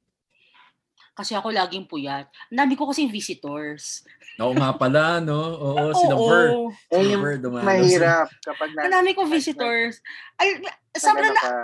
Kasi 1.15 1.31
ako 1.31 1.47
laging 1.55 1.87
puyat. 1.87 2.27
Ang 2.51 2.59
dami 2.59 2.73
ko 2.75 2.91
kasi 2.91 3.07
visitors. 3.07 4.03
Oo 4.35 4.51
nga 4.51 4.75
pala, 4.75 5.23
no? 5.23 5.39
Oo, 5.55 5.83
sila 6.03 6.15
Ver. 6.19 6.47
Oo. 6.51 6.63
Sila 6.91 6.99
Eh, 6.99 7.11
yung 7.15 7.23
Ver 7.23 7.39
dumalos. 7.39 7.63
Mahirap 7.63 8.27
kapag 8.43 8.69
na, 8.75 8.79
Ang 8.83 8.93
dami 8.99 9.09
ko 9.15 9.23
visitors. 9.23 10.03
Ay, 10.35 10.59
sobrang 10.99 11.31
ano 11.31 11.39
na, 11.39 11.41
ka, 11.41 11.55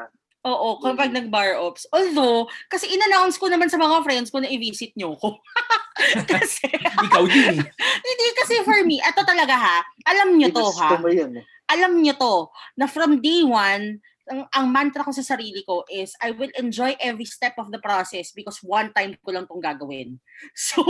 Oo, 0.41 0.81
kapag 0.81 1.13
nag-bar 1.13 1.53
ops. 1.59 1.85
Although, 1.93 2.49
kasi 2.65 2.89
in-announce 2.89 3.37
ko 3.37 3.45
naman 3.45 3.69
sa 3.69 3.77
mga 3.77 4.01
friends 4.01 4.33
ko 4.33 4.41
na 4.41 4.49
i-visit 4.49 4.95
nyo 4.97 5.13
ko. 5.19 5.37
kasi, 6.33 6.65
Ikaw 7.11 7.23
din 7.29 7.61
eh. 7.61 7.67
hindi 8.07 8.25
kasi 8.39 8.63
for 8.65 8.81
me, 8.81 8.97
ito 8.97 9.21
talaga 9.21 9.53
ha, 9.53 9.77
alam 10.09 10.33
nyo 10.33 10.49
to 10.49 10.65
ha, 10.81 10.97
yun 11.05 11.37
eh. 11.37 11.45
alam 11.69 11.93
nyo 12.01 12.15
to, 12.17 12.49
na 12.73 12.89
from 12.89 13.21
day 13.21 13.45
one, 13.45 14.01
ang, 14.29 14.45
ang 14.53 14.67
mantra 14.69 15.01
ko 15.01 15.10
sa 15.10 15.25
sarili 15.25 15.65
ko 15.65 15.81
is, 15.89 16.13
I 16.21 16.36
will 16.36 16.51
enjoy 16.60 16.93
every 17.01 17.25
step 17.25 17.57
of 17.57 17.73
the 17.73 17.81
process 17.81 18.29
because 18.36 18.62
one 18.62 18.93
time 18.93 19.17
ko 19.25 19.34
lang 19.34 19.47
tong 19.49 19.63
gagawin. 19.63 20.21
So, 20.57 20.81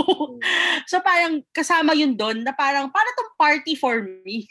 so 0.88 1.04
parang 1.04 1.44
kasama 1.52 1.91
yun 1.96 2.15
doon 2.15 2.44
na 2.44 2.56
parang, 2.56 2.91
para 2.91 3.08
tong 3.15 3.32
party 3.36 3.76
for 3.76 4.04
me. 4.24 4.48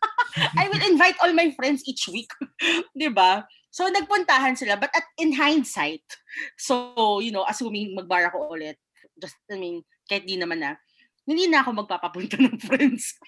I 0.60 0.68
will 0.68 0.84
invite 0.84 1.16
all 1.22 1.32
my 1.32 1.50
friends 1.56 1.82
each 1.88 2.06
week. 2.12 2.28
'Di 2.94 3.08
ba? 3.10 3.48
So, 3.74 3.90
nagpuntahan 3.90 4.54
sila. 4.54 4.78
But 4.78 4.94
at 4.94 5.02
in 5.18 5.34
hindsight, 5.34 6.06
so, 6.54 7.18
you 7.18 7.34
know, 7.34 7.42
assuming 7.42 7.98
mag-bar 7.98 8.30
ako 8.30 8.54
ulit, 8.54 8.78
just, 9.18 9.34
I 9.50 9.58
mean, 9.58 9.82
kahit 10.06 10.30
di 10.30 10.38
naman 10.38 10.62
na, 10.62 10.78
hindi 11.26 11.50
na 11.50 11.66
ako 11.66 11.82
magpapapunta 11.82 12.38
ng 12.38 12.54
friends. 12.62 13.18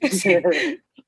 kasi, 0.00 0.40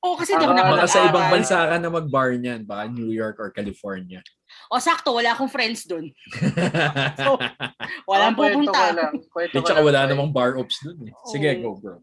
oh, 0.01 0.15
kasi 0.15 0.31
di 0.33 0.41
ako 0.41 0.53
Ah, 0.53 0.71
Baka 0.73 0.87
sa 0.87 1.05
ibang 1.05 1.27
bansa 1.29 1.57
ka 1.65 1.75
na 1.77 1.89
mag-bar 1.89 2.35
niyan. 2.35 2.63
Baka 2.63 2.87
New 2.87 3.09
York 3.09 3.37
or 3.37 3.49
California. 3.49 4.19
O, 4.67 4.77
sakto, 4.77 5.11
wala 5.11 5.33
akong 5.33 5.49
friends 5.49 5.85
dun. 5.85 6.09
Walang 8.09 8.33
Oh, 8.33 8.37
kwento 8.37 8.69
ko 8.69 8.73
pupunta. 8.73 8.81
lang. 8.93 9.13
Kwento 9.29 9.55
tsaka 9.61 9.79
lang, 9.79 9.85
wala 9.85 9.99
Boy. 10.01 10.09
namang 10.09 10.31
bar 10.31 10.51
ops 10.57 10.77
dun 10.81 10.97
eh. 11.05 11.13
Sige, 11.25 11.49
Oo. 11.59 11.61
go 11.61 11.71
bro. 11.75 11.95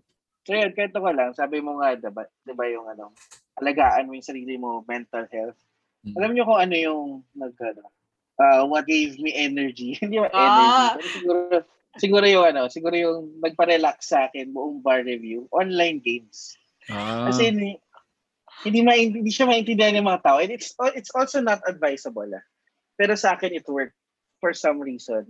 So 0.47 0.55
yun, 0.55 0.71
kwento 0.73 0.99
ko 0.99 1.11
lang. 1.11 1.31
Sabi 1.35 1.59
mo 1.59 1.79
nga, 1.79 1.99
diba, 1.99 2.23
diba 2.43 2.65
yung 2.71 2.87
ano, 2.87 3.11
alagaan 3.59 4.07
mo 4.07 4.15
yung 4.15 4.27
sarili 4.27 4.55
mo, 4.55 4.87
mental 4.87 5.27
health. 5.27 5.59
Mm. 6.07 6.15
Alam 6.15 6.31
niyo 6.33 6.45
kung 6.47 6.61
ano 6.61 6.75
yung 6.77 7.03
nag, 7.35 7.55
ano, 7.59 7.83
uh, 8.39 8.63
what 8.65 8.87
gave 8.87 9.19
me 9.19 9.35
energy. 9.35 9.95
Hindi 10.03 10.23
ba 10.23 10.31
Ah. 10.31 10.39
energy? 10.39 10.63
Pero 10.95 11.11
siguro, 11.11 11.39
siguro 11.99 12.25
yung 12.27 12.45
ano, 12.47 12.63
siguro 12.71 12.95
yung 12.95 13.19
nagpa-relax 13.43 14.07
sa 14.07 14.31
akin 14.31 14.55
buong 14.55 14.79
bar 14.79 15.03
review, 15.03 15.51
online 15.51 15.99
games. 15.99 16.55
Ah. 16.87 17.27
Kasi 17.27 17.51
hindi, 18.65 18.81
ma, 18.81 18.97
hindi 18.97 19.29
siya 19.29 19.51
maintindihan 19.51 19.99
ng 20.01 20.09
mga 20.09 20.23
tao. 20.25 20.39
And 20.41 20.53
it's, 20.53 20.73
it's 20.97 21.13
also 21.13 21.45
not 21.45 21.61
advisable. 21.67 22.29
Ah. 22.33 22.45
Pero 22.97 23.13
sa 23.19 23.37
akin, 23.37 23.53
it 23.53 23.69
worked 23.69 23.97
for 24.41 24.57
some 24.57 24.81
reason. 24.81 25.29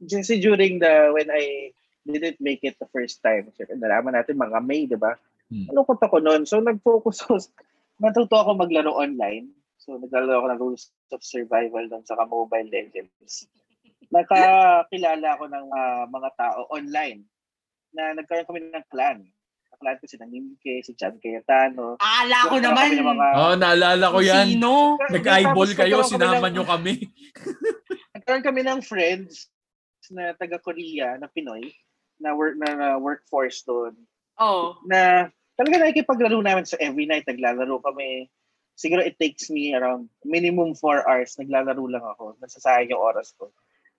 Kasi 0.00 0.40
during 0.40 0.80
the, 0.80 1.12
when 1.12 1.28
I 1.32 1.72
didn't 2.04 2.40
make 2.40 2.64
it 2.64 2.76
the 2.80 2.88
first 2.92 3.20
time, 3.24 3.48
nalaman 3.56 4.16
natin 4.16 4.40
mga 4.40 4.60
May, 4.64 4.84
di 4.88 4.96
ba? 4.96 5.16
Hmm. 5.48 5.66
Ano 5.72 5.84
ko 5.84 5.96
ako 5.96 6.20
noon? 6.20 6.44
So, 6.44 6.60
nag-focus 6.60 7.20
ako, 7.26 7.40
natuto 8.00 8.36
ako 8.36 8.56
maglaro 8.56 8.92
online. 8.96 9.52
So, 9.80 9.96
naglalaro 9.96 10.44
ako 10.44 10.46
ng 10.48 10.60
Rules 10.60 10.84
of 11.10 11.24
Survival 11.24 11.88
doon 11.88 12.04
sa 12.04 12.20
Mobile 12.28 12.68
Legends. 12.68 13.48
Nakakilala 14.12 15.28
ako 15.36 15.44
ng 15.48 15.66
ah, 15.72 16.04
mga 16.08 16.30
tao 16.36 16.60
online 16.68 17.24
na 17.94 18.14
nagkaroon 18.14 18.46
kami 18.46 18.60
ng 18.68 18.86
clan. 18.92 19.24
Clan 19.80 19.96
ko 19.96 20.04
si 20.04 20.20
Nanimke, 20.20 20.84
si 20.84 20.92
Chan 20.92 21.16
Cayetano. 21.16 21.96
Akala 21.96 22.52
ko 22.52 22.56
naman, 22.60 22.92
mga- 22.92 23.32
Oh, 23.34 23.54
naalala 23.56 24.12
ko 24.12 24.20
yan. 24.20 24.52
sino? 24.52 25.00
Nag-eyeball 25.00 25.72
kayo, 25.72 26.04
sinama 26.04 26.46
ng- 26.46 26.52
nyo 26.52 26.64
kami. 26.68 27.08
nagkaroon 28.14 28.44
kami 28.44 28.60
ng 28.60 28.84
friends 28.84 29.48
na 30.12 30.36
taga 30.36 30.60
Korea 30.60 31.16
na 31.16 31.32
Pinoy 31.32 31.72
na 32.20 32.36
work 32.36 32.58
na, 32.58 32.68
na 32.74 32.88
workforce 32.98 33.64
doon 33.64 33.96
Oh. 34.36 34.76
na 34.84 35.30
talaga 35.54 35.80
nakikipaglaro 35.80 36.36
namin 36.38 36.66
so 36.66 36.76
every 36.76 37.06
night 37.06 37.24
naglalaro 37.24 37.78
kami 37.80 38.26
siguro 38.74 39.00
it 39.00 39.14
takes 39.16 39.48
me 39.48 39.70
around 39.70 40.10
minimum 40.22 40.74
4 40.74 41.06
hours 41.06 41.38
naglalaro 41.38 41.84
lang 41.86 42.02
ako 42.02 42.34
nasasayang 42.42 42.90
yung 42.90 43.00
oras 43.00 43.30
ko 43.38 43.54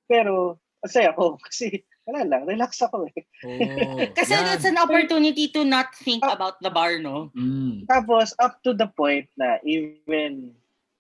pero 0.05 0.59
masaya 0.83 1.15
ako 1.15 1.39
kasi 1.47 1.81
wala 2.11 2.27
lang 2.27 2.43
relax 2.43 2.83
ako 2.83 3.07
eh 3.07 3.23
Oh, 3.41 3.97
Kasi 4.19 4.35
yan. 4.35 4.53
it's 4.53 4.67
an 4.67 4.77
opportunity 4.77 5.47
to 5.49 5.63
not 5.63 5.95
think 5.95 6.21
Ah. 6.21 6.35
about 6.35 6.59
the 6.59 6.69
bar, 6.69 6.99
no? 6.99 7.31
Mm. 7.33 7.87
tapos 7.87 8.35
up 8.37 8.59
to 8.61 8.75
the 8.75 8.91
point 8.91 9.31
na 9.33 9.57
even 9.63 10.51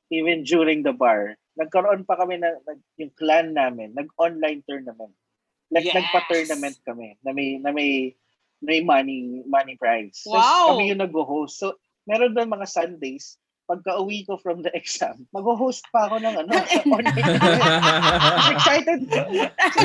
even 0.07 0.41
during 0.41 0.81
the 0.81 0.95
bar 0.95 1.35
nagkaroon 1.53 2.07
pa 2.07 2.15
kami 2.15 2.39
ng 2.39 2.55
nag- 2.63 2.87
yung 2.95 3.11
clan 3.13 3.51
namin 3.51 3.91
nag-online 3.91 4.63
tournament 4.63 5.11
like 5.67 5.83
Yes. 5.83 5.99
nagpa-tournament 5.99 6.79
kami 6.81 7.19
na 7.19 7.31
may 7.31 7.59
na 7.59 7.69
may 7.69 8.15
may 8.61 8.79
money 8.79 9.41
money 9.43 9.75
prize 9.75 10.21
So, 10.21 10.31
Wow. 10.31 10.73
kami 10.73 10.89
yung 10.89 11.03
nag-host 11.03 11.59
so 11.59 11.75
meron 12.03 12.31
doon 12.31 12.49
mga 12.49 12.65
Sundays 12.65 13.35
pagka 13.71 13.95
uwi 13.97 14.27
ko 14.27 14.35
from 14.35 14.59
the 14.59 14.71
exam 14.75 15.23
mag-host 15.31 15.87
pa 15.89 16.11
ako 16.11 16.19
ng 16.19 16.35
ano 16.35 16.51
online 16.91 17.23
excited 18.53 18.99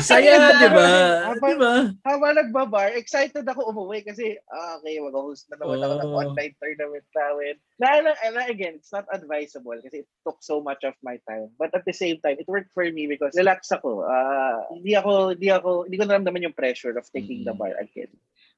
Saya, 0.02 0.58
di 0.58 0.68
ba? 0.68 0.86
Habang- 1.30 1.54
Di 1.54 1.56
ba? 1.56 1.74
habang 2.02 2.34
nagbabar, 2.34 2.86
excited 2.94 3.42
ako 3.42 3.70
umuwi 3.70 4.02
kasi, 4.02 4.34
ah, 4.50 4.78
okay, 4.78 4.98
mag-host 4.98 5.46
na 5.48 5.56
naman 5.56 5.78
ako 5.78 5.94
ng 5.94 6.10
Oh. 6.10 6.20
online 6.20 6.54
tournament 6.58 7.06
namin. 7.12 7.54
Na, 7.76 7.88
na, 8.02 8.10
na, 8.12 8.42
again, 8.46 8.76
it's 8.76 8.90
not 8.90 9.06
advisable 9.08 9.76
kasi 9.78 10.02
it 10.02 10.08
took 10.22 10.40
so 10.40 10.58
much 10.58 10.82
of 10.82 10.94
my 11.00 11.16
time. 11.24 11.52
But 11.54 11.70
at 11.72 11.84
the 11.84 11.94
same 11.94 12.18
time, 12.18 12.38
it 12.38 12.48
worked 12.48 12.72
for 12.72 12.84
me 12.84 13.06
because 13.06 13.34
relax 13.34 13.70
ako. 13.70 14.02
Ah, 14.02 14.66
hindi 14.68 14.94
ako, 14.94 15.36
hindi 15.36 15.48
ako, 15.48 15.70
hindi 15.86 15.96
ko 15.96 16.04
naramdaman 16.04 16.44
yung 16.44 16.56
pressure 16.56 16.94
of 16.94 17.06
taking 17.10 17.44
the 17.44 17.52
Mm. 17.52 17.60
bar 17.60 17.74
again. 17.76 18.10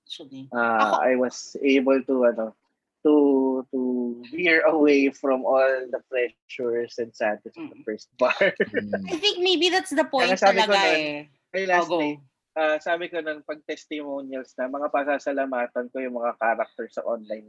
Actually. 0.04 0.48
Ah, 0.50 0.96
Ako- 0.96 1.00
I 1.02 1.12
was 1.16 1.36
able 1.60 2.00
to, 2.02 2.14
ano, 2.26 2.46
to 3.02 3.14
to 3.70 3.78
veer 4.30 4.66
away 4.66 5.11
from 5.11 5.46
all 5.46 5.66
the 5.87 6.00
pressures 6.08 6.98
and 6.98 7.14
sadness 7.14 7.54
of 7.54 7.70
the 7.70 7.78
Mm. 7.78 7.87
first 7.87 8.08
bar. 8.20 8.34
Mm. 8.34 9.06
I 9.06 9.16
think 9.16 9.38
maybe 9.38 9.70
that's 9.70 9.94
the 9.94 10.04
point 10.04 10.34
Kaya 10.34 10.40
sabi 10.40 10.61
ko 10.62 10.70
talaga 10.70 10.78
nun, 10.82 10.98
eh. 10.98 11.18
Ay, 11.48 11.64
Oh, 11.64 11.70
last 11.70 11.88
go. 11.88 11.98
day, 11.98 12.12
ah, 12.54 12.76
sabi 12.78 13.04
ko 13.06 13.16
nun, 13.20 13.40
pag 13.42 13.61
testimonials 13.64 14.52
na, 14.54 14.66
mga 14.66 14.88
pasasalamatan 14.90 15.87
ko 15.88 15.96
yung 15.98 16.18
mga 16.18 16.34
character 16.37 16.87
sa 16.90 17.02
online. 17.02 17.48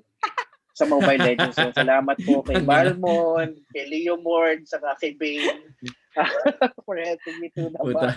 sa 0.72 0.88
Mobile 0.88 1.20
Legends. 1.20 1.60
So, 1.60 1.68
salamat 1.76 2.16
po 2.24 2.40
kay 2.40 2.64
Balmon, 2.64 3.60
kay 3.76 3.84
Leo 3.92 4.16
Mord, 4.16 4.64
saka 4.64 4.96
kay 4.96 5.12
Bane 5.12 5.76
for 6.88 6.96
helping 6.96 7.36
me 7.44 7.52
to 7.52 7.68
the 7.68 7.76
Puta. 7.76 8.16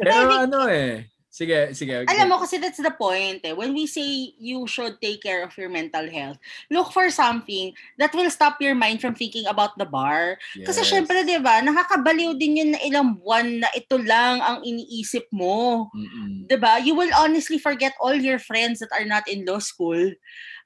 Pero 0.00 0.12
ano 0.40 0.68
eh. 0.72 1.04
Sige, 1.34 1.74
sige. 1.74 2.06
Alam 2.06 2.30
mo 2.30 2.36
kasi 2.38 2.62
that's 2.62 2.78
the 2.78 2.94
point 2.94 3.42
eh. 3.42 3.50
When 3.50 3.74
we 3.74 3.90
say 3.90 4.06
you 4.38 4.70
should 4.70 5.02
take 5.02 5.18
care 5.18 5.42
of 5.42 5.50
your 5.58 5.66
mental 5.66 6.06
health, 6.06 6.38
look 6.70 6.94
for 6.94 7.10
something 7.10 7.74
that 7.98 8.14
will 8.14 8.30
stop 8.30 8.62
your 8.62 8.78
mind 8.78 9.02
from 9.02 9.18
thinking 9.18 9.50
about 9.50 9.74
the 9.74 9.82
bar. 9.82 10.38
Kasi 10.62 10.86
Yes. 10.86 10.94
syempre 10.94 11.26
'di 11.26 11.42
ba, 11.42 11.58
nakakabaliw 11.58 12.38
din 12.38 12.62
yun 12.62 12.70
na 12.78 12.80
ilang 12.86 13.18
buwan 13.18 13.66
na 13.66 13.68
ito 13.74 13.98
lang 13.98 14.38
ang 14.46 14.62
iniisip 14.62 15.26
mo. 15.34 15.90
Mm-mm. 15.90 16.46
'Di 16.46 16.54
ba? 16.54 16.78
You 16.78 16.94
will 16.94 17.10
honestly 17.18 17.58
forget 17.58 17.98
all 17.98 18.14
your 18.14 18.38
friends 18.38 18.78
that 18.78 18.94
are 18.94 19.06
not 19.06 19.26
in 19.26 19.42
law 19.42 19.58
school 19.58 20.14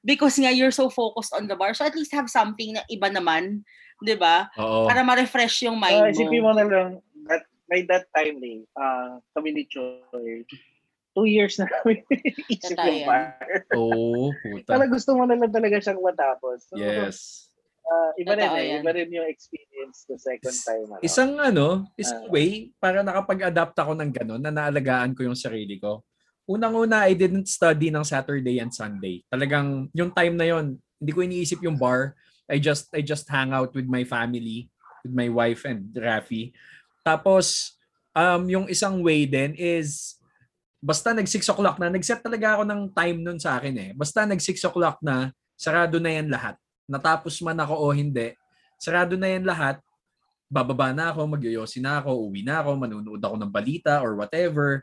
because 0.05 0.37
nga 0.37 0.53
you're 0.53 0.75
so 0.75 0.93
focused 0.93 1.33
on 1.33 1.49
the 1.49 1.57
bar. 1.57 1.73
So 1.73 1.81
at 1.81 1.97
least 1.97 2.13
have 2.13 2.29
something 2.29 2.77
na 2.77 2.85
iba 2.93 3.09
naman, 3.09 3.65
'di 4.05 4.21
ba? 4.21 4.53
Para 4.85 5.01
ma-refresh 5.01 5.65
yung 5.65 5.81
mind 5.81 6.13
isipin 6.13 6.45
mo. 6.45 6.53
mo 6.53 6.61
na 6.61 6.65
lang, 6.69 6.89
by 7.69 7.85
that 7.85 8.09
time 8.11 8.41
eh, 8.41 8.65
ah, 8.73 9.21
kami 9.31 9.53
ni 9.53 9.63
Choy, 9.69 10.43
two 11.13 11.25
years 11.29 11.61
na 11.61 11.69
kami 11.69 12.01
isip 12.53 12.73
yung 12.75 13.05
bar. 13.05 13.37
Oo, 13.77 14.33
puta. 14.41 14.75
Talaga 14.75 14.89
gusto 14.97 15.13
mo 15.13 15.23
na 15.29 15.37
lang 15.37 15.53
talaga 15.53 15.77
siyang 15.77 16.01
matapos. 16.01 16.65
So, 16.65 16.75
Yes. 16.75 17.47
ah, 17.85 18.11
iba 18.17 18.33
rin 18.33 18.49
Totoo 18.49 18.57
eh. 18.57 18.67
yan. 18.73 18.81
Iba 18.81 18.91
rin 18.97 19.09
yung 19.13 19.27
experience 19.29 20.09
the 20.09 20.17
second 20.17 20.57
time. 20.65 20.87
Ano. 20.89 21.01
Isang 21.01 21.31
ano, 21.37 21.67
isang 21.93 22.25
Ah. 22.25 22.31
way 22.33 22.73
para 22.81 23.05
nakapag-adapt 23.05 23.77
ako 23.77 23.93
ng 23.93 24.11
ganun 24.11 24.41
na 24.41 24.49
naalagaan 24.49 25.13
ko 25.13 25.21
yung 25.25 25.37
sarili 25.37 25.77
ko. 25.77 26.01
Unang-una, 26.49 27.05
I 27.05 27.13
didn't 27.13 27.45
study 27.45 27.93
ng 27.93 28.01
Saturday 28.01 28.57
and 28.57 28.73
Sunday. 28.73 29.21
Talagang 29.29 29.85
yung 29.93 30.09
time 30.09 30.33
na 30.33 30.49
yon, 30.49 30.81
hindi 30.97 31.11
ko 31.13 31.21
iniisip 31.21 31.61
yung 31.61 31.77
bar. 31.77 32.17
I 32.49 32.57
just 32.57 32.89
I 32.89 33.05
just 33.05 33.29
hang 33.29 33.53
out 33.53 33.69
with 33.77 33.85
my 33.85 34.01
family, 34.01 34.65
with 35.05 35.13
my 35.13 35.29
wife 35.29 35.61
and 35.69 35.93
Rafi. 35.93 36.49
Tapos 37.09 37.73
um 38.13 38.45
yung 38.45 38.65
isang 38.69 39.01
way 39.01 39.25
din 39.25 39.57
is 39.57 40.21
basta 40.77 41.11
nag 41.11 41.25
6 41.25 41.41
o'clock 41.49 41.81
na, 41.81 41.89
nag-set 41.89 42.21
talaga 42.21 42.55
ako 42.55 42.63
ng 42.69 42.81
time 42.93 43.17
nun 43.19 43.41
sa 43.41 43.57
akin 43.57 43.75
eh. 43.75 43.89
Basta 43.97 44.29
nag 44.29 44.39
6 44.39 44.61
o'clock 44.69 45.01
na, 45.01 45.33
sarado 45.57 45.97
na 45.97 46.13
yan 46.13 46.29
lahat. 46.29 46.55
Natapos 46.87 47.41
man 47.43 47.57
ako 47.59 47.75
o 47.75 47.85
hindi, 47.91 48.31
sarado 48.79 49.19
na 49.19 49.27
yan 49.27 49.43
lahat 49.43 49.81
bababa 50.49 50.89
na 50.89 51.13
ako, 51.13 51.37
magyoyosi 51.37 51.77
na 51.77 52.01
ako, 52.01 52.25
uwi 52.25 52.41
na 52.41 52.65
ako, 52.65 52.69
manunood 52.73 53.21
ako 53.21 53.35
ng 53.37 53.53
balita 53.53 54.01
or 54.01 54.17
whatever. 54.17 54.81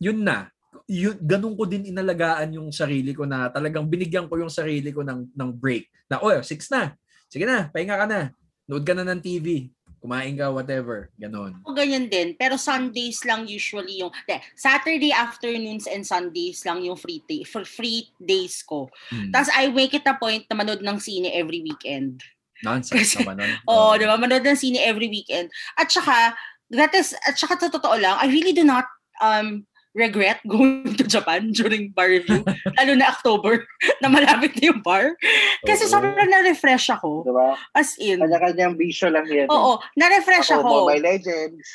Yun 0.00 0.24
na. 0.24 0.48
Yun, 0.88 1.20
ganun 1.20 1.52
ko 1.52 1.68
din 1.68 1.92
inalagaan 1.92 2.56
yung 2.56 2.72
sarili 2.72 3.12
ko 3.12 3.28
na 3.28 3.52
talagang 3.52 3.84
binigyan 3.84 4.24
ko 4.24 4.40
yung 4.40 4.48
sarili 4.48 4.88
ko 4.88 5.04
ng, 5.04 5.36
ng 5.36 5.50
break. 5.52 5.84
Na, 6.08 6.24
oh, 6.24 6.32
six 6.40 6.72
na. 6.72 6.96
Sige 7.28 7.44
na, 7.44 7.68
pahinga 7.68 8.00
ka 8.00 8.06
na. 8.08 8.32
Nood 8.64 8.88
ka 8.88 8.96
na 8.96 9.04
ng 9.04 9.20
TV. 9.20 9.68
Kumain 10.02 10.34
ka, 10.34 10.50
whatever. 10.50 11.14
Ganon. 11.14 11.62
Ako 11.62 11.78
ganyan 11.78 12.10
din, 12.10 12.34
pero 12.34 12.58
Sundays 12.58 13.22
lang 13.22 13.46
usually 13.46 14.02
yung 14.02 14.10
de, 14.26 14.42
Saturday 14.58 15.14
afternoons 15.14 15.86
and 15.86 16.02
Sundays 16.02 16.66
lang 16.66 16.82
yung 16.82 16.98
free 16.98 17.22
day, 17.30 17.46
for 17.46 17.62
free 17.62 18.10
days 18.18 18.66
ko. 18.66 18.90
Hmm. 19.14 19.30
Tapos 19.30 19.54
I 19.54 19.70
make 19.70 19.94
it 19.94 20.02
a 20.10 20.18
point 20.18 20.42
na 20.50 20.58
manood 20.58 20.82
ng 20.82 20.98
sine 20.98 21.30
every 21.30 21.62
weekend. 21.62 22.18
Nonsense 22.66 23.14
naman 23.22 23.38
nun. 23.38 23.54
Oo, 23.70 23.94
di 23.94 24.02
ba? 24.10 24.18
Manood 24.18 24.42
ng 24.42 24.58
sine 24.58 24.82
every 24.82 25.06
weekend. 25.06 25.54
At 25.78 25.86
saka, 25.86 26.34
that 26.74 26.90
is, 26.98 27.14
at 27.22 27.38
saka 27.38 27.62
sa 27.62 27.70
totoo 27.70 27.94
lang, 27.94 28.18
I 28.18 28.26
really 28.26 28.50
do 28.50 28.66
not 28.66 28.90
um 29.22 29.70
regret 29.92 30.40
going 30.48 30.96
to 30.96 31.04
Japan 31.04 31.52
during 31.52 31.92
bar 31.92 32.08
review. 32.08 32.44
lalo 32.80 32.92
na 32.96 33.12
October, 33.12 33.64
na 34.02 34.08
malapit 34.08 34.56
na 34.56 34.72
yung 34.72 34.80
bar. 34.80 35.16
Kasi 35.64 35.84
Oo. 35.88 35.92
sobrang 35.92 36.28
na-refresh 36.28 36.88
ako. 36.90 37.24
Diba? 37.24 37.56
As 37.76 37.96
in. 38.00 38.20
Kanya-kanyang 38.20 38.76
bisyo 38.76 39.12
lang 39.12 39.28
yan. 39.28 39.46
eh. 39.48 39.52
Oo, 39.52 39.78
na-refresh 39.96 40.52
Ako, 40.52 40.60
ako. 40.64 40.74
Mobile 40.88 41.04
Legends. 41.04 41.66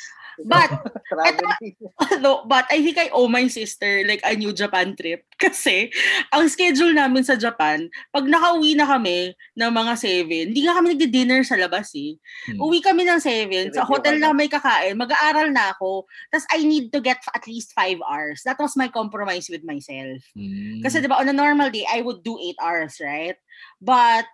But, 0.44 0.70
Traveling. 1.08 1.74
no, 2.24 2.44
but 2.44 2.68
I 2.70 2.84
think 2.84 2.98
I 2.98 3.08
owe 3.10 3.28
my 3.28 3.48
sister 3.48 4.04
like 4.06 4.20
a 4.22 4.36
new 4.36 4.52
Japan 4.52 4.94
trip. 4.94 5.24
Kasi, 5.42 5.90
ang 6.30 6.46
schedule 6.52 6.92
namin 6.92 7.24
sa 7.24 7.34
Japan, 7.34 7.88
pag 8.12 8.28
nakauwi 8.28 8.76
na 8.76 8.84
kami 8.84 9.32
ng 9.56 9.72
mga 9.72 9.92
7, 9.96 10.52
hindi 10.52 10.60
nga 10.66 10.76
kami 10.76 10.94
nagdi-dinner 10.94 11.40
sa 11.42 11.56
labas 11.56 11.90
eh. 11.96 12.18
Hmm. 12.50 12.60
Uwi 12.60 12.84
kami 12.84 13.08
ng 13.08 13.20
7, 13.22 13.72
sa 13.72 13.88
hotel 13.88 14.20
ka 14.20 14.30
na. 14.30 14.36
may 14.36 14.50
kakain, 14.50 14.98
mag-aaral 14.98 15.48
na 15.48 15.72
ako, 15.72 16.04
tapos 16.28 16.46
I 16.52 16.62
need 16.66 16.92
to 16.92 17.00
get 17.00 17.22
at 17.32 17.46
least 17.48 17.72
5 17.72 18.02
hours. 18.04 18.44
That 18.44 18.60
was 18.60 18.76
my 18.76 18.92
compromise 18.92 19.48
with 19.48 19.64
myself. 19.64 20.20
Hmm. 20.36 20.84
Kasi 20.84 21.00
'di 21.00 21.08
ba 21.08 21.20
on 21.22 21.30
a 21.30 21.36
normal 21.36 21.72
day 21.72 21.86
I 21.88 22.04
would 22.04 22.20
do 22.22 22.36
8 22.36 22.58
hours, 22.60 23.00
right? 23.00 23.38
But 23.80 24.26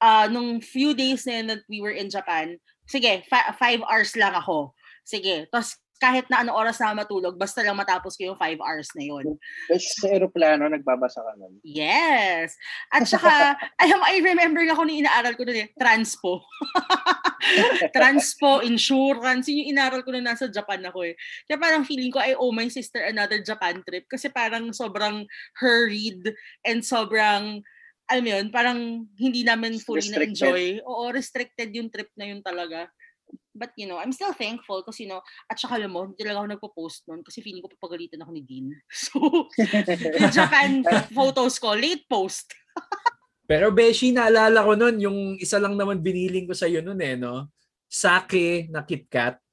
uh 0.00 0.30
nung 0.30 0.62
few 0.64 0.94
days 0.94 1.26
na 1.26 1.40
yun 1.40 1.46
that 1.52 1.62
we 1.68 1.82
were 1.82 1.94
in 1.94 2.08
Japan, 2.10 2.58
sige, 2.86 3.24
5 3.28 3.58
hours 3.84 4.14
lang 4.16 4.34
ako. 4.34 4.72
Sige, 5.04 5.44
tapos 5.52 5.76
kahit 6.02 6.26
na 6.26 6.42
ano 6.42 6.52
oras 6.52 6.82
na 6.82 6.92
matulog, 6.92 7.38
basta 7.38 7.62
lang 7.62 7.78
matapos 7.78 8.18
ko 8.18 8.34
yung 8.34 8.38
5 8.38 8.58
hours 8.58 8.90
na 8.98 9.04
yun. 9.08 9.26
Tapos 9.70 9.86
sa 9.94 10.06
aeroplano, 10.10 10.66
nagbabasa 10.66 11.22
ka 11.22 11.32
nun. 11.38 11.56
Yes. 11.62 12.58
At 12.90 13.06
saka, 13.06 13.54
mo, 13.98 14.04
I 14.04 14.18
remember 14.20 14.60
nga 14.66 14.74
kung 14.74 14.90
ano 14.90 14.92
yung 14.92 15.06
inaaral 15.06 15.34
ko 15.38 15.46
nun 15.46 15.64
eh, 15.64 15.68
transpo. 15.78 16.42
transpo, 17.96 18.60
insurance, 18.66 19.46
yun 19.46 19.64
yung 19.64 19.70
inaaral 19.78 20.02
ko 20.02 20.10
nung 20.10 20.26
nasa 20.26 20.50
Japan 20.50 20.82
ako 20.84 21.08
eh. 21.08 21.14
Kaya 21.46 21.56
parang 21.62 21.86
feeling 21.86 22.10
ko, 22.10 22.18
I 22.18 22.34
owe 22.34 22.52
my 22.52 22.66
sister 22.66 23.00
another 23.06 23.38
Japan 23.40 23.80
trip 23.86 24.04
kasi 24.10 24.28
parang 24.28 24.74
sobrang 24.74 25.24
hurried 25.62 26.26
and 26.66 26.82
sobrang, 26.82 27.62
alam 28.10 28.22
mo 28.26 28.30
yun, 28.34 28.46
parang 28.50 28.78
hindi 29.16 29.46
namin 29.46 29.78
fully 29.78 30.04
Restricted. 30.04 30.42
na-enjoy. 30.42 30.84
Oo, 30.84 31.14
restricted 31.14 31.70
yung 31.72 31.88
trip 31.88 32.10
na 32.18 32.28
yun 32.28 32.42
talaga. 32.42 32.90
But 33.54 33.70
you 33.78 33.86
know, 33.86 34.02
I'm 34.02 34.10
still 34.10 34.34
thankful 34.34 34.82
kasi 34.82 35.06
you 35.06 35.14
know, 35.14 35.22
at 35.46 35.56
saka 35.56 35.78
alam 35.78 35.94
mo, 35.94 36.10
hindi 36.10 36.18
talaga 36.18 36.42
ako 36.42 36.48
nagpo-post 36.50 37.06
nun 37.06 37.22
kasi 37.22 37.38
feeling 37.38 37.62
ko 37.62 37.70
papagalitan 37.70 38.20
ako 38.26 38.30
ni 38.34 38.42
Dean. 38.42 38.74
So, 38.90 39.22
yung 40.18 40.34
Japan 40.34 40.82
photos 41.16 41.62
ko, 41.62 41.78
late 41.78 42.02
post. 42.10 42.50
Pero 43.44 43.70
Beshi, 43.70 44.10
naalala 44.10 44.64
ko 44.64 44.72
nun, 44.74 44.96
yung 44.98 45.18
isa 45.36 45.60
lang 45.60 45.76
naman 45.76 46.00
biniling 46.00 46.48
ko 46.48 46.56
sa'yo 46.56 46.80
nun 46.80 46.98
eh, 46.98 47.14
no? 47.14 47.52
Sake 47.84 48.72
na 48.72 48.82
KitKat. 48.82 49.43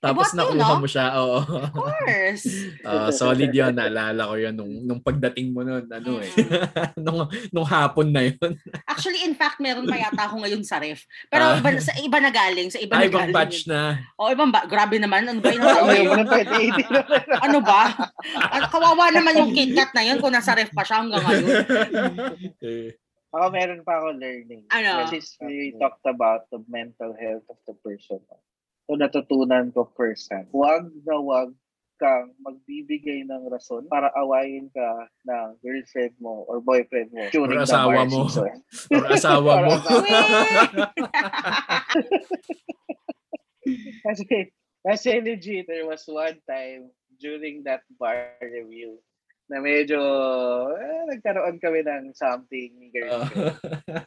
Tapos 0.00 0.32
you, 0.32 0.36
nakuha 0.40 0.56
no? 0.56 0.80
mo 0.80 0.88
siya, 0.88 1.06
oo. 1.14 1.38
Of 1.44 1.70
course. 1.76 2.44
Ah, 2.88 3.12
solid 3.12 3.52
yun, 3.52 3.76
naalala 3.76 4.24
ko 4.24 4.34
yun 4.34 4.56
nung, 4.56 4.72
nung 4.82 4.98
pagdating 4.98 5.52
mo 5.52 5.60
nun, 5.60 5.84
ano 5.84 6.24
eh. 6.24 6.32
nung, 7.04 7.28
nung 7.52 7.68
hapon 7.68 8.08
na 8.08 8.24
yun. 8.24 8.56
Actually, 8.90 9.22
in 9.22 9.36
fact, 9.36 9.60
meron 9.60 9.84
pa 9.84 10.00
yata 10.00 10.24
ako 10.24 10.40
ngayon 10.40 10.64
sa 10.64 10.80
ref. 10.80 11.04
Pero 11.28 11.44
Ah. 11.44 11.60
iba, 11.60 11.68
sa 11.76 11.92
iba 12.00 12.16
na 12.16 12.32
galing, 12.32 12.72
sa 12.72 12.80
iba 12.80 12.96
Ay, 12.96 13.06
na 13.06 13.08
ibang 13.12 13.20
galing. 13.28 13.36
batch 13.36 13.58
yun. 13.60 13.68
na. 13.68 13.80
O, 14.16 14.32
ibang 14.32 14.48
ba? 14.48 14.64
Grabe 14.64 14.96
naman. 14.96 15.28
Ano 15.28 15.38
ba 15.38 15.52
yun? 15.52 15.60
Ayaw 15.60 16.04
mo 16.06 16.14
ng 16.16 16.30
2018. 16.32 17.44
ano 17.44 17.58
ba? 17.60 17.82
Ano, 18.48 18.64
kawawa 18.66 19.04
naman 19.12 19.36
yung 19.36 19.52
KitKat 19.52 19.92
na 19.92 20.02
yun 20.02 20.16
kung 20.16 20.32
nasa 20.32 20.56
ref 20.56 20.72
pa 20.72 20.80
siya 20.80 21.04
hanggang 21.04 21.20
ngayon. 21.20 21.44
Eh, 22.58 22.96
Ako 23.30 23.46
meron 23.52 23.84
pa 23.84 24.00
ako 24.00 24.16
learning. 24.16 24.64
Ano? 24.72 25.04
Kasi 25.04 25.20
we 25.44 25.76
talked 25.76 26.02
about 26.02 26.48
the 26.48 26.58
mental 26.66 27.12
health 27.14 27.44
of 27.46 27.60
the 27.62 27.76
person. 27.78 28.18
So 28.90 28.98
natutunan 28.98 29.70
ko 29.70 29.86
first 29.94 30.26
hand. 30.34 30.50
Huwag 30.50 30.90
na 31.06 31.14
huwag 31.22 31.54
kang 32.02 32.34
magbibigay 32.42 33.22
ng 33.22 33.46
rason 33.46 33.86
para 33.86 34.10
awayin 34.18 34.66
ka 34.74 35.06
ng 35.30 35.62
girlfriend 35.62 36.18
mo 36.18 36.42
or 36.50 36.58
boyfriend 36.58 37.14
mo 37.14 37.22
during 37.30 37.54
Or 37.54 37.62
the 37.62 37.70
asawa 37.70 37.94
bar 37.94 38.10
mo. 38.10 38.26
season. 38.26 38.50
or 38.98 39.04
asawa 39.14 39.52
mo. 39.62 39.70
Or! 39.78 40.02
Kasi, 44.10 44.50
kasi 44.82 45.20
legit, 45.20 45.68
there 45.68 45.84
was 45.86 46.02
one 46.08 46.40
time 46.48 46.88
during 47.20 47.62
that 47.68 47.84
bar 48.00 48.34
review 48.42 48.98
na 49.50 49.58
medyo 49.58 49.98
eh, 50.72 51.10
nagkaroon 51.10 51.58
kami 51.58 51.82
ng 51.82 52.14
something 52.14 52.70
ni 52.78 52.94
girlfriend. 52.94 53.58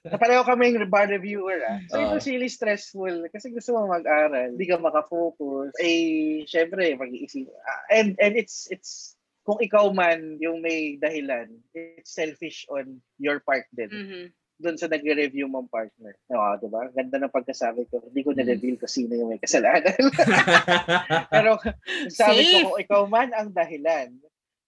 Ah. 0.07 0.15
Pareho 0.23 0.47
kaming 0.47 0.79
bar 0.87 1.05
reviewer 1.05 1.59
ah. 1.67 1.83
So 1.91 1.99
it 1.99 2.07
Oo. 2.07 2.15
was 2.15 2.23
really 2.23 2.47
stressful 2.47 3.27
kasi 3.27 3.51
gusto 3.51 3.75
mo 3.75 3.91
mag-aral, 3.91 4.55
hindi 4.55 4.63
ka 4.63 4.79
makafocus. 4.79 5.75
Eh, 5.83 6.47
syempre, 6.47 6.95
mag-iisip. 6.95 7.51
ah, 7.51 7.83
And, 7.91 8.15
and 8.23 8.39
it's, 8.39 8.71
it's, 8.71 9.19
kung 9.43 9.59
ikaw 9.59 9.91
man 9.91 10.39
yung 10.39 10.63
may 10.63 10.95
dahilan, 10.95 11.51
it's 11.75 12.15
selfish 12.15 12.63
on 12.71 13.03
your 13.19 13.43
part 13.43 13.67
din. 13.75 13.91
Mhm. 13.91 14.23
Doon 14.63 14.79
sa 14.79 14.87
nagre-review 14.87 15.51
mong 15.51 15.67
partner. 15.67 16.15
Oo, 16.31 16.55
diba? 16.55 16.87
Ganda 16.95 17.19
ng 17.19 17.35
pagkasabi 17.35 17.83
ko. 17.91 17.99
Hindi 17.99 18.21
ko 18.23 18.31
Mm. 18.31 18.37
na-reveal 18.39 18.79
kung 18.79 18.87
sino 18.87 19.11
yung 19.11 19.35
may 19.35 19.41
kasalanan. 19.43 19.91
Pero 21.35 21.59
sabi 22.07 22.39
Safe. 22.39 22.51
ko, 22.53 22.71
kung 22.71 22.79
ikaw 22.79 23.01
man 23.03 23.35
ang 23.35 23.51
dahilan, 23.51 24.15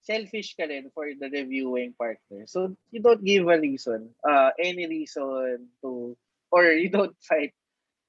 selfish 0.06 0.54
ka 0.54 0.70
rin 0.70 0.94
for 0.94 1.10
the 1.10 1.28
reviewing 1.28 1.98
partner. 1.98 2.46
So, 2.46 2.78
you 2.94 3.02
don't 3.02 3.26
give 3.26 3.50
a 3.50 3.58
reason, 3.58 4.14
uh, 4.22 4.54
any 4.62 4.86
reason 4.86 5.66
to, 5.82 6.14
or 6.54 6.70
you 6.78 6.94
don't 6.94 7.18
fight 7.30 7.52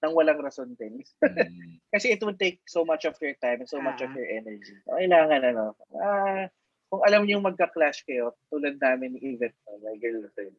ng 0.05 0.13
walang 0.13 0.45
rason 0.45 0.77
din. 0.77 1.01
Mm. 1.25 1.81
Kasi 1.97 2.13
it 2.13 2.21
would 2.21 2.37
take 2.37 2.61
so 2.69 2.85
much 2.85 3.09
of 3.09 3.17
your 3.25 3.33
time 3.41 3.65
and 3.65 3.71
so 3.71 3.81
much 3.81 4.05
of 4.05 4.13
Ah. 4.13 4.17
your 4.21 4.29
energy. 4.29 4.77
So, 4.85 5.01
kailangan 5.01 5.41
ano, 5.57 5.73
ah, 5.97 6.53
kung 6.93 7.03
alam 7.03 7.25
niyo 7.25 7.41
magka-clash 7.41 8.05
kayo, 8.05 8.37
tulad 8.53 8.77
namin 8.77 9.17
ni 9.17 9.35
Yvette, 9.35 9.57
no, 9.67 9.81
my 9.81 9.97
girlfriend. 9.97 10.55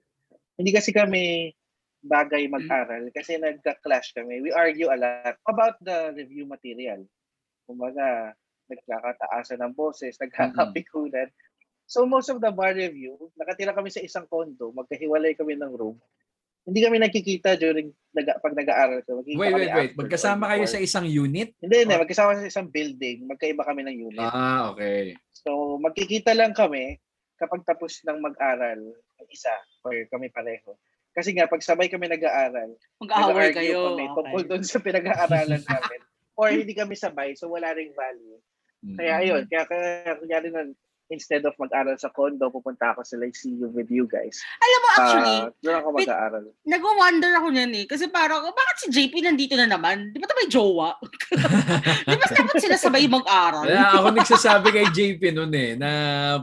Hindi 0.58 0.74
kasi 0.74 0.90
kami 0.90 1.54
bagay 2.02 2.50
mag-aral 2.50 3.14
kasi 3.14 3.38
nagka-clash 3.38 4.18
kami. 4.18 4.42
We 4.42 4.50
argue 4.50 4.90
a 4.90 4.98
lot 4.98 5.38
about 5.46 5.78
the 5.86 6.18
review 6.18 6.50
material. 6.50 7.06
Kumbaga, 7.70 8.34
nagkakataasan 8.68 9.64
ng 9.64 9.74
boses, 9.74 10.20
nagkakapikunan. 10.20 11.32
So 11.88 12.04
most 12.04 12.28
of 12.28 12.44
the 12.44 12.52
bar 12.52 12.76
review, 12.76 13.16
nakatira 13.40 13.72
kami 13.72 13.88
sa 13.88 14.04
isang 14.04 14.28
condo, 14.28 14.76
magkahiwalay 14.76 15.34
kami 15.40 15.56
ng 15.56 15.72
room. 15.72 15.96
Hindi 16.68 16.84
kami 16.84 17.00
nakikita 17.00 17.56
during 17.56 17.96
naga, 18.12 18.36
pag 18.44 18.52
nag-aaral 18.52 19.00
ko. 19.08 19.24
Wait, 19.24 19.40
wait, 19.40 19.72
wait. 19.72 19.96
after 19.96 20.04
Magkasama 20.04 20.52
or 20.52 20.52
kayo 20.52 20.66
sa 20.68 20.84
isang 20.84 21.08
unit? 21.08 21.56
Hindi, 21.64 21.88
hindi. 21.88 21.96
Magkasama 21.96 22.36
sa 22.36 22.44
isang 22.44 22.68
building. 22.68 23.24
Magkaiba 23.24 23.64
kami 23.64 23.88
ng 23.88 23.98
unit. 24.12 24.28
Ah, 24.28 24.76
okay. 24.76 25.16
So, 25.32 25.80
magkikita 25.80 26.36
lang 26.36 26.52
kami 26.52 27.00
kapag 27.40 27.64
tapos 27.64 28.04
ng 28.04 28.20
mag-aral 28.20 28.84
ang 28.92 29.28
isa 29.32 29.56
or 29.88 29.96
kami 30.12 30.28
pareho. 30.28 30.76
Kasi 31.16 31.32
nga, 31.40 31.48
pag 31.48 31.64
sabay 31.64 31.88
kami 31.88 32.12
nag-aaral, 32.12 32.76
nag-argue 33.00 33.56
kayo. 33.56 33.96
kami 33.96 34.04
Okay. 34.04 34.16
tungkol 34.20 34.44
doon 34.52 34.64
sa 34.68 34.80
pinag-aaralan 34.84 35.64
namin. 35.64 36.00
or 36.38 36.54
hindi 36.54 36.76
kami 36.78 36.94
sabay, 36.94 37.34
so 37.34 37.48
wala 37.50 37.74
ring 37.74 37.96
value. 37.96 38.38
Kaya 38.96 39.14
Mm. 39.18 39.22
ayun, 39.26 39.42
kaya, 39.50 39.64
kaya 39.68 40.14
kunyari 40.16 40.48
nun, 40.48 40.72
instead 41.08 41.40
of 41.48 41.56
mag-aral 41.56 41.96
sa 41.96 42.12
condo, 42.12 42.52
pupunta 42.52 42.92
ako 42.92 43.00
sa 43.08 43.16
you 43.16 43.72
with 43.72 43.88
you 43.88 44.04
guys. 44.04 44.44
Alam 44.60 44.80
mo, 44.84 44.88
actually, 44.92 45.38
Ah, 45.40 45.48
doon 45.64 45.76
ako 45.80 45.88
mag-aaral. 45.96 46.44
nag-wonder 46.68 47.32
ako 47.40 47.48
niyan 47.48 47.72
eh. 47.80 47.86
Kasi 47.88 48.12
parang, 48.12 48.44
oh, 48.44 48.52
bakit 48.52 48.76
si 48.84 48.88
JP 48.92 49.24
nandito 49.24 49.56
na 49.56 49.72
naman? 49.72 50.12
Di 50.12 50.20
ba 50.20 50.28
ito 50.28 50.36
may 50.36 50.52
jowa? 50.52 51.00
Di 52.12 52.16
ba 52.20 52.28
dapat 52.28 52.56
sila 52.60 52.76
sabay 52.76 53.08
mag-aral? 53.08 53.64
Kaya 53.64 53.88
ako 54.04 54.08
nagsasabi 54.20 54.68
kay 54.68 54.88
JP 54.92 55.22
noon 55.32 55.52
eh, 55.56 55.72
na 55.80 55.90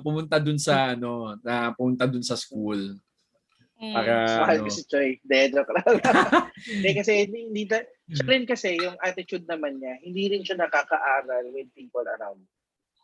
pumunta 0.00 0.40
dun 0.40 0.56
sa 0.56 0.96
ano, 0.96 1.36
na 1.44 1.76
pumunta 1.76 2.08
dun 2.08 2.24
sa 2.24 2.32
school. 2.32 2.96
Mm. 3.84 3.94
Para 3.94 4.12
Mahal 4.40 4.58
ano. 4.60 4.64
ko 4.64 4.70
si 4.72 4.82
Choi. 4.88 5.20
De, 5.20 5.38
joke 5.52 5.72
lang. 5.76 5.84
Hindi 6.72 6.90
kasi, 6.96 7.12
hindi, 7.28 7.40
hindi, 7.52 7.62
siya 8.08 8.24
rin 8.24 8.44
kasi, 8.48 8.80
yung 8.80 8.96
attitude 9.04 9.44
naman 9.44 9.76
niya, 9.76 10.00
hindi 10.00 10.32
rin 10.32 10.44
siya 10.44 10.56
nakaka-aral 10.56 11.52
with 11.52 11.68
people 11.76 12.04
around. 12.04 12.40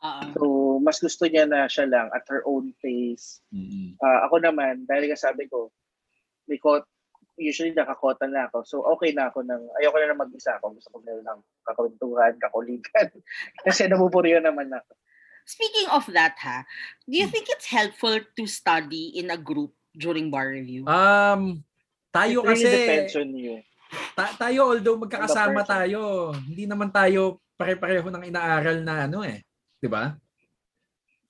Ah, 0.00 0.24
So, 0.32 0.80
mas 0.80 0.96
gusto 0.96 1.28
niya 1.28 1.44
na 1.44 1.68
siya 1.68 1.84
lang 1.84 2.08
at 2.16 2.24
her 2.32 2.40
own 2.48 2.72
pace. 2.80 3.44
Mm. 3.52 4.00
Ah, 4.00 4.24
ako 4.24 4.40
naman, 4.40 4.88
dahil 4.88 5.12
nga 5.12 5.18
sabi 5.20 5.44
ko, 5.44 5.68
may 6.48 6.56
kot, 6.56 6.88
usually 7.36 7.72
nakakota 7.76 8.24
na 8.28 8.48
ako. 8.48 8.64
So, 8.64 8.76
okay 8.96 9.12
na 9.12 9.28
ako 9.28 9.44
ng, 9.44 9.62
ayoko 9.80 9.96
na 10.00 10.12
na 10.12 10.22
mag-isa 10.24 10.56
ako. 10.60 10.76
Gusto 10.76 10.88
ko 10.96 10.98
na 11.04 11.20
lang 11.20 11.38
kakwentuhan, 11.68 12.36
kakuligan. 12.40 13.08
Kasi 13.66 13.88
nabuburiyo 13.88 14.40
naman 14.40 14.72
ako. 14.72 14.92
Speaking 15.48 15.88
of 15.90 16.06
that, 16.12 16.36
ha, 16.44 16.62
do 17.08 17.16
you 17.16 17.26
think 17.26 17.48
it's 17.48 17.72
helpful 17.72 18.14
to 18.22 18.42
study 18.46 19.10
in 19.16 19.32
a 19.32 19.40
group 19.40 19.72
during 19.92 20.28
bar 20.28 20.50
review? 20.50 20.86
Um, 20.86 21.62
tayo 22.10 22.42
It 22.42 22.46
really 22.46 22.64
kasi, 22.64 22.76
depends 22.76 23.14
on 23.16 23.28
you. 23.34 23.54
ta- 24.14 24.36
tayo 24.38 24.60
although 24.70 24.98
magkakasama 24.98 25.62
tayo, 25.62 26.30
hindi 26.34 26.66
naman 26.66 26.90
tayo 26.90 27.38
pare-pareho 27.54 28.06
ng 28.08 28.24
inaaral 28.26 28.80
na 28.80 29.04
ano 29.04 29.20
eh, 29.22 29.42
'di 29.78 29.88
ba? 29.90 30.14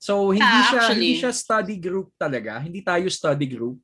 So 0.01 0.33
hindi 0.33 0.45
Ah, 0.45 0.65
siya 0.69 0.79
actually. 0.81 0.95
hindi 0.97 1.11
siya 1.21 1.33
study 1.33 1.77
group 1.77 2.13
talaga, 2.17 2.61
hindi 2.61 2.81
tayo 2.81 3.09
study 3.09 3.49
group. 3.49 3.77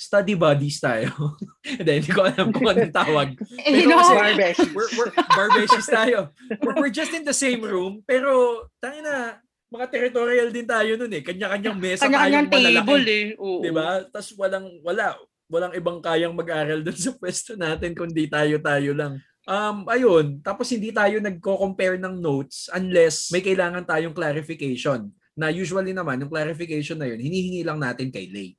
Study 0.00 0.32
buddies 0.32 0.80
tayo. 0.80 1.12
Hindi, 1.60 2.00
hindi 2.00 2.08
ko 2.08 2.24
alam 2.24 2.56
kung 2.56 2.72
anong 2.72 2.88
tawag. 2.88 3.36
You 3.68 3.84
Pero 3.84 3.88
know, 3.92 4.00
kasi- 4.00 4.16
Barbesh. 4.16 4.60
We're, 4.72 4.90
we're 4.96 5.12
barbeshies 5.12 5.88
tayo. 5.92 6.32
We're, 6.64 6.76
we're 6.80 6.94
just 6.94 7.12
in 7.12 7.20
the 7.20 7.36
same 7.36 7.60
room, 7.60 8.00
pero 8.08 8.64
tangin 8.80 9.04
na, 9.04 9.44
mga 9.70 9.86
territorial 9.86 10.48
din 10.50 10.66
tayo 10.66 10.98
nun 10.98 11.14
eh. 11.14 11.22
Kanya-kanyang 11.22 11.78
mesa 11.78 12.04
kanya-kanyang 12.04 12.48
table 12.50 13.06
eh. 13.06 13.26
Oo. 13.38 13.62
Di 13.62 13.70
ba? 13.70 14.02
Tapos 14.10 14.34
walang, 14.34 14.66
wala, 14.82 15.14
walang 15.46 15.74
ibang 15.78 16.02
kayang 16.02 16.34
mag-aral 16.34 16.82
dun 16.82 16.98
sa 17.00 17.14
pwesto 17.14 17.54
natin 17.54 17.94
kundi 17.94 18.26
tayo-tayo 18.26 18.90
lang. 18.92 19.22
Um, 19.46 19.86
ayun, 19.88 20.42
tapos 20.42 20.70
hindi 20.70 20.94
tayo 20.94 21.18
nagko-compare 21.22 21.96
ng 21.98 22.18
notes 22.18 22.70
unless 22.70 23.30
may 23.30 23.42
kailangan 23.42 23.86
tayong 23.86 24.14
clarification. 24.14 25.10
Na 25.38 25.48
usually 25.48 25.94
naman, 25.94 26.20
yung 26.20 26.30
clarification 26.30 26.98
na 26.98 27.08
yun, 27.08 27.22
hinihingi 27.22 27.62
lang 27.64 27.78
natin 27.80 28.10
kay 28.12 28.28
Lay. 28.28 28.58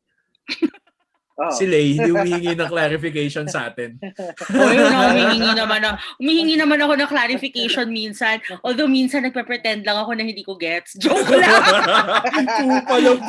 Oh. 1.41 1.49
Si 1.49 1.65
Lay, 1.65 1.97
hindi 1.97 2.13
humihingi 2.13 2.53
ng 2.53 2.69
clarification 2.69 3.49
sa 3.49 3.73
atin. 3.73 3.97
O 4.61 4.69
yun 4.69 4.93
na, 4.93 5.09
humihingi 5.09 5.51
naman, 5.57 5.79
na, 5.81 5.97
humihingi 6.21 6.53
naman 6.53 6.77
ako 6.77 6.93
ng 7.01 7.09
clarification 7.09 7.89
minsan. 7.89 8.37
Although 8.61 8.85
minsan 8.85 9.25
nagpe-pretend 9.25 9.81
lang 9.81 9.97
ako 9.97 10.13
na 10.13 10.21
hindi 10.21 10.45
ko 10.45 10.53
gets. 10.53 10.93
Joke 11.01 11.33
lang! 11.41 11.65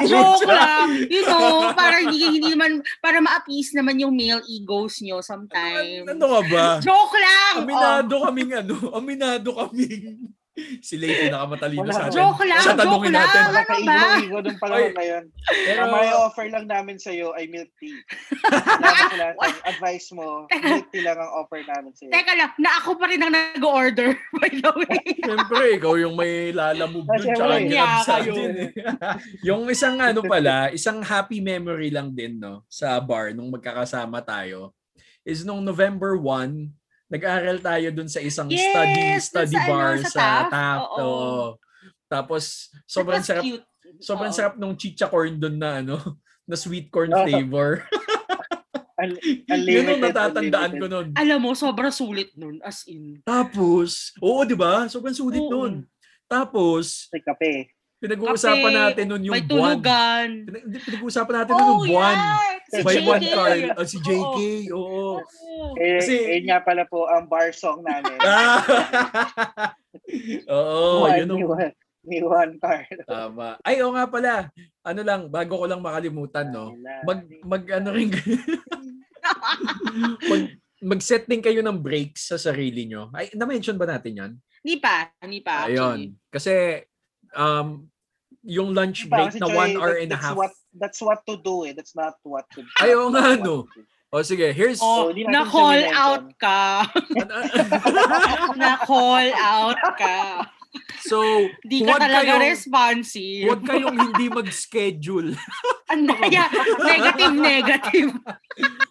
Joke 0.04 0.44
lang! 0.44 0.88
You 1.08 1.24
know, 1.24 1.72
para 1.72 2.04
hindi, 2.04 2.20
hindi 2.20 2.52
naman, 2.52 2.84
para 3.00 3.24
ma-appease 3.24 3.72
naman 3.72 3.96
yung 3.96 4.12
male 4.12 4.44
egos 4.44 5.00
nyo 5.00 5.24
sometimes. 5.24 6.04
Ano 6.04 6.26
ka 6.36 6.40
ba? 6.52 6.66
Joke 6.84 7.16
lang! 7.16 7.64
Aminado 7.64 8.14
kaming 8.28 8.52
ano, 8.60 8.76
aminado 8.92 9.48
kaming 9.56 10.36
si 10.84 11.00
Lay 11.00 11.26
pinakamatalino 11.26 11.80
Wala. 11.82 11.94
sa 11.94 12.02
atin. 12.06 12.16
Joke 12.16 12.44
lang, 12.44 12.60
Siya 12.60 12.74
joke 12.76 13.08
lang. 13.08 13.14
natin. 13.16 13.40
Ano 13.40 13.48
ba? 13.48 13.56
Nakaigo-igo 13.56 14.38
nung 14.38 14.58
panahon 14.60 14.92
na 14.92 15.04
yun. 15.04 15.24
Pero, 15.48 15.80
may 15.88 16.10
offer 16.12 16.46
lang 16.52 16.66
namin 16.68 16.96
sa'yo 17.00 17.32
ay 17.32 17.48
milk 17.48 17.72
tea. 17.80 17.96
Salamat 18.52 19.08
sa 19.08 19.16
lahat 19.16 19.36
ng 19.40 19.64
advice 19.66 20.08
mo. 20.12 20.44
Milk 20.50 20.88
tea 20.92 21.02
lang 21.02 21.16
ang 21.16 21.32
offer 21.32 21.60
namin 21.64 21.92
sa'yo. 21.96 22.10
Teka 22.12 22.32
lang, 22.36 22.50
na 22.60 22.70
ako 22.78 22.90
pa 22.94 23.04
rin 23.08 23.20
ang 23.20 23.32
nag-order, 23.32 24.10
by 24.36 24.50
the 24.52 24.72
way. 24.76 25.00
Siyempre, 25.16 25.64
ikaw 25.80 25.94
yung 25.96 26.14
may 26.14 26.52
lalamove 26.52 27.08
dun 27.08 27.16
Kasi 27.16 27.28
tsaka 27.32 27.54
niya 27.58 27.86
sa 28.04 28.14
atin. 28.20 28.50
eh. 28.52 28.70
yung 29.48 29.62
isang 29.72 29.96
ano 29.96 30.20
pala, 30.20 30.68
isang 30.68 31.00
happy 31.00 31.40
memory 31.40 31.88
lang 31.88 32.12
din 32.12 32.36
no 32.36 32.68
sa 32.68 33.00
bar 33.00 33.32
nung 33.32 33.48
magkakasama 33.48 34.20
tayo 34.20 34.76
is 35.22 35.46
nung 35.46 35.62
November 35.62 36.18
1, 36.18 36.66
nag-aral 37.12 37.60
tayo 37.60 37.88
dun 37.92 38.08
sa 38.08 38.18
isang 38.18 38.48
Yes, 38.48 38.72
study 38.72 39.02
study 39.20 39.52
sa 39.52 39.60
ano, 39.60 39.68
bar 39.68 39.92
sa 39.98 40.08
sa 40.08 40.16
Taft. 40.16 40.50
Taft. 40.50 40.80
Oo. 40.80 40.96
oo. 40.96 41.46
Tapos 42.08 42.42
sobrang 42.84 43.20
sarap 43.20 43.44
cute. 43.44 43.64
sobrang 44.00 44.32
Oo. 44.32 44.36
sarap 44.36 44.54
nung 44.56 44.72
chicha 44.74 45.06
corn 45.06 45.36
dun 45.36 45.60
na 45.60 45.84
ano 45.84 46.00
na 46.48 46.56
sweet 46.56 46.88
corn 46.88 47.12
Oo. 47.12 47.22
flavor. 47.22 47.70
Un- 49.02 49.18
Yun 49.66 49.88
ang 49.88 50.02
natatandaan 50.04 50.78
unlimited. 50.78 50.78
ko 50.78 50.86
nun. 50.86 51.06
Alam 51.18 51.38
mo, 51.42 51.50
sobrang 51.58 51.90
sulit 51.90 52.30
nun, 52.38 52.62
as 52.62 52.86
in. 52.86 53.18
Tapos, 53.26 54.14
oo 54.22 54.46
'di 54.46 54.54
ba? 54.54 54.86
Sobrang 54.86 55.10
sulit 55.10 55.42
Oo. 55.42 55.50
nun. 55.50 55.72
Tapos, 56.30 57.10
May 57.10 57.18
kape. 57.18 57.52
Pinag-uusapan 58.02 58.58
Kape, 58.66 58.80
natin 58.82 59.04
nun 59.06 59.22
yung 59.22 59.32
May 59.32 59.40
buwan. 59.40 59.78
tulugan. 59.78 60.28
Pinag- 60.42 60.64
hindi, 60.66 60.78
Pinag-uusapan 60.82 61.34
natin 61.34 61.52
nun 61.52 61.62
yung 61.62 61.82
buwan. 61.88 62.16
yeah! 62.16 62.38
Si 62.64 62.80
By 62.80 62.94
JK. 62.94 63.06
one 63.06 63.26
card. 63.30 63.60
Oh, 63.76 63.86
si 63.86 63.96
JK. 64.00 64.36
Oo. 64.72 65.20
Oo. 65.20 65.74
Eh, 65.76 66.00
Kasi- 66.00 66.24
eh 66.26 66.40
nga 66.42 66.58
pala 66.58 66.82
po 66.84 67.06
ang 67.06 67.24
bar 67.26 67.52
song 67.52 67.80
namin. 67.80 68.16
Oo, 70.48 71.04
One, 71.04 71.16
yun 71.16 71.28
ang 71.30 71.42
one, 71.46 71.72
ni 72.02 72.18
one 72.18 72.52
card. 72.58 72.88
tama. 73.04 73.56
Ay, 73.62 73.78
oo 73.78 73.92
nga 73.92 74.06
pala. 74.06 74.50
Ano 74.82 75.00
lang, 75.00 75.28
bago 75.28 75.54
ko 75.54 75.64
lang 75.64 75.78
makalimutan, 75.78 76.50
no? 76.50 76.74
Mag, 77.04 77.22
mag 77.42 77.62
ano 77.70 77.88
rin, 77.92 78.10
mag, 80.30 80.42
mag-set 80.82 81.24
din 81.24 81.38
kayo 81.38 81.62
ng 81.62 81.78
breaks 81.78 82.26
sa 82.26 82.36
sarili 82.36 82.84
nyo. 82.84 83.12
Ay, 83.12 83.30
na-mention 83.32 83.78
ba 83.78 83.86
natin 83.86 84.12
yan? 84.12 84.32
Hindi 84.58 84.76
pa, 84.78 85.06
hindi 85.20 85.40
pa. 85.40 85.54
actually. 85.62 85.76
Ayun. 85.76 86.00
Kasi, 86.26 86.82
um, 87.32 87.86
yung 88.42 88.74
lunch 88.74 89.06
Diba, 89.06 89.10
break 89.16 89.26
kasi 89.30 89.38
na 89.38 89.48
Joy, 89.48 89.56
one 89.56 89.72
hour 89.78 89.92
that- 89.94 90.02
and 90.02 90.10
a 90.10 90.14
that's 90.14 90.24
half. 90.26 90.36
What, 90.36 90.52
that's 90.74 91.00
what 91.00 91.20
to 91.26 91.34
do 91.38 91.54
eh. 91.66 91.72
That's 91.72 91.94
not 91.94 92.14
what 92.22 92.44
to 92.54 92.62
do. 92.62 92.70
Ay, 92.78 92.92
oo 92.94 93.08
nga, 93.08 93.38
no. 93.38 93.66
O 94.12 94.20
sige, 94.20 94.52
here's... 94.52 94.76
Oh, 94.78 95.08
So, 95.08 95.16
di 95.16 95.24
natin 95.24 95.32
na-call 95.32 95.82
out 95.88 96.26
ka. 96.36 96.84
na-call 98.60 99.28
out 99.34 99.78
ka. 99.96 100.44
so, 101.04 101.16
Di 101.64 101.80
ka 101.84 101.96
huwag 101.96 102.00
talaga 102.00 102.32
kayong- 102.36 102.44
responsive. 102.44 103.44
Huwag 103.48 103.62
kayong 103.64 103.96
hindi 103.98 104.26
mag-schedule. 104.28 105.28
Ano, 105.92 106.12
yeah, 106.28 106.48
negative, 106.80 107.34
negative. 107.36 108.10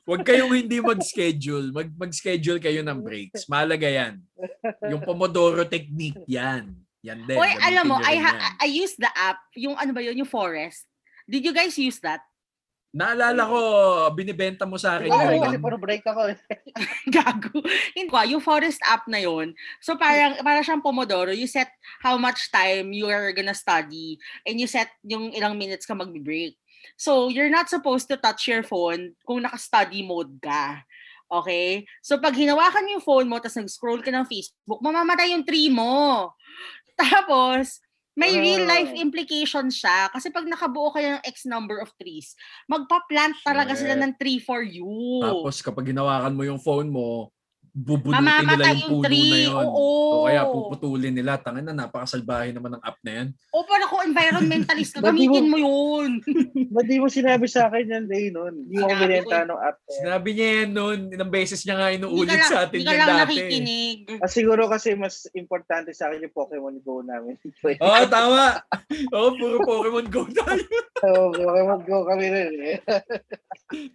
Huwag 0.06 0.22
kayong 0.22 0.54
hindi 0.54 0.78
mag-schedule. 0.78 1.74
Mag 1.74 1.90
mag-schedule 1.98 2.62
kayo 2.62 2.82
ng 2.82 3.02
breaks. 3.02 3.46
Mahalaga 3.46 3.90
yan. 3.90 4.22
Yung 4.86 5.02
Pomodoro 5.02 5.66
technique 5.66 6.22
yan. 6.26 6.78
Yan 7.02 7.26
din. 7.26 7.38
Oy, 7.38 7.52
alam 7.62 7.86
mo, 7.90 7.98
I, 7.98 8.16
ha-. 8.22 8.58
I 8.62 8.70
used 8.70 9.02
the 9.02 9.10
app, 9.10 9.42
yung 9.58 9.74
ano 9.74 9.92
ba 9.94 10.02
yun, 10.06 10.22
yung 10.22 10.30
Forest. 10.30 10.86
Did 11.26 11.46
you 11.46 11.54
guys 11.54 11.74
use 11.78 11.98
that? 12.06 12.22
Naalala 12.92 13.48
ko, 13.48 13.60
binibenta 14.12 14.68
mo 14.68 14.76
sa 14.76 15.00
akin 15.00 15.08
Oo, 15.08 15.32
yun. 15.32 15.48
kasi 15.48 15.58
puro 15.64 15.80
break 15.80 16.04
ako. 16.04 16.36
eh. 16.36 16.38
Gago. 17.16 17.64
Hindi 17.96 18.12
ko, 18.12 18.20
yung 18.28 18.44
Forest 18.44 18.84
app 18.84 19.08
na 19.08 19.24
yun. 19.24 19.56
So 19.80 19.96
parang, 19.96 20.44
para 20.44 20.60
siyang 20.60 20.84
Pomodoro, 20.84 21.32
you 21.32 21.48
set 21.48 21.72
how 22.04 22.20
much 22.20 22.52
time 22.52 22.92
you 22.92 23.08
are 23.08 23.32
gonna 23.32 23.56
study 23.56 24.20
and 24.44 24.60
you 24.60 24.68
set 24.68 24.92
yung 25.08 25.32
ilang 25.32 25.56
minutes 25.56 25.88
ka 25.88 25.96
mag-break. 25.96 26.60
So 27.00 27.32
you're 27.32 27.50
not 27.54 27.72
supposed 27.72 28.12
to 28.12 28.20
touch 28.20 28.52
your 28.52 28.62
phone 28.62 29.16
kung 29.24 29.48
naka-study 29.48 30.04
mode 30.04 30.36
ka. 30.44 30.84
Okay? 31.32 31.88
So 32.04 32.20
pag 32.20 32.36
hinawakan 32.36 32.84
mo 32.84 32.90
yung 33.00 33.08
phone 33.08 33.28
mo 33.32 33.40
tapos 33.40 33.64
nag-scroll 33.64 34.04
ka 34.04 34.12
ng 34.12 34.28
Facebook, 34.28 34.84
mamamatay 34.84 35.32
yung 35.32 35.48
tree 35.48 35.72
mo. 35.72 36.36
Tapos, 37.10 37.82
may 38.14 38.36
real 38.36 38.68
life 38.68 38.92
Oh. 38.92 39.02
implication 39.02 39.72
siya 39.72 40.12
kasi 40.12 40.30
pag 40.30 40.44
nakabuo 40.44 40.92
kayo 40.92 41.16
ng 41.16 41.24
X 41.24 41.48
number 41.48 41.80
of 41.80 41.90
trees, 41.96 42.36
magpa-plant 42.68 43.40
talaga 43.42 43.72
sila 43.74 43.96
Shit. 43.96 44.04
ng 44.04 44.14
tree 44.20 44.40
for 44.44 44.62
you. 44.62 44.86
Tapos 45.24 45.64
kapag 45.64 45.96
ginawakan 45.96 46.36
mo 46.36 46.44
yung 46.44 46.60
phone 46.60 46.92
mo, 46.92 47.32
bubunutin 47.72 48.20
Mamamatay 48.20 48.56
nila 48.60 48.68
yung 48.76 48.92
puno 48.92 49.06
tree. 49.08 49.32
na 49.32 49.38
yun. 49.48 49.66
Oo. 49.72 49.88
O 50.12 50.26
kaya 50.28 50.44
puputulin 50.44 51.14
nila. 51.16 51.40
Tangan 51.40 51.64
na, 51.64 51.74
napakasalbahe 51.74 52.52
naman 52.52 52.76
ng 52.78 52.84
app 52.84 53.00
na 53.02 53.12
yan. 53.12 53.28
O 53.56 53.64
para 53.64 53.88
ko 53.88 54.04
environmentalist 54.04 54.92
ka, 54.92 55.00
gamitin 55.08 55.48
mo 55.48 55.58
yun. 55.58 56.20
Ba't 56.76 56.86
di 56.88 57.00
mo 57.00 57.08
sinabi 57.08 57.48
sa 57.48 57.72
akin 57.72 57.88
yan 57.88 58.06
day 58.12 58.28
nun? 58.28 58.68
Hindi 58.68 58.76
mo 58.76 58.92
binenta 58.92 59.48
nung 59.48 59.62
app. 59.64 59.80
na 59.80 59.88
yan. 59.88 60.00
Sinabi 60.04 60.30
niya 60.36 60.48
yan 60.52 60.72
noon, 60.76 61.00
ilang 61.16 61.32
beses 61.32 61.62
niya 61.64 61.76
nga 61.80 61.96
inuulit 61.96 62.36
lang, 62.36 62.52
sa 62.52 62.58
atin 62.68 62.78
hindi 62.84 62.92
ka 62.92 62.94
yan 62.94 63.00
lang 63.00 63.10
dati. 63.10 63.24
nakikinig. 63.24 63.98
Ah, 64.20 64.30
siguro 64.32 64.62
kasi 64.68 64.90
mas 65.00 65.16
importante 65.32 65.96
sa 65.96 66.12
akin 66.12 66.28
yung 66.28 66.36
Pokemon 66.36 66.78
Go 66.84 67.00
namin. 67.00 67.40
Oo, 67.84 67.88
oh, 67.88 68.06
tama. 68.12 68.60
Oo, 69.16 69.32
oh, 69.32 69.32
puro 69.40 69.58
Pokemon 69.64 70.08
Go 70.12 70.28
tayo. 70.28 70.60
so, 71.00 71.32
Pokemon 71.32 71.82
Go 71.88 72.04
kami 72.04 72.26
rin 72.28 72.54
eh. 72.68 72.78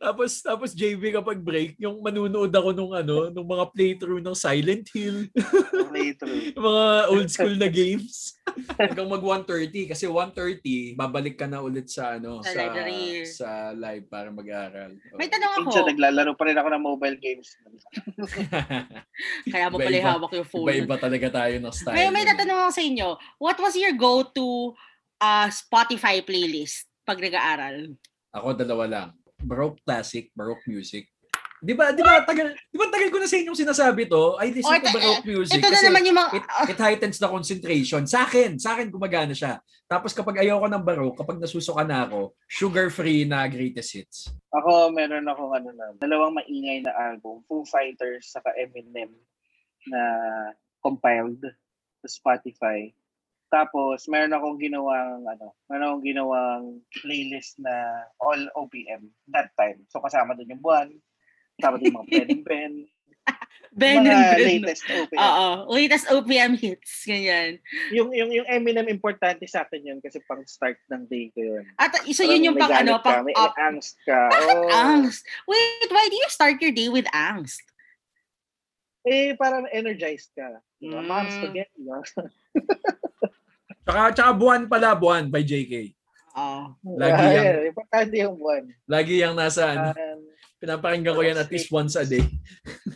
Tapos 0.01 0.41
tapos 0.41 0.73
JB 0.73 1.21
kapag 1.21 1.37
break, 1.37 1.77
yung 1.77 2.01
manunood 2.01 2.49
ako 2.49 2.73
nung 2.73 2.97
ano, 2.97 3.29
nung 3.29 3.45
mga 3.45 3.66
playthrough 3.71 4.21
ng 4.21 4.35
Silent 4.35 4.87
Hill, 4.91 5.27
Playthrough. 5.91 6.53
mga 6.53 6.85
old 7.09 7.29
school 7.29 7.55
na 7.55 7.67
games. 7.67 8.37
Hanggang 8.79 9.11
mag 9.11 9.21
1:30 9.21 9.91
kasi 9.91 10.07
1:30 10.07 10.95
babalik 10.95 11.35
ka 11.35 11.45
na 11.45 11.61
ulit 11.61 11.89
sa 11.89 12.17
ano 12.17 12.41
Sa 12.41 12.51
sa 12.51 12.59
library. 12.59 13.27
sa 13.27 13.49
live 13.73 14.07
para 14.07 14.29
mag-aral. 14.29 14.95
Oo. 14.95 15.19
May 15.19 15.29
tanong 15.29 15.53
ako, 15.53 15.61
Minsan 15.67 15.89
naglalaro 15.91 16.33
pa 16.35 16.45
rin 16.47 16.57
ako 16.57 16.69
ng 16.71 16.85
mobile 16.85 17.19
games. 17.19 17.49
kaya 19.53 19.67
mo 19.69 19.77
pala 19.77 19.99
hawak 19.99 20.33
yung 20.33 20.49
phone. 20.49 20.67
Iba-iba 20.69 20.97
talaga 20.97 21.27
tayo 21.43 21.55
ng 21.59 21.73
style. 21.75 21.97
May, 21.97 22.09
may 22.13 22.25
tatanong 22.25 22.59
ako 22.67 22.73
sa 22.73 22.83
inyo, 22.83 23.09
what 23.39 23.59
was 23.59 23.75
your 23.75 23.95
go-to 23.95 24.73
uh, 25.21 25.49
Spotify 25.49 26.21
playlist 26.21 26.87
pag 27.03 27.19
nag-aaral? 27.19 27.97
Ako 28.33 28.53
dalawa 28.55 28.85
lang. 28.87 29.09
Baroque 29.37 29.81
classic, 29.85 30.33
baroque 30.33 30.65
music. 30.65 31.09
'Di 31.63 31.73
ba? 31.73 31.93
'Di 31.93 32.03
ba 32.05 32.21
tagal 32.25 32.53
'di 32.53 32.77
ba 32.77 32.87
tagal 32.93 33.09
ko 33.09 33.19
na 33.21 33.29
sa 33.29 33.39
inyong 33.41 33.59
sinasabi 33.59 34.03
to? 34.09 34.37
I 34.37 34.53
listen 34.53 34.77
Oh, 34.77 34.81
to 34.81 34.93
baroque 34.93 35.25
music 35.25 35.57
Ito 35.57 35.67
na 35.67 35.73
kasi 35.73 35.87
naman 35.89 36.03
yung 36.09 36.19
mga... 36.19 36.31
it, 36.37 36.45
it 36.77 36.81
heightens 36.81 37.19
the 37.21 37.29
concentration. 37.29 38.03
Sa 38.05 38.29
akin, 38.29 38.61
sa 38.61 38.77
akin 38.77 38.93
gumagana 38.93 39.33
siya. 39.33 39.61
Tapos 39.87 40.13
kapag 40.13 40.43
ayaw 40.43 40.61
ko 40.61 40.67
ng 40.69 40.85
baroque, 40.85 41.19
kapag 41.23 41.39
nasusuka 41.39 41.87
na 41.87 42.05
ako, 42.05 42.35
sugar-free 42.51 43.23
na 43.23 43.47
greatest 43.47 43.95
hits. 43.95 44.19
Ako, 44.51 44.91
meron 44.91 45.31
akong 45.31 45.55
ano 45.55 45.71
na, 45.71 45.95
dalawang 46.03 46.35
maingay 46.35 46.83
na 46.83 46.93
album, 46.93 47.47
Foo 47.47 47.63
Fighters 47.63 48.35
saka 48.35 48.51
Eminem 48.59 49.15
na 49.87 50.03
compiled 50.83 51.39
sa 52.03 52.09
Spotify. 52.11 52.91
Tapos, 53.47 54.11
meron 54.11 54.35
akong 54.35 54.59
ginawang, 54.59 55.23
ano, 55.23 55.55
meron 55.71 55.87
akong 55.87 56.07
ginawang 56.11 56.65
playlist 56.99 57.55
na 57.63 57.71
all 58.19 58.43
OPM 58.59 59.07
that 59.31 59.55
time. 59.55 59.87
So, 59.87 60.03
kasama 60.03 60.35
doon 60.35 60.51
yung 60.51 60.65
buwan, 60.67 60.91
doon 61.59 61.81
yung 61.81 61.97
mga 62.01 62.09
pen 62.09 62.27
and 62.29 62.45
pen, 62.45 62.73
Ben 63.77 64.01
mga 64.01 64.09
and 64.09 64.25
Ben. 64.25 64.47
latest 64.57 64.83
OPM. 64.89 65.19
Oo, 65.21 65.49
latest 65.69 66.07
OPM 66.09 66.53
hits, 66.57 67.05
ganyan. 67.05 67.61
Yung, 67.93 68.09
yung, 68.17 68.31
yung 68.33 68.47
Eminem, 68.49 68.89
importante 68.89 69.45
sa 69.45 69.69
akin 69.69 69.85
yun 69.85 69.99
kasi 70.01 70.17
pang 70.25 70.41
start 70.49 70.81
ng 70.89 71.05
day 71.05 71.29
ko 71.37 71.41
yun. 71.45 71.65
At 71.77 71.93
so 72.09 72.25
yun 72.25 72.41
yung 72.41 72.57
Parang 72.57 72.73
pang 72.73 72.81
ano, 72.81 72.93
galit 72.97 73.05
ka, 73.05 73.13
pang 73.13 73.27
may 73.29 73.37
up. 73.37 73.53
angst 73.61 73.97
ka. 74.09 74.21
Bakit 74.33 74.57
Oo. 74.57 74.71
angst? 74.73 75.23
Wait, 75.45 75.91
why 75.93 76.09
do 76.09 76.17
you 76.17 76.29
start 76.33 76.57
your 76.61 76.73
day 76.73 76.89
with 76.89 77.05
angst? 77.13 77.61
Eh, 79.07 79.37
parang 79.39 79.69
energized 79.71 80.33
ka. 80.33 80.59
Diba? 80.81 80.99
Mm. 80.99 81.07
Moms 81.07 81.37
again. 81.45 81.71
Diba? 81.77 81.99
Tsaka, 83.87 84.11
tsaka 84.19 84.31
buwan 84.35 84.67
pala, 84.67 84.99
buwan 84.99 85.31
by 85.31 85.47
JK. 85.47 85.95
Oh. 86.35 86.75
Lagi 86.99 87.23
yan. 87.23 87.39
yeah, 87.55 87.71
Importante 87.71 88.15
yung 88.19 88.35
buwan. 88.35 88.63
Lagi 88.91 89.15
yung 89.23 89.39
nasa, 89.39 89.63
ano, 89.79 89.95
Um, 89.95 90.26
pinapakinggan 90.61 91.15
ko 91.15 91.23
yan 91.23 91.39
at 91.41 91.51
least 91.53 91.73
once 91.73 91.97
a 91.97 92.05
day. 92.05 92.25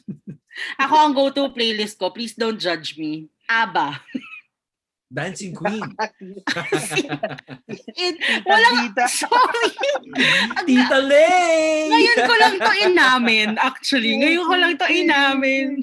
Ako 0.82 0.94
ang 0.96 1.12
go-to 1.16 1.52
playlist 1.54 1.96
ko. 1.96 2.12
Please 2.12 2.36
don't 2.36 2.60
judge 2.60 2.98
me. 3.00 3.28
ABBA. 3.48 3.96
Dancing 5.10 5.58
Queen. 5.58 5.82
It, 7.98 8.14
walang, 8.46 8.94
Tita. 8.94 9.10
sorry. 9.10 9.70
Tita 10.62 11.02
Lay! 11.02 11.90
Ngayon 11.90 12.18
ko 12.30 12.34
lang 12.38 12.54
to 12.62 12.72
inamin, 12.86 13.50
actually. 13.58 14.22
Ngayon 14.22 14.44
ko 14.46 14.54
lang 14.54 14.72
to 14.78 14.86
inamin. 14.86 15.82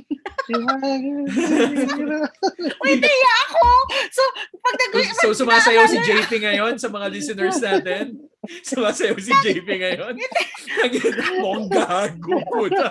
Wait, 2.87 2.99
naiya 3.03 3.33
ako. 3.51 3.67
So, 4.15 4.23
pag 4.63 4.75
nag 4.79 4.91
So 5.19 5.35
sumasayaw 5.35 5.91
si 5.91 5.99
JP 6.07 6.31
ngayon 6.47 6.79
sa 6.79 6.87
mga 6.87 7.11
listeners 7.11 7.59
natin. 7.59 8.15
Sumasayaw 8.63 9.17
si 9.17 9.31
JP 9.31 9.67
ngayon. 9.67 10.13
Mukhang 11.39 11.67
gago. 11.73 12.37
puta. 12.47 12.87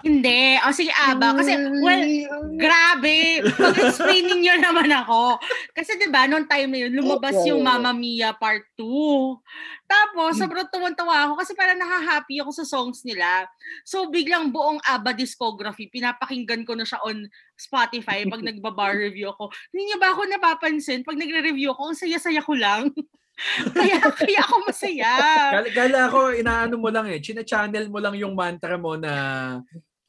Hindi. 0.00 0.56
O 0.60 0.70
sige, 0.70 0.92
Aba. 0.92 1.34
Kasi, 1.34 1.52
well, 1.78 2.02
grabe. 2.56 3.42
Pag-explain 3.48 4.24
ninyo 4.26 4.54
naman 4.58 4.90
ako. 4.90 5.36
Kasi 5.72 5.94
'di 5.94 6.08
ba 6.08 6.24
noong 6.24 6.46
time 6.46 6.68
na 6.68 6.78
yun, 6.80 6.92
lumabas 6.94 7.34
Okay. 7.34 7.48
yung 7.48 7.62
Mamma 7.62 7.90
Mia 7.90 8.32
Part 8.32 8.62
2. 8.76 8.84
Tapos, 9.84 10.36
sobrang 10.36 10.68
tuwan-tawa 10.68 11.26
ako 11.26 11.32
kasi 11.38 11.52
parang 11.52 11.76
nakahappy 11.76 12.40
ako 12.40 12.50
sa 12.52 12.64
songs 12.64 13.02
nila. 13.02 13.44
So, 13.82 14.08
biglang 14.08 14.48
buong 14.48 14.80
ABBA 14.80 15.12
discography, 15.14 15.88
pinapakinggan 15.88 16.62
ko 16.62 16.72
na 16.72 16.82
siya 16.82 17.00
on 17.02 17.24
Spotify 17.54 18.24
pag 18.24 18.40
nagbabar 18.48 18.94
review 18.94 19.28
ako. 19.28 19.48
Hindi 19.70 19.82
niyo 19.86 19.96
ba 19.96 20.12
ako 20.12 20.22
napapansin? 20.26 21.02
Pag 21.02 21.16
nagre-review 21.16 21.72
ako, 21.72 21.82
ang 21.88 21.98
saya-saya 21.98 22.40
ko 22.40 22.52
lang. 22.52 22.88
Kaya, 23.74 23.98
kaya 24.00 24.40
ako 24.40 24.56
masaya. 24.64 25.12
Kala, 25.50 25.68
kala 25.70 26.00
ko, 26.08 26.20
inaano 26.30 26.74
mo 26.76 26.88
lang 26.88 27.06
eh. 27.08 27.18
China-channel 27.18 27.88
mo 27.88 27.98
lang 27.98 28.14
yung 28.14 28.34
mantra 28.34 28.76
mo 28.76 28.94
na 28.94 29.12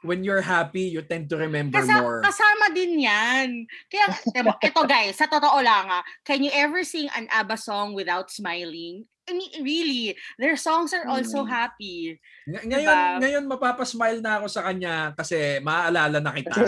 when 0.04 0.20
you're 0.20 0.44
happy, 0.44 0.92
you 0.92 1.00
tend 1.02 1.32
to 1.32 1.40
remember 1.40 1.80
Kasa- 1.80 2.04
more. 2.04 2.20
kasama 2.20 2.76
din 2.76 3.00
yan. 3.02 3.64
Kaya, 3.88 4.12
temo, 4.30 4.52
ito 4.60 4.82
guys, 4.84 5.16
sa 5.16 5.26
totoo 5.26 5.64
lang 5.64 5.88
ah, 5.88 6.04
can 6.22 6.44
you 6.44 6.52
ever 6.52 6.84
sing 6.84 7.08
an 7.16 7.26
ABBA 7.32 7.56
song 7.56 7.96
without 7.96 8.28
smiling? 8.28 9.08
I 9.24 9.32
mean, 9.32 9.64
really, 9.64 10.20
their 10.36 10.60
songs 10.60 10.92
are 10.92 11.08
also 11.08 11.48
Mm. 11.48 11.50
happy. 11.50 12.20
Ng- 12.44 12.68
ngayon, 12.68 12.92
Diba? 12.92 13.20
ngayon 13.24 13.44
mapapasmile 13.48 14.20
na 14.20 14.44
ako 14.44 14.52
sa 14.52 14.68
kanya 14.68 15.16
kasi 15.16 15.64
maaalala 15.64 16.20
na 16.20 16.36
kita 16.36 16.60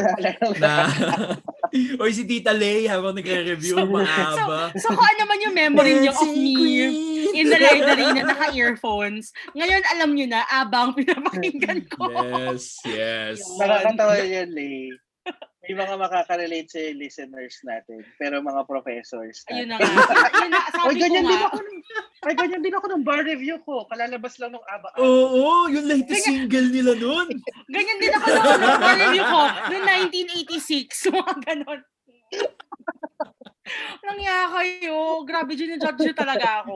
na 0.56 0.72
Oy 2.02 2.12
si 2.12 2.24
Tita 2.24 2.52
Lay 2.52 2.88
habang 2.88 3.14
nagre-review 3.14 3.76
So- 3.76 3.88
maaba. 3.88 4.72
So 4.80 4.92
kung 4.92 5.04
ano 5.06 5.22
man 5.28 5.40
yung 5.44 5.56
memory 5.56 5.94
niyo 6.00 6.12
of 6.16 6.30
me 6.32 6.56
Queen. 6.56 6.92
in 7.36 7.46
the 7.52 7.60
library 7.60 8.08
na 8.16 8.24
naka-earphones, 8.32 9.36
ngayon 9.54 9.84
alam 9.92 10.10
niyo 10.16 10.28
na, 10.32 10.48
abang 10.48 10.96
pinapakinggan 10.96 11.84
ko. 11.92 12.08
Yes, 12.12 12.80
yes. 12.88 13.38
Nakakatawa 13.60 14.16
yan, 14.24 14.50
Lay. 14.56 14.96
May 15.66 15.76
mga 15.76 15.96
makaka-relate 15.98 16.70
sa 16.70 16.80
listeners 16.94 17.56
natin, 17.62 18.06
pero 18.16 18.38
mga 18.38 18.62
professors. 18.64 19.42
Ayun 19.50 19.66
na 19.68 19.78
natin. 19.78 19.90
nga. 19.90 20.30
Ayun 20.32 20.50
na, 20.50 20.60
Ay, 20.60 20.72
sabi 20.72 20.94
ko 20.94 21.02
ganyan 21.02 21.26
din 21.26 21.26
nga. 21.26 21.48
ako. 21.48 21.58
nung- 21.58 21.84
Ay, 22.26 22.34
ganyan 22.34 22.62
din 22.62 22.74
ako 22.74 22.86
ng 22.88 23.04
bar 23.04 23.22
review 23.22 23.58
ko. 23.62 23.76
Kalalabas 23.86 24.34
lang 24.38 24.52
nung 24.52 24.66
aba. 24.66 24.90
Oo, 24.98 25.66
yung 25.68 25.86
latest 25.86 26.26
single 26.26 26.70
nila 26.70 26.94
nun. 26.94 27.28
Ganyan 27.68 27.98
din 27.98 28.12
ako 28.12 28.28
nung 28.30 28.46
ano, 28.46 28.66
review 28.96 29.24
ko 29.24 29.40
noong 29.70 29.86
1986. 30.46 31.10
Mga 31.14 31.34
ganon. 31.44 31.82
Nangya 34.06 34.38
kayo. 34.54 35.26
Grabe, 35.26 35.58
ginajudge 35.58 36.14
talaga 36.14 36.62
ako. 36.62 36.76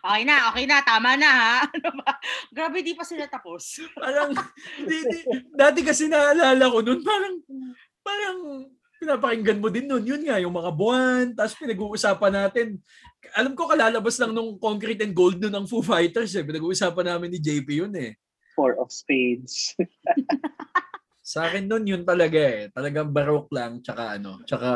Okay 0.00 0.22
na, 0.28 0.36
okay 0.52 0.64
na. 0.68 0.84
Tama 0.84 1.16
na 1.16 1.30
ha. 1.30 1.56
Ano 1.76 1.90
ba? 2.04 2.12
Grabe, 2.52 2.84
di 2.84 2.92
pa 2.92 3.04
sila 3.04 3.24
tapos. 3.24 3.80
Parang, 3.96 4.36
di, 4.84 4.96
di, 5.00 5.18
dati 5.56 5.80
kasi 5.80 6.12
naalala 6.12 6.68
ko 6.68 6.84
nun, 6.84 7.00
parang, 7.00 7.34
parang, 8.04 8.38
pinapakinggan 9.00 9.60
mo 9.64 9.72
din 9.72 9.88
nun. 9.88 10.04
Yun 10.04 10.22
nga, 10.28 10.36
yung 10.36 10.52
mga 10.52 10.70
buwan, 10.76 11.24
tapos 11.32 11.56
pinag-uusapan 11.56 12.32
natin. 12.36 12.76
Alam 13.32 13.56
ko 13.56 13.64
kalalabas 13.64 14.20
lang 14.20 14.36
nung 14.36 14.60
Concrete 14.60 15.00
and 15.08 15.16
Gold 15.16 15.40
nun 15.40 15.56
ng 15.56 15.66
Foo 15.66 15.80
Fighters 15.80 16.36
eh. 16.36 16.44
Pinag-uusapan 16.44 17.16
namin 17.16 17.32
ni 17.32 17.40
JP 17.40 17.68
yun 17.72 17.92
eh. 17.96 18.12
Four 18.52 18.76
of 18.76 18.92
spades. 18.92 19.72
Sa 21.30 21.46
akin 21.46 21.70
nun, 21.70 21.86
yun 21.86 22.02
talaga 22.02 22.42
eh. 22.42 22.74
Talagang 22.74 23.14
baroque 23.14 23.54
lang, 23.54 23.78
tsaka 23.78 24.18
ano, 24.18 24.42
tsaka 24.42 24.70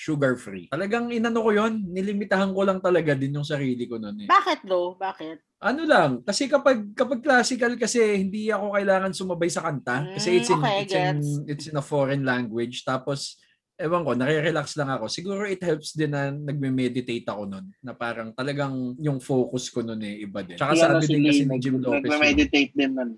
sugar 0.00 0.40
free. 0.40 0.72
Talagang 0.72 1.12
inano 1.12 1.44
ko 1.44 1.52
yun, 1.52 1.84
nilimitahan 1.84 2.56
ko 2.56 2.64
lang 2.64 2.80
talaga 2.80 3.12
din 3.12 3.36
yung 3.36 3.44
sarili 3.44 3.84
ko 3.84 4.00
nun 4.00 4.24
eh. 4.24 4.28
Bakit 4.32 4.64
do? 4.64 4.96
Bakit? 4.96 5.60
Ano 5.60 5.84
lang, 5.84 6.24
kasi 6.24 6.48
kapag 6.48 6.96
kapag 6.96 7.20
classical 7.20 7.76
kasi 7.76 8.24
hindi 8.24 8.48
ako 8.48 8.72
kailangan 8.72 9.12
sumabay 9.12 9.46
sa 9.52 9.62
kanta 9.62 10.10
kasi 10.16 10.42
it's 10.42 10.50
in 10.50 10.58
okay, 10.58 10.82
it's 10.82 10.96
in 10.96 11.18
it's 11.46 11.66
in 11.70 11.76
a 11.78 11.84
foreign 11.84 12.26
language 12.26 12.82
tapos 12.82 13.38
ewan 13.78 14.02
ko, 14.02 14.14
nare-relax 14.14 14.74
lang 14.78 14.90
ako. 14.90 15.06
Siguro 15.06 15.42
it 15.46 15.62
helps 15.62 15.94
din 15.94 16.14
na 16.14 16.30
nagme-meditate 16.30 17.26
ako 17.26 17.46
nun 17.46 17.66
na 17.82 17.92
parang 17.94 18.30
talagang 18.34 18.94
yung 18.98 19.18
focus 19.18 19.68
ko 19.70 19.82
nun 19.82 20.02
eh 20.02 20.22
iba 20.22 20.40
din. 20.42 20.56
Tsaka 20.56 20.72
Yung 20.74 20.82
sabi 20.82 20.94
ano, 20.94 21.06
si 21.06 21.12
din 21.14 21.22
kasi 21.26 21.42
ni 21.46 21.56
Jim 21.58 21.76
Lopez. 21.78 22.10
Nagme-meditate 22.10 22.72
din 22.74 22.92
nun. 22.94 23.10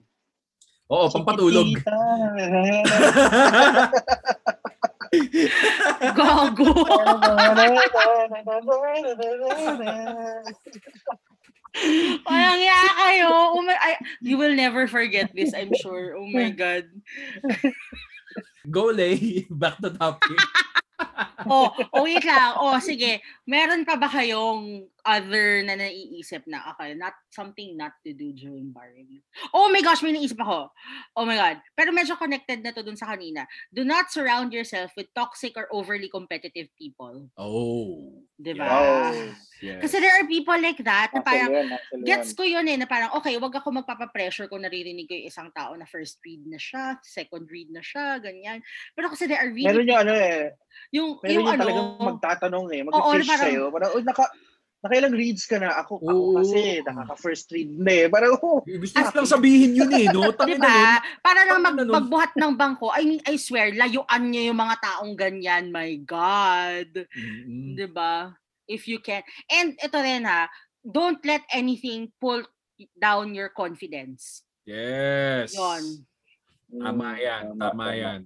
Oo, 0.92 1.08
pampatulog. 1.08 1.68
Gago. 6.18 6.74
Parang 12.26 12.58
ya 12.62 12.80
kayo. 12.98 13.30
Oh 13.30 13.62
my, 13.62 13.74
I, 13.78 13.96
you 14.22 14.38
will 14.38 14.54
never 14.54 14.86
forget 14.86 15.30
this, 15.34 15.54
I'm 15.54 15.74
sure. 15.74 16.14
Oh 16.18 16.26
my 16.26 16.50
God. 16.50 16.86
Go 18.70 18.90
Lay, 18.90 19.46
back 19.50 19.78
to 19.78 19.90
topic. 19.90 20.38
Oh, 21.44 21.70
oh, 21.92 22.02
wait 22.02 22.24
lang. 22.24 22.56
Oh, 22.58 22.78
sige. 22.80 23.20
Meron 23.46 23.84
pa 23.84 23.96
ba 23.96 24.08
kayong 24.08 24.88
other 25.04 25.60
na 25.62 25.76
naiisip 25.76 26.48
na, 26.48 26.64
okay, 26.72 26.96
not 26.96 27.12
something 27.28 27.76
not 27.76 27.92
to 28.00 28.16
do 28.16 28.32
during 28.32 28.72
bar 28.72 28.88
review? 28.96 29.20
Oh 29.52 29.68
my 29.68 29.84
gosh, 29.84 30.00
may 30.00 30.16
naisip 30.16 30.40
ako. 30.40 30.72
Oh 31.14 31.24
my 31.28 31.36
God. 31.36 31.60
Pero 31.76 31.92
medyo 31.92 32.16
connected 32.16 32.64
na 32.64 32.72
to 32.72 32.80
dun 32.80 32.96
sa 32.96 33.12
kanina. 33.12 33.44
Do 33.68 33.84
not 33.84 34.08
surround 34.08 34.52
yourself 34.56 34.90
with 34.96 35.12
toxic 35.12 35.52
or 35.60 35.68
overly 35.70 36.08
competitive 36.08 36.72
people. 36.80 37.28
Oh. 37.36 38.24
Di 38.40 38.56
ba? 38.56 38.66
Oh. 38.66 39.12
Yes. 39.64 39.80
Kasi 39.80 39.96
there 39.96 40.12
are 40.12 40.26
people 40.28 40.56
like 40.60 40.80
that 40.84 41.12
na 41.14 41.24
parang, 41.24 41.52
yun, 41.52 42.04
Gets 42.04 42.36
ko 42.36 42.44
yun 42.44 42.68
eh, 42.68 42.76
na 42.76 42.84
parang, 42.84 43.16
okay, 43.16 43.36
wag 43.40 43.54
ako 43.54 43.80
magpapapressure 43.80 44.48
kung 44.48 44.60
naririnig 44.60 45.08
ko 45.08 45.16
yung 45.16 45.28
isang 45.30 45.48
tao 45.56 45.72
na 45.72 45.88
first 45.88 46.20
read 46.20 46.44
na 46.44 46.60
siya, 46.60 47.00
second 47.00 47.48
read 47.48 47.72
na 47.72 47.80
siya, 47.80 48.20
ganyan. 48.20 48.60
Pero 48.92 49.08
kasi 49.08 49.24
there 49.24 49.40
are 49.40 49.48
yun. 49.48 49.72
Meron 49.72 49.84
really, 49.84 49.92
yung 49.92 50.02
ano 50.04 50.14
eh. 50.16 50.42
yung, 50.92 51.03
Meron 51.20 51.24
yung 51.24 51.34
yung, 51.36 51.48
ano, 51.48 51.60
talagang 51.62 51.88
magtatanong 51.98 52.66
eh. 52.72 52.80
Mag-fish 52.86 53.28
parang- 53.28 53.42
sa'yo. 53.44 53.62
Parang, 53.70 53.90
oh, 53.94 54.02
naka, 54.04 54.24
nakailang 54.84 55.14
reads 55.16 55.44
ka 55.48 55.56
na. 55.56 55.72
Ako, 55.80 55.92
ako 56.04 56.12
Oo. 56.12 56.36
kasi, 56.40 56.84
nakaka-first 56.84 57.46
read 57.56 57.70
na 57.80 57.92
eh. 58.04 58.06
Parang, 58.12 58.36
oh, 58.44 58.60
Gusto 58.60 58.96
ko 59.00 59.12
lang 59.16 59.30
sabihin 59.30 59.72
yun 59.72 59.92
eh, 59.96 60.06
no? 60.12 60.28
Tangin 60.38 60.60
na 60.60 60.68
nun. 60.68 60.76
ba? 60.76 60.88
Para 61.24 61.40
lang 61.48 61.60
mag, 61.64 61.76
magbuhat 61.80 62.32
ng 62.36 62.52
bangko, 62.52 62.92
I 62.92 63.02
mean, 63.08 63.22
I 63.24 63.40
swear, 63.40 63.72
layuan 63.72 64.22
niyo 64.28 64.52
yung 64.52 64.60
mga 64.60 64.76
taong 64.84 65.12
ganyan, 65.16 65.72
my 65.72 65.96
God. 66.04 67.08
Mm-mm. 67.16 67.74
Di 67.80 67.88
ba? 67.88 68.36
If 68.68 68.88
you 68.88 69.00
can. 69.00 69.24
And 69.48 69.76
ito 69.76 69.96
rin 70.00 70.24
ha, 70.24 70.48
don't 70.84 71.20
let 71.24 71.44
anything 71.52 72.12
pull 72.20 72.44
down 72.96 73.32
your 73.32 73.48
confidence. 73.52 74.44
Yes. 74.64 75.52
Yon. 75.56 76.04
Tama 76.74 77.20
yan, 77.20 77.44
tama 77.54 77.86
yan. 77.94 78.20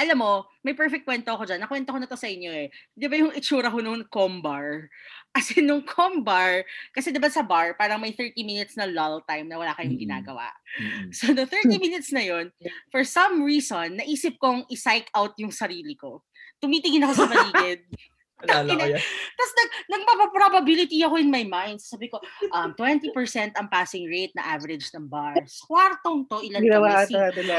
Alam 0.00 0.16
mo, 0.20 0.32
may 0.64 0.72
perfect 0.72 1.04
kwento 1.04 1.30
ako 1.32 1.44
dyan. 1.44 1.60
Nakwento 1.60 1.92
ko 1.92 1.98
na 2.00 2.08
to 2.08 2.18
sa 2.18 2.30
inyo 2.30 2.50
eh. 2.50 2.68
Di 2.92 3.06
ba 3.06 3.16
yung 3.20 3.34
itsura 3.36 3.68
ko 3.68 3.78
nung 3.84 4.04
combar? 4.08 4.88
As 5.34 5.50
in, 5.52 5.66
nung 5.66 5.82
combar, 5.82 6.62
kasi 6.94 7.10
di 7.10 7.18
ba 7.18 7.26
sa 7.26 7.42
bar, 7.42 7.74
parang 7.74 7.98
may 7.98 8.14
30 8.14 8.38
minutes 8.46 8.78
na 8.78 8.86
lull 8.86 9.20
time 9.26 9.50
na 9.50 9.58
wala 9.58 9.74
kayong 9.74 9.98
ginagawa. 9.98 10.46
Mm-mm. 10.78 11.10
So, 11.10 11.34
the 11.34 11.44
30 11.46 11.82
minutes 11.82 12.14
na 12.14 12.22
yun, 12.22 12.54
for 12.94 13.02
some 13.02 13.42
reason, 13.42 13.98
naisip 13.98 14.38
kong 14.38 14.62
i-psych 14.70 15.10
out 15.10 15.34
yung 15.42 15.50
sarili 15.50 15.98
ko. 15.98 16.22
Tumitingin 16.62 17.02
ako 17.02 17.14
sa 17.18 17.26
paligid. 17.26 17.82
Alala 18.42 18.74
ko 18.74 18.86
yan. 18.90 19.02
Tapos 19.38 19.52
nag, 19.54 19.70
nagpapa-probability 19.94 20.98
ako 21.06 21.14
in 21.22 21.30
my 21.30 21.46
mind. 21.46 21.78
Sabi 21.78 22.10
ko, 22.10 22.18
um, 22.50 22.74
20% 22.74 23.54
ang 23.54 23.70
passing 23.70 24.10
rate 24.10 24.34
na 24.34 24.42
average 24.58 24.90
ng 24.90 25.06
bars. 25.06 25.62
Kwartong 25.64 26.26
to, 26.26 26.42
ilan 26.42 26.60
Ginawa 26.60 27.06
kami? 27.06 27.08
Si, 27.08 27.14
ata 27.14 27.40
nila. 27.40 27.56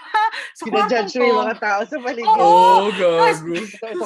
sa 0.58 0.64
kwartong 0.70 1.10
Sinajudge 1.10 1.14
mo 1.18 1.24
yung 1.24 1.34
to, 1.34 1.44
mga 1.44 1.58
tao 1.58 1.80
sa 1.82 1.96
paligid. 1.98 2.30
Oo. 2.30 2.46
Oh, 2.46 2.88
gago. 2.94 3.54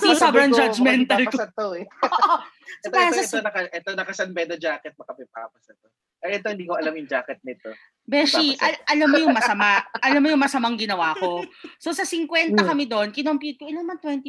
Si 0.00 0.08
sobrang 0.16 0.50
judgmental 0.50 1.22
ko. 1.28 1.36
To 1.44 1.66
eh. 1.76 1.86
Ito, 2.84 2.94
ito, 2.94 3.14
sa 3.14 3.24
ito, 3.24 3.38
naka, 3.40 3.60
ito, 3.68 3.90
naka-San 3.94 4.30
Beda 4.32 4.56
jacket, 4.56 4.94
makapipapasa 4.94 5.74
to. 5.74 5.88
Ay, 6.18 6.42
ito, 6.42 6.50
hindi 6.50 6.66
ko 6.66 6.74
alam 6.74 6.94
yung 6.98 7.06
jacket 7.06 7.38
nito. 7.46 7.70
Beshi, 8.02 8.58
al- 8.58 8.82
alam 8.90 9.06
mo 9.06 9.18
yung 9.22 9.36
masama, 9.36 9.86
alam 10.06 10.18
mo 10.18 10.28
yung 10.28 10.42
masamang 10.42 10.74
ginawa 10.74 11.14
ko. 11.14 11.46
So 11.78 11.94
sa 11.94 12.02
50 12.02 12.56
Hmm. 12.56 12.66
kami 12.66 12.90
doon, 12.90 13.14
kinompute 13.14 13.60
ko, 13.60 13.64
ilan 13.70 13.86
man 13.86 14.02
20% 14.02 14.26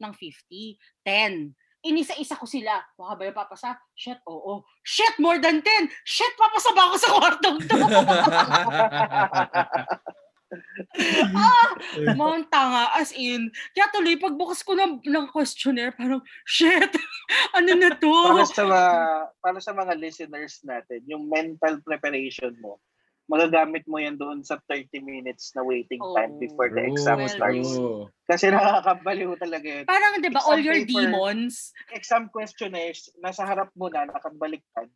ng 0.00 0.12
50? 0.14 0.80
10. 1.04 1.52
Inisa-isa 1.86 2.34
ko 2.34 2.48
sila. 2.48 2.82
Baka 2.98 3.12
ba 3.14 3.22
yung 3.28 3.36
papasa? 3.36 3.78
Shit, 3.94 4.18
oo. 4.26 4.64
Shit, 4.82 5.20
more 5.20 5.38
than 5.38 5.60
10! 5.62 5.86
Shit, 6.02 6.34
papasa 6.34 6.72
ba 6.72 6.90
ako 6.90 6.96
sa 6.98 7.10
kwartong 7.14 7.58
to? 7.62 7.76
ah, 11.34 11.70
Mount 12.14 12.46
tanga, 12.48 12.90
as 12.94 13.12
in. 13.12 13.50
Kaya 13.72 13.90
tuloy, 13.90 14.16
pagbukas 14.16 14.62
ko 14.62 14.72
ng, 14.72 15.02
ng 15.02 15.26
questionnaire, 15.28 15.92
parang, 15.92 16.22
shit, 16.44 16.90
ano 17.56 17.70
na 17.74 17.90
to? 17.92 18.08
para 18.08 18.46
sa 18.46 18.62
mga, 18.62 18.82
para 19.40 19.58
sa 19.58 19.72
mga 19.72 19.92
listeners 19.96 20.62
natin, 20.62 21.02
yung 21.06 21.26
mental 21.26 21.82
preparation 21.82 22.54
mo, 22.58 22.78
magagamit 23.26 23.82
mo 23.90 23.98
yan 23.98 24.14
doon 24.14 24.46
sa 24.46 24.54
30 24.70 25.02
minutes 25.02 25.50
na 25.52 25.66
waiting 25.66 25.98
time 26.14 26.30
Oh. 26.30 26.38
before 26.38 26.70
the 26.70 26.86
exam 26.86 27.18
Well, 27.18 27.26
starts. 27.26 27.70
true. 27.74 28.06
Kasi 28.24 28.54
nakakabaliw 28.54 29.34
talaga 29.34 29.66
yun. 29.66 29.84
Parang, 29.84 30.22
di 30.22 30.30
ba, 30.30 30.46
all 30.46 30.62
your 30.62 30.78
paper. 30.78 31.10
demons, 31.10 31.74
Exam 31.90 32.30
questionnaires, 32.30 33.10
nasa 33.18 33.42
harap 33.42 33.74
mo 33.74 33.90
na, 33.90 34.06
nakabaliktad. 34.06 34.86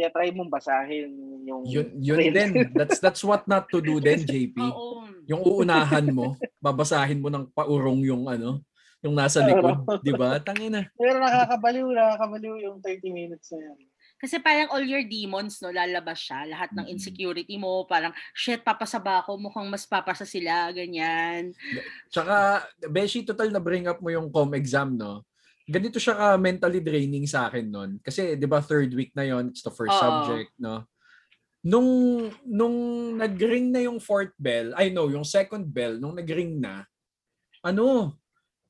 Kaya 0.00 0.08
try 0.08 0.32
mong 0.32 0.48
basahin 0.48 1.12
yung... 1.44 1.68
Yun, 1.68 1.86
yun 2.00 2.18
din. 2.32 2.50
That's 2.72 2.96
that's 3.04 3.20
what 3.20 3.44
not 3.44 3.68
to 3.68 3.84
do 3.84 4.00
din, 4.00 4.24
JP. 4.24 4.56
oo. 4.72 5.04
Yung 5.28 5.44
uunahan 5.44 6.08
mo, 6.08 6.40
babasahin 6.56 7.20
mo 7.20 7.28
ng 7.28 7.52
paurong 7.52 8.00
yung 8.00 8.24
ano, 8.24 8.64
yung 9.04 9.12
nasa 9.12 9.44
likod, 9.44 9.84
'di 10.00 10.16
ba? 10.16 10.40
Tangina. 10.40 10.88
Pero 10.96 11.20
nakakabaliw, 11.20 11.84
nakakabaliw 11.92 12.54
yung 12.64 12.80
30 12.80 13.12
minutes 13.12 13.52
na 13.52 13.60
yan. 13.60 13.78
Kasi 14.20 14.36
parang 14.36 14.68
all 14.72 14.84
your 14.84 15.00
demons, 15.04 15.60
no, 15.64 15.72
lalabas 15.72 16.20
siya. 16.20 16.44
Lahat 16.44 16.68
ng 16.76 16.92
insecurity 16.92 17.56
mo, 17.56 17.88
parang, 17.88 18.12
shit, 18.36 18.60
papasaba 18.60 19.24
ako, 19.24 19.40
mukhang 19.40 19.72
mas 19.72 19.88
papasa 19.88 20.28
sila, 20.28 20.68
ganyan. 20.76 21.56
Tsaka, 22.12 22.68
Beshi, 22.92 23.24
total 23.24 23.48
na 23.48 23.64
bring 23.64 23.88
up 23.88 23.96
mo 23.96 24.12
yung 24.12 24.28
com 24.28 24.52
exam, 24.52 24.92
no? 24.92 25.24
Ganito 25.70 26.02
siya 26.02 26.18
ka 26.18 26.26
mentally 26.34 26.82
draining 26.82 27.30
sa 27.30 27.46
akin 27.46 27.70
nun. 27.70 27.90
Kasi, 28.02 28.34
di 28.34 28.46
ba, 28.50 28.58
third 28.58 28.90
week 28.90 29.14
na 29.14 29.22
yon 29.22 29.54
it's 29.54 29.62
the 29.62 29.70
first 29.70 29.94
Oo. 29.94 30.02
subject, 30.02 30.50
no? 30.58 30.82
Nung, 31.62 31.88
nung 32.42 32.76
nag-ring 33.14 33.70
na 33.70 33.86
yung 33.86 34.00
fourth 34.02 34.34
bell, 34.34 34.74
I 34.74 34.90
know, 34.90 35.06
yung 35.06 35.22
second 35.22 35.68
bell, 35.70 35.94
nung 35.96 36.16
nag-ring 36.18 36.58
na, 36.58 36.82
ano, 37.62 38.16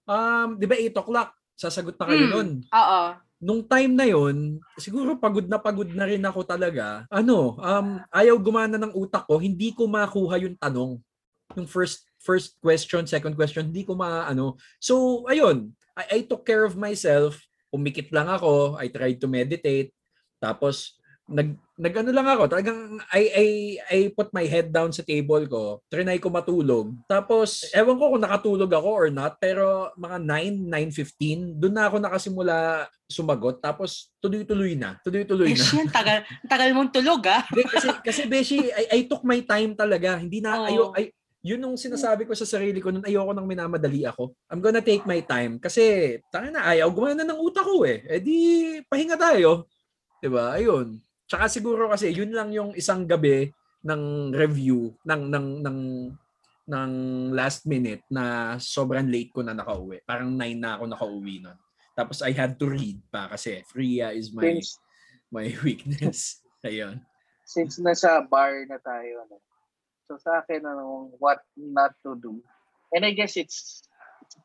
um, 0.05 0.49
di 0.59 0.67
ba 0.69 0.77
8 0.77 0.93
o'clock, 0.99 1.33
sasagot 1.55 1.97
na 1.97 2.07
kayo 2.07 2.25
Mm. 2.29 2.33
nun. 2.33 2.51
Oo. 2.69 3.03
nung 3.41 3.65
time 3.65 3.97
na 3.97 4.05
yon, 4.05 4.61
siguro 4.77 5.17
pagod 5.17 5.49
na 5.49 5.57
pagod 5.57 5.89
na 5.89 6.05
rin 6.05 6.21
ako 6.21 6.45
talaga. 6.45 7.09
Ano, 7.09 7.57
um, 7.57 7.97
ayaw 8.13 8.37
gumana 8.37 8.77
ng 8.77 8.93
utak 8.93 9.25
ko, 9.25 9.41
hindi 9.41 9.73
ko 9.73 9.89
makuha 9.89 10.37
yung 10.45 10.61
tanong. 10.61 11.01
Yung 11.57 11.65
first 11.65 12.05
first 12.21 12.61
question, 12.61 13.09
second 13.09 13.33
question, 13.33 13.73
hindi 13.73 13.81
ko 13.81 13.97
maano. 13.97 14.61
So, 14.77 15.25
ayun, 15.25 15.73
I, 16.01 16.05
I 16.09 16.21
took 16.25 16.49
care 16.49 16.65
of 16.65 16.75
myself. 16.75 17.37
Umikit 17.71 18.11
lang 18.11 18.27
ako, 18.27 18.81
I 18.81 18.89
tried 18.89 19.21
to 19.23 19.29
meditate. 19.31 19.95
Tapos 20.41 21.01
nag 21.31 21.55
nagano 21.79 22.11
lang 22.11 22.27
ako, 22.27 22.51
talagang 22.51 22.99
I 23.15 23.23
I 23.31 23.49
I 23.87 23.99
put 24.13 24.35
my 24.35 24.43
head 24.45 24.75
down 24.75 24.91
sa 24.91 25.07
table 25.07 25.47
ko. 25.47 25.79
Trinay 25.87 26.19
ko 26.19 26.29
matulog. 26.29 26.91
Tapos 27.07 27.71
ewan 27.71 27.97
ko 27.97 28.05
kung 28.13 28.25
nakatulog 28.27 28.69
ako 28.75 28.89
or 28.91 29.09
not, 29.15 29.39
pero 29.39 29.95
mga 29.95 30.19
9, 30.27 30.67
9:15, 30.91 31.57
doon 31.57 31.75
na 31.79 31.87
ako 31.87 31.97
nakasimula 32.03 32.57
sumagot. 33.07 33.63
Tapos 33.63 34.11
tuloy-tuloy 34.19 34.75
na. 34.75 34.99
Tuloy-tuloy 35.07 35.55
na. 35.55 35.63
siya, 35.63 35.87
tagal, 35.89 36.19
tagal 36.51 36.71
mong 36.75 36.91
tulog, 36.91 37.23
ah. 37.31 37.47
Kasi 37.47 37.89
kasi 38.03 38.21
Beshi, 38.27 38.67
I, 38.75 38.85
I 38.91 39.01
took 39.07 39.23
my 39.23 39.39
time 39.47 39.79
talaga. 39.79 40.19
Hindi 40.19 40.43
na 40.43 40.59
Oo. 40.59 40.67
ayo 40.67 40.83
ay 40.99 41.15
yun 41.41 41.65
yung 41.65 41.77
sinasabi 41.81 42.29
ko 42.29 42.37
sa 42.37 42.45
sarili 42.45 42.85
ko 42.85 42.93
nun 42.93 43.05
ayoko 43.05 43.33
nang 43.33 43.49
minamadali 43.49 44.05
ako. 44.05 44.37
I'm 44.53 44.61
gonna 44.61 44.85
take 44.85 45.09
my 45.09 45.25
time 45.25 45.57
kasi 45.57 46.17
tanga 46.29 46.53
na 46.53 46.69
ayaw 46.69 46.93
gumana 46.93 47.25
ng 47.25 47.41
utak 47.41 47.65
ko 47.65 47.89
eh. 47.89 48.05
Eh 48.05 48.21
di 48.21 48.37
pahinga 48.85 49.17
tayo. 49.17 49.65
'Di 50.21 50.29
ba? 50.29 50.61
Ayun. 50.61 51.01
Tsaka 51.25 51.49
siguro 51.49 51.89
kasi 51.89 52.13
yun 52.13 52.37
lang 52.37 52.53
yung 52.53 52.77
isang 52.77 53.09
gabi 53.09 53.49
ng 53.81 54.37
review 54.37 54.93
ng 55.09 55.23
ng 55.33 55.47
ng 55.65 55.79
ng 56.71 56.93
last 57.33 57.65
minute 57.65 58.05
na 58.13 58.55
sobrang 58.61 59.09
late 59.09 59.33
ko 59.33 59.41
na 59.41 59.57
nakauwi. 59.57 60.05
Parang 60.05 60.29
9 60.37 60.61
na 60.61 60.77
ako 60.77 60.85
nakauwi 60.93 61.41
nun. 61.41 61.57
Tapos 61.97 62.21
I 62.21 62.37
had 62.37 62.61
to 62.61 62.69
read 62.69 63.01
pa 63.09 63.33
kasi 63.33 63.65
Freya 63.67 64.13
is 64.13 64.31
my 64.31 64.45
Since, 64.45 64.77
my 65.33 65.49
weakness. 65.65 66.45
Ayun. 66.61 67.01
since 67.49 67.83
nasa 67.83 68.23
bar 68.23 68.63
na 68.71 68.79
tayo, 68.79 69.27
ano, 69.27 69.43
so 70.11 70.19
sa 70.19 70.43
akin, 70.43 70.67
ano, 70.67 71.15
what 71.23 71.39
not 71.55 71.95
to 72.03 72.19
do. 72.19 72.43
And 72.91 73.07
I 73.07 73.15
guess 73.15 73.39
it's 73.39 73.87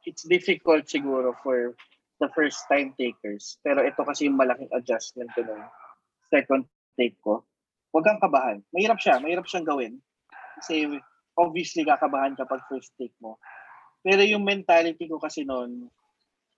it's 0.06 0.22
difficult 0.30 0.86
siguro 0.86 1.34
for 1.42 1.74
the 2.22 2.30
first 2.38 2.62
time 2.70 2.94
takers. 2.94 3.58
Pero 3.66 3.82
ito 3.82 4.06
kasi 4.06 4.30
yung 4.30 4.38
malaking 4.38 4.70
adjustment 4.78 5.34
ko 5.34 5.42
nung 5.42 5.66
second 6.30 6.70
take 6.94 7.18
ko. 7.26 7.42
Huwag 7.90 8.06
kang 8.06 8.22
kabahan. 8.22 8.62
Mahirap 8.70 9.02
siya. 9.02 9.18
Mahirap 9.18 9.50
siyang 9.50 9.66
gawin. 9.66 9.94
Kasi 10.62 11.02
obviously 11.34 11.82
kakabahan 11.82 12.38
kapag 12.38 12.62
first 12.70 12.94
take 13.02 13.18
mo. 13.18 13.42
Pero 14.06 14.22
yung 14.22 14.46
mentality 14.46 15.10
ko 15.10 15.18
kasi 15.18 15.42
noon, 15.50 15.90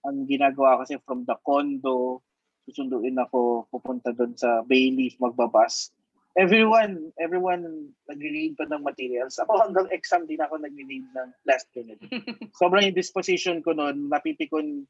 ang 0.03 0.18
ginagawa 0.28 0.84
kasi 0.84 0.99
from 1.08 1.24
the 1.24 1.38
condo, 1.47 2.20
susunduin 2.68 3.16
ako, 3.16 3.72
pupunta 3.72 4.12
doon 4.12 4.36
sa 4.36 4.60
Bailey, 4.68 5.16
magbabas. 5.16 5.95
Everyone, 6.38 7.10
everyone 7.18 7.90
nag-read 8.06 8.54
pa 8.62 8.70
ng 8.70 8.86
materials. 8.86 9.42
Ako 9.42 9.58
hanggang 9.58 9.90
exam 9.90 10.30
din 10.30 10.38
ako 10.38 10.62
nag-read 10.62 11.06
ng 11.18 11.30
last 11.50 11.66
minute. 11.74 11.98
Sobrang 12.62 12.86
yung 12.86 12.98
disposition 12.98 13.66
ko 13.66 13.74
noon, 13.74 14.06
napipikon 14.06 14.86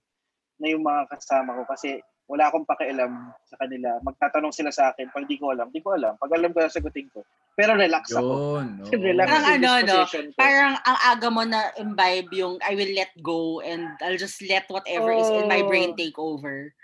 na 0.60 0.68
yung 0.68 0.84
mga 0.84 1.08
kasama 1.08 1.56
ko 1.56 1.64
kasi 1.64 2.04
wala 2.28 2.52
akong 2.52 2.68
pakialam 2.68 3.32
sa 3.48 3.56
kanila. 3.64 3.95
Magtatanong 4.04 4.52
sila 4.52 4.72
sa 4.76 4.91
akin, 4.91 5.08
pag 5.16 5.24
di 5.32 5.39
ko 5.39 5.56
alam, 5.56 5.72
di 5.72 5.80
ko 5.80 5.95
alam. 5.95 6.20
Pag 6.20 6.36
alam 6.36 6.52
ko, 6.52 6.68
sagutin 6.68 7.08
ko. 7.16 7.24
Pero 7.56 7.80
relax 7.80 8.12
ako. 8.12 8.60
Yun. 8.60 8.68
oo. 8.84 9.00
relax 9.00 9.28
Parang 9.32 9.48
ano, 9.48 9.70
no? 9.88 10.04
ko. 10.04 10.20
Parang 10.36 10.74
ang 10.84 10.98
aga 11.16 11.28
mo 11.32 11.43
na 11.48 11.72
imbibe 11.80 12.36
yung 12.36 12.60
I 12.60 12.76
will 12.76 12.91
let 12.91 13.16
go 13.24 13.64
and 13.64 13.95
I'll 14.04 14.20
just 14.20 14.43
let 14.43 14.68
whatever 14.68 15.16
is 15.16 15.32
in 15.32 15.48
my 15.48 15.64
brain 15.64 15.95
Oh. 15.95 15.98
take 15.98 16.20
over. 16.20 16.76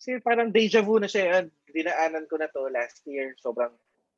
Kasi 0.00 0.18
parang 0.24 0.50
deja 0.50 0.80
vu 0.82 0.98
na 0.98 1.06
siya. 1.06 1.46
Dinaanan 1.70 2.26
ko 2.26 2.40
na 2.40 2.48
to 2.50 2.66
last 2.72 3.04
year. 3.04 3.36
Sobrang 3.38 3.70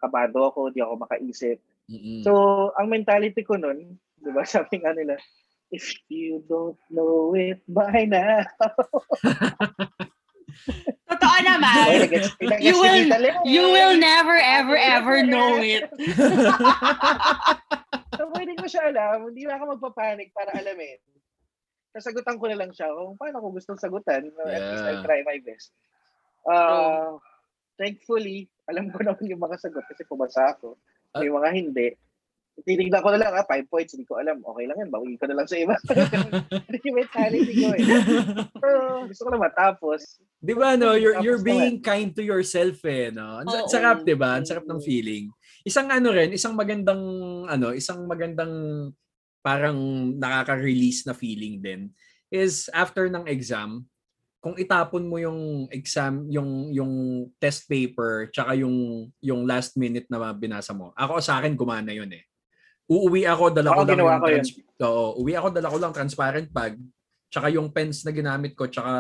kabado 0.04 0.52
ako, 0.52 0.68
di 0.68 0.84
ako 0.84 1.08
makaisip. 1.08 1.56
Mm-mm. 1.88 2.20
So, 2.20 2.32
ang 2.76 2.92
mentality 2.92 3.40
ko 3.40 3.56
nun, 3.56 3.96
di 4.20 4.30
ba, 4.32 4.44
sabi 4.48 4.84
nga 4.84 4.92
nila, 4.92 5.16
if 5.72 5.96
you 6.12 6.44
don't 6.44 6.76
know 6.92 7.32
it 7.32 7.64
by 7.64 8.04
now. 8.04 8.44
Totoo 11.10 11.34
Ay, 11.34 11.42
naman. 11.42 11.86
You 12.62 12.78
will-. 12.78 13.10
You 13.42 13.64
will 13.74 13.98
never, 13.98 14.38
ever, 14.38 14.78
ever 14.78 15.26
know 15.26 15.58
it. 15.60 15.90
so, 18.16 18.30
pwede 18.32 18.54
ko 18.54 18.64
siya 18.70 18.94
alam. 18.94 19.28
Hindi 19.28 19.44
na 19.44 19.58
ako 19.58 19.76
magpapanik 19.76 20.30
para 20.30 20.54
alamin. 20.54 20.96
Sasagutan 21.94 22.38
ko 22.38 22.50
na 22.50 22.58
lang 22.58 22.74
siya 22.74 22.90
kung 22.90 23.18
paano 23.18 23.42
ko 23.42 23.54
gustong 23.54 23.82
sagutan. 23.82 24.30
At 24.46 24.62
least 24.72 24.82
Yeah. 24.82 24.90
I'll 24.94 25.04
try 25.06 25.20
my 25.26 25.38
best. 25.42 25.70
Uh, 26.44 27.16
thankfully, 27.78 28.48
alam 28.70 28.88
ko 28.90 29.02
naman 29.04 29.24
yung 29.28 29.42
mga 29.42 29.60
sagot 29.60 29.84
kasi 29.86 30.02
pumasa 30.08 30.56
ako. 30.56 30.78
May 31.14 31.30
mga 31.30 31.48
hindi. 31.54 31.88
Tinignan 32.54 33.02
ko 33.02 33.10
na 33.10 33.18
lang, 33.18 33.34
ah, 33.34 33.42
five 33.42 33.66
points, 33.66 33.98
hindi 33.98 34.06
ko 34.06 34.22
alam. 34.22 34.38
Okay 34.38 34.64
lang 34.70 34.78
yan, 34.78 34.90
bawiin 34.90 35.18
ko 35.18 35.26
na 35.26 35.36
lang 35.42 35.46
sa 35.50 35.58
iba. 35.58 35.74
Hindi 36.70 36.78
yung 36.86 36.98
mentality 37.02 37.52
ko 37.58 37.66
eh. 37.74 37.82
Pero 38.62 38.78
gusto 39.10 39.22
ko 39.26 39.30
na 39.34 39.40
matapos. 39.42 40.22
Di 40.38 40.54
ba, 40.54 40.78
no? 40.78 40.94
You're, 40.94 41.18
you're 41.18 41.42
being 41.42 41.82
kind 41.82 42.14
to 42.14 42.22
yourself, 42.22 42.78
eh, 42.86 43.10
no? 43.10 43.42
Ang 43.42 43.50
Oo. 43.50 43.66
sarap, 43.66 44.06
di 44.06 44.14
ba? 44.14 44.38
Ang 44.38 44.46
sarap 44.46 44.70
ng 44.70 44.78
feeling. 44.86 45.34
Isang 45.66 45.90
ano 45.90 46.14
rin, 46.14 46.30
isang 46.30 46.54
magandang, 46.54 47.02
ano, 47.50 47.74
isang 47.74 48.06
magandang 48.06 48.54
parang 49.42 49.76
nakaka-release 50.16 51.10
na 51.10 51.12
feeling 51.12 51.58
din 51.58 51.90
is 52.30 52.70
after 52.72 53.10
ng 53.10 53.26
exam, 53.26 53.84
kung 54.44 54.60
itapon 54.60 55.08
mo 55.08 55.16
yung 55.16 55.72
exam, 55.72 56.28
yung 56.28 56.68
yung 56.68 56.92
test 57.40 57.64
paper, 57.64 58.28
tsaka 58.28 58.52
yung 58.52 59.08
yung 59.24 59.48
last 59.48 59.72
minute 59.80 60.04
na 60.12 60.20
binasa 60.36 60.76
mo. 60.76 60.92
Ako 60.92 61.16
sa 61.24 61.40
akin 61.40 61.56
gumana 61.56 61.96
yun 61.96 62.12
eh. 62.12 62.28
Uuwi 62.84 63.24
ako, 63.24 63.48
dala 63.56 63.72
ko 63.72 63.88
lang 63.88 63.96
yung 63.96 64.20
ko 64.20 64.28
yun. 64.28 64.44
trans- 64.44 64.60
Oo, 64.84 65.24
uwi 65.24 65.32
ako, 65.32 65.48
dala 65.48 65.72
ko 65.72 65.78
lang 65.80 65.96
transparent 65.96 66.52
bag, 66.52 66.76
tsaka 67.32 67.48
yung 67.48 67.72
pens 67.72 68.04
na 68.04 68.12
ginamit 68.12 68.52
ko, 68.52 68.68
tsaka 68.68 68.92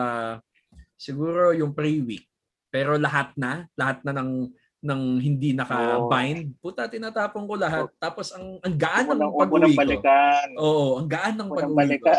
siguro 0.96 1.52
yung 1.52 1.76
pre-week. 1.76 2.24
Pero 2.72 2.96
lahat 2.96 3.36
na, 3.36 3.68
lahat 3.76 4.00
na 4.00 4.16
ng 4.16 4.48
ng 4.84 5.16
hindi 5.16 5.56
naka-bind, 5.56 6.60
puta 6.60 6.84
tinatapon 6.84 7.48
ko 7.48 7.56
lahat. 7.56 7.88
Tapos 7.96 8.36
ang 8.36 8.60
ang 8.60 8.76
gaan 8.76 9.08
ng 9.16 9.32
pag-uwi 9.32 9.64
ng 9.64 9.72
ko. 9.72 9.80
balikan. 9.80 10.48
Oo, 10.60 11.00
ang 11.00 11.08
gaan 11.08 11.34
ng 11.40 11.48
pag-uwi 11.48 11.96
ko. 11.96 12.12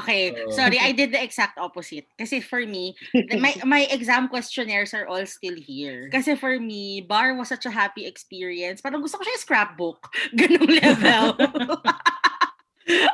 Okay, 0.00 0.32
Oo. 0.32 0.56
sorry, 0.56 0.80
I 0.80 0.96
did 0.96 1.12
the 1.12 1.20
exact 1.20 1.60
opposite. 1.60 2.08
Kasi 2.16 2.40
for 2.40 2.64
me, 2.64 2.96
my 3.44 3.52
my 3.68 3.82
exam 3.92 4.32
questionnaires 4.32 4.96
are 4.96 5.04
all 5.04 5.22
still 5.28 5.54
here. 5.54 6.08
Kasi 6.08 6.32
for 6.32 6.56
me, 6.56 7.04
bar 7.04 7.36
was 7.36 7.52
such 7.52 7.68
a 7.68 7.72
happy 7.72 8.08
experience. 8.08 8.80
Parang 8.80 9.04
gusto 9.04 9.20
ko 9.20 9.22
siya 9.28 9.36
yung 9.36 9.44
scrapbook. 9.44 10.00
Ganong 10.40 10.72
level. 10.72 11.24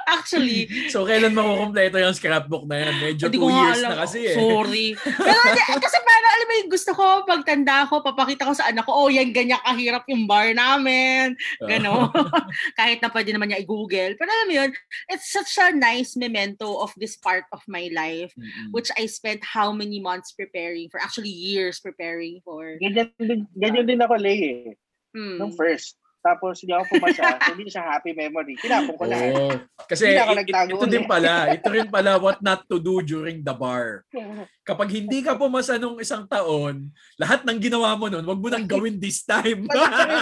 Actually, 0.08 0.68
So, 0.92 1.04
kailan 1.04 1.36
makukompleto 1.36 2.00
yung 2.00 2.16
scrapbook 2.16 2.64
na 2.64 2.88
yan? 2.88 2.94
Medyo 3.00 3.24
two 3.28 3.48
years 3.48 3.80
alam. 3.84 3.90
na 3.92 3.96
kasi 4.04 4.18
eh. 4.24 4.36
Sorry. 4.36 4.88
Pero 5.28 5.40
hindi, 5.44 5.62
kasi 5.76 5.96
parang 6.00 6.32
alam 6.32 6.46
mo 6.48 6.54
yung 6.56 6.70
gusto 6.72 6.90
ko, 6.96 7.06
pagtanda 7.28 7.76
ko, 7.88 8.00
papakita 8.00 8.48
ko 8.48 8.54
sa 8.56 8.68
anak 8.72 8.88
ko, 8.88 8.92
oh, 8.92 9.08
yan, 9.12 9.30
ganyan 9.32 9.60
kahirap 9.60 10.04
yung 10.08 10.24
bar 10.24 10.50
namin. 10.56 11.36
Gano. 11.60 12.08
Kahit 12.78 13.04
na 13.04 13.12
pwede 13.12 13.30
naman 13.36 13.52
niya 13.52 13.60
i-google. 13.62 14.16
Pero 14.16 14.28
alam 14.28 14.48
mo 14.48 14.54
yun, 14.64 14.70
it's 15.12 15.28
such 15.28 15.60
a 15.60 15.72
nice 15.74 16.16
memento 16.16 16.80
of 16.80 16.92
this 16.96 17.16
part 17.20 17.44
of 17.52 17.60
my 17.68 17.92
life, 17.92 18.32
Mm-mm. 18.34 18.72
which 18.72 18.88
I 18.96 19.04
spent 19.06 19.44
how 19.44 19.72
many 19.72 20.00
months 20.00 20.32
preparing 20.32 20.88
for, 20.88 21.00
actually 21.00 21.32
years 21.32 21.80
preparing 21.80 22.40
for. 22.44 22.80
Ganyan 22.80 23.12
din, 23.20 23.44
ganyan 23.56 23.84
din 23.84 24.00
ako, 24.00 24.14
Lay, 24.16 24.40
eh. 24.40 24.76
Hmm. 25.12 25.40
Nung 25.40 25.52
first. 25.56 25.96
Tapos 26.18 26.58
hindi 26.58 26.74
ako 26.74 26.84
pumasa. 26.98 27.38
so, 27.38 27.50
hindi 27.54 27.70
siya 27.70 27.84
happy 27.86 28.10
memory. 28.12 28.54
Tinapon 28.58 28.94
ko 28.98 29.04
lahat. 29.06 29.32
Oo. 29.32 29.50
Kasi 29.86 30.02
Hindi 30.10 30.20
ako 30.20 30.32
i- 30.34 30.38
nagtago 30.42 30.70
ito 30.74 30.86
din 30.86 31.04
pala, 31.06 31.32
ito 31.54 31.68
rin 31.70 31.88
pala 31.88 32.10
what 32.18 32.38
not 32.40 32.66
to 32.66 32.76
do 32.76 32.98
during 33.00 33.40
the 33.40 33.54
bar. 33.54 34.02
Kapag 34.68 34.92
hindi 34.92 35.24
ka 35.24 35.32
pumasa 35.32 35.80
nung 35.80 35.96
isang 35.96 36.28
taon, 36.28 36.92
lahat 37.16 37.40
ng 37.40 37.56
ginawa 37.56 37.96
mo 37.96 38.12
nun, 38.12 38.20
wag 38.20 38.36
mo 38.36 38.52
nang 38.52 38.68
gawin 38.68 39.00
this 39.00 39.24
time. 39.24 39.64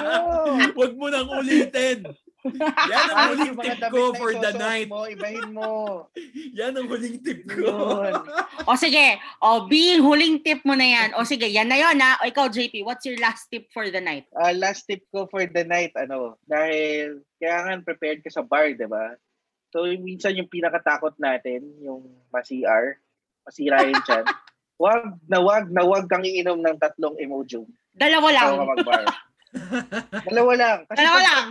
Wag 0.79 0.93
mo 0.95 1.11
nang 1.11 1.27
ulitin. 1.27 2.07
Yan 2.87 3.07
ang 3.11 3.27
huling 3.35 3.49
yung 3.51 3.59
mga 3.59 3.75
tip 3.75 3.91
ko 3.91 4.15
for 4.15 4.31
the 4.39 4.53
night. 4.55 4.87
Mo, 4.87 5.03
ibahin 5.11 5.51
mo. 5.51 5.71
Yan 6.59 6.79
ang 6.79 6.87
huling 6.87 7.19
tip 7.19 7.43
ko. 7.43 8.07
O 8.71 8.79
sige, 8.79 9.19
o 9.43 9.67
being 9.67 9.99
huling 9.99 10.39
tip 10.47 10.63
mo 10.63 10.79
na 10.79 10.87
yan. 10.87 11.09
O 11.19 11.27
sige, 11.27 11.51
yan 11.51 11.67
na 11.67 11.75
yun 11.75 11.99
ha. 11.99 12.23
O 12.23 12.31
ikaw, 12.31 12.47
JP, 12.47 12.87
what's 12.87 13.03
your 13.03 13.19
last 13.19 13.51
tip 13.51 13.67
for 13.75 13.91
the 13.91 13.99
night? 13.99 14.31
Ah, 14.39 14.55
last 14.55 14.87
tip 14.87 15.03
ko 15.11 15.27
for 15.27 15.43
the 15.43 15.65
night, 15.67 15.91
ano, 15.99 16.39
dahil 16.47 17.27
kailangan 17.43 17.83
prepared 17.83 18.23
ka 18.23 18.31
sa 18.31 18.47
bar, 18.47 18.71
di 18.79 18.87
ba? 18.87 19.19
So, 19.75 19.83
minsan 19.99 20.39
yung 20.39 20.47
pinakatakot 20.47 21.19
natin, 21.19 21.67
yung 21.83 22.07
ma-CR, 22.31 23.03
masira 23.47 23.87
yung 23.87 24.03
chan. 24.03 24.25
Wag 24.77 25.09
na 25.25 25.41
wag 25.41 25.73
na 25.73 25.83
wag 25.83 26.05
kang 26.05 26.21
iinom 26.21 26.61
ng 26.61 26.77
tatlong 26.77 27.17
emojum 27.17 27.65
Dalawa 27.97 28.29
lang. 28.29 28.61
mag-bar. 28.61 29.09
Dalawa 30.29 30.53
lang. 30.53 30.79
Kasi 30.85 30.97
Dalawa 31.01 31.19
lang. 31.25 31.47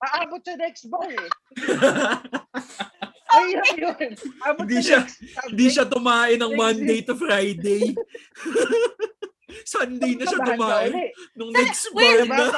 aabot 0.00 0.40
sa 0.40 0.56
next 0.56 0.88
bar 0.88 1.04
eh. 1.04 1.28
Ay, 3.28 3.52
yun. 3.76 4.10
Abot 4.40 4.64
Hindi 4.64 4.80
siya- 4.80 5.04
Hindi 5.44 5.66
siya 5.68 5.84
tumain 5.84 6.40
ng 6.40 6.56
Monday 6.56 7.04
to 7.04 7.12
Friday. 7.12 7.92
Sunday 9.68 10.16
na 10.16 10.24
siya 10.24 10.40
tumain 10.40 10.92
nung 11.36 11.52
next 11.52 11.92
bar 11.92 12.24
na. 12.24 12.48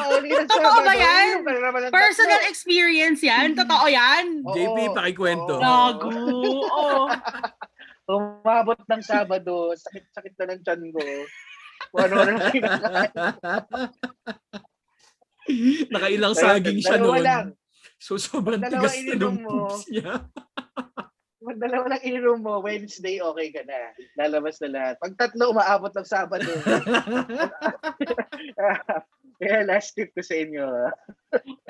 Totoo 0.47 0.79
ba 0.81 0.95
yan? 0.95 1.43
Personal 1.91 2.47
experience 2.47 3.19
yan? 3.19 3.59
Totoo 3.59 3.91
yan? 3.91 4.47
JP, 4.47 4.79
pakikwento. 4.95 5.59
Oo. 5.59 5.59
Gago. 5.59 6.09
Oo. 6.63 7.03
Umabot 8.11 8.79
ng 8.91 9.03
Sabado, 9.07 9.71
sakit-sakit 9.79 10.35
na 10.43 10.45
ng 10.51 10.61
tiyan 10.67 10.83
ko. 10.91 11.03
Ano 11.95 12.15
na 12.27 12.51
kinakain. 12.51 13.15
Nakailang 15.95 16.35
saging 16.35 16.83
siya 16.83 16.99
noon. 16.99 17.23
lang. 17.23 17.47
So 18.01 18.19
sobrang 18.19 18.61
tigas 18.63 18.97
na 18.97 18.99
ininom 18.99 19.35
ng 19.37 19.45
mo. 19.47 19.51
poops 19.71 19.87
niya. 19.93 20.25
Pag 21.41 21.57
dalawa 21.57 21.97
lang 21.97 22.05
inom 22.05 22.39
mo, 22.45 22.61
Wednesday, 22.61 23.17
okay 23.17 23.49
ka 23.49 23.65
na. 23.65 23.97
Lalabas 24.21 24.61
na 24.61 24.69
lahat. 24.77 24.95
Pag 25.01 25.17
tatlo, 25.17 25.57
umaabot 25.57 25.89
ng 25.89 26.05
Sabado. 26.05 26.47
Kaya 29.41 29.65
last 29.65 29.97
tip 29.97 30.13
ko 30.13 30.21
sa 30.21 30.37
inyo. 30.37 30.61
ah. 30.69 30.93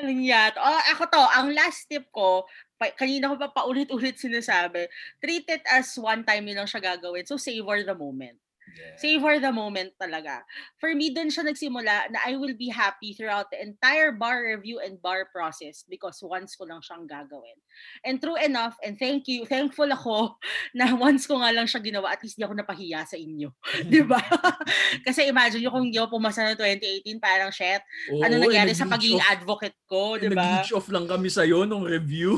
Anong 0.03 0.27
yan? 0.27 0.51
Oh, 0.59 0.81
ako 0.91 1.07
to, 1.07 1.23
ang 1.23 1.55
last 1.55 1.87
tip 1.87 2.03
ko, 2.11 2.43
pa, 2.81 2.89
kanina 2.97 3.29
ko 3.29 3.37
pa 3.37 3.53
paulit-ulit 3.53 4.17
sinasabi, 4.17 4.89
treat 5.21 5.45
it 5.53 5.61
as 5.69 5.93
one 6.01 6.25
time 6.25 6.49
yun 6.49 6.65
lang 6.65 6.71
siya 6.71 6.81
gagawin. 6.97 7.29
So, 7.29 7.37
savor 7.37 7.85
the 7.85 7.93
moment. 7.95 8.41
Savor 9.01 9.41
the 9.41 9.53
moment 9.53 9.97
talaga. 9.97 10.45
For 10.77 10.93
me, 10.93 11.11
dun 11.13 11.33
siya 11.33 11.49
nagsimula 11.49 12.13
na 12.13 12.19
I 12.29 12.37
will 12.37 12.53
be 12.53 12.69
happy 12.69 13.17
throughout 13.17 13.49
the 13.49 13.61
entire 13.61 14.13
bar 14.13 14.45
review 14.45 14.81
and 14.81 15.01
bar 15.01 15.29
process 15.33 15.85
because 15.89 16.21
once 16.21 16.53
ko 16.55 16.69
lang 16.69 16.85
siyang 16.85 17.09
gagawin. 17.09 17.57
And 18.05 18.21
true 18.21 18.37
enough, 18.37 18.77
and 18.85 19.01
thank 19.01 19.25
you, 19.25 19.49
thankful 19.49 19.89
ako 19.89 20.37
na 20.79 20.93
once 20.93 21.25
ko 21.25 21.41
nga 21.41 21.51
lang 21.55 21.65
siya 21.65 21.81
ginawa, 21.81 22.13
at 22.13 22.21
least 22.21 22.37
di 22.37 22.45
ako 22.45 22.55
napahiya 22.61 23.09
sa 23.09 23.17
inyo. 23.17 23.49
di 23.93 24.05
ba? 24.05 24.21
Kasi 25.07 25.27
imagine 25.29 25.65
nyo 25.65 25.73
kung 25.73 25.89
ako 25.89 26.21
pumasa 26.21 26.45
ng 26.53 26.59
2018, 26.59 27.17
parang 27.17 27.49
shit, 27.49 27.81
Oo, 28.13 28.21
ano 28.21 28.37
nangyari 28.37 28.77
sa 28.77 28.85
pagiging 28.85 29.21
off- 29.21 29.33
advocate 29.33 29.79
ko, 29.89 30.21
di 30.21 30.29
ba? 30.29 30.61
Nag-leech 30.61 30.77
off 30.77 30.93
lang 30.93 31.09
kami 31.09 31.33
sa'yo 31.33 31.65
nung 31.65 31.89
review. 31.89 32.37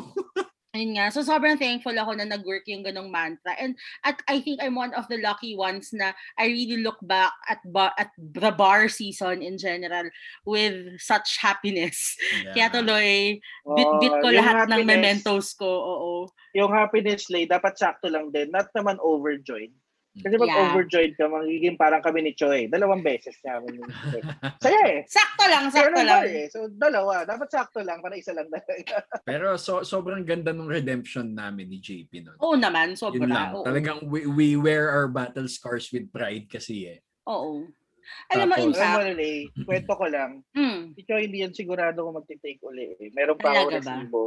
Ayun 0.73 0.97
nga. 0.97 1.13
So, 1.13 1.21
sobrang 1.21 1.61
thankful 1.61 1.93
ako 1.93 2.17
na 2.17 2.25
nag-work 2.25 2.65
yung 2.65 2.81
ganong 2.81 3.13
mantra. 3.13 3.53
And 3.61 3.77
at 4.09 4.25
I 4.25 4.41
think 4.41 4.57
I'm 4.65 4.73
one 4.73 4.97
of 4.97 5.05
the 5.13 5.21
lucky 5.21 5.53
ones 5.53 5.93
na 5.93 6.17
I 6.41 6.49
really 6.49 6.81
look 6.81 6.97
back 7.05 7.37
at 7.45 7.61
ba- 7.69 7.93
at 8.01 8.09
the 8.17 8.49
bar 8.57 8.89
season 8.89 9.45
in 9.45 9.61
general 9.61 10.09
with 10.49 10.97
such 10.97 11.37
happiness. 11.45 12.17
Kaya 12.57 12.73
tuloy, 12.73 13.37
bit-bit 13.69 14.15
ko 14.25 14.27
Oh, 14.27 14.33
yung 14.33 14.41
lahat 14.41 14.73
ng 14.73 14.89
mementos 14.89 15.53
ko. 15.53 15.69
Oo. 15.69 16.13
Yung 16.57 16.73
happiness 16.73 17.29
lay, 17.29 17.45
dapat 17.45 17.77
sakto 17.77 18.09
lang 18.09 18.33
din. 18.33 18.49
Not 18.49 18.73
naman 18.73 18.97
overjoyed. 19.05 19.77
Kasi 20.13 20.37
pag 20.37 20.45
Yeah. 20.45 20.61
overjoyed 20.69 21.17
ka, 21.17 21.25
magiging 21.25 21.81
parang 21.81 22.05
kami 22.05 22.21
ni 22.21 22.33
Choi. 22.33 22.69
Dalawang 22.69 23.01
beses 23.01 23.33
namin 23.41 23.81
Saya 24.65 24.81
eh. 24.85 25.01
Sakto 25.09 25.45
lang, 25.49 25.73
sakto 25.73 26.05
lang. 26.05 26.21
lang. 26.21 26.23
Eh. 26.29 26.53
So, 26.53 26.69
dalawa. 26.69 27.25
Dapat 27.25 27.49
sakto 27.49 27.81
lang. 27.81 28.05
Para 28.05 28.21
isa 28.21 28.37
lang 28.37 28.45
talaga. 28.47 29.09
Pero 29.25 29.57
so, 29.57 29.81
sobrang 29.81 30.21
ganda 30.21 30.53
ng 30.53 30.69
redemption 30.69 31.33
namin 31.33 31.73
ni 31.73 31.81
JP 31.81 32.13
nun. 32.23 32.37
Oo 32.45 32.61
naman, 32.61 32.93
Yun 32.93 33.01
sobra. 33.01 33.25
lang. 33.25 33.51
Oo. 33.57 33.65
Talagang 33.65 34.05
we, 34.05 34.29
we 34.29 34.49
wear 34.53 34.93
our 34.93 35.09
battle 35.09 35.49
scars 35.49 35.89
with 35.89 36.05
pride 36.09 36.45
kasi 36.47 36.93
eh. 36.93 37.01
Oo. 37.25 37.65
Alam 38.29 38.53
mo, 38.53 38.55
in 38.59 38.69
Tapos- 38.69 38.77
Alam 38.77 38.93
mo, 38.93 39.01
fact, 39.01 39.17
Lay, 39.17 39.37
kwento 39.65 39.93
ko 39.97 40.07
lang. 40.13 40.31
mm, 40.53 40.81
Si 40.93 41.01
Choi 41.09 41.25
hindi 41.25 41.41
yan 41.41 41.57
sigurado 41.57 42.05
kung 42.05 42.21
magti-take 42.21 42.61
uli. 42.61 43.01
Eh. 43.01 43.09
Meron 43.17 43.41
pa 43.41 43.57
ako 43.57 43.69
resibo. 43.73 44.21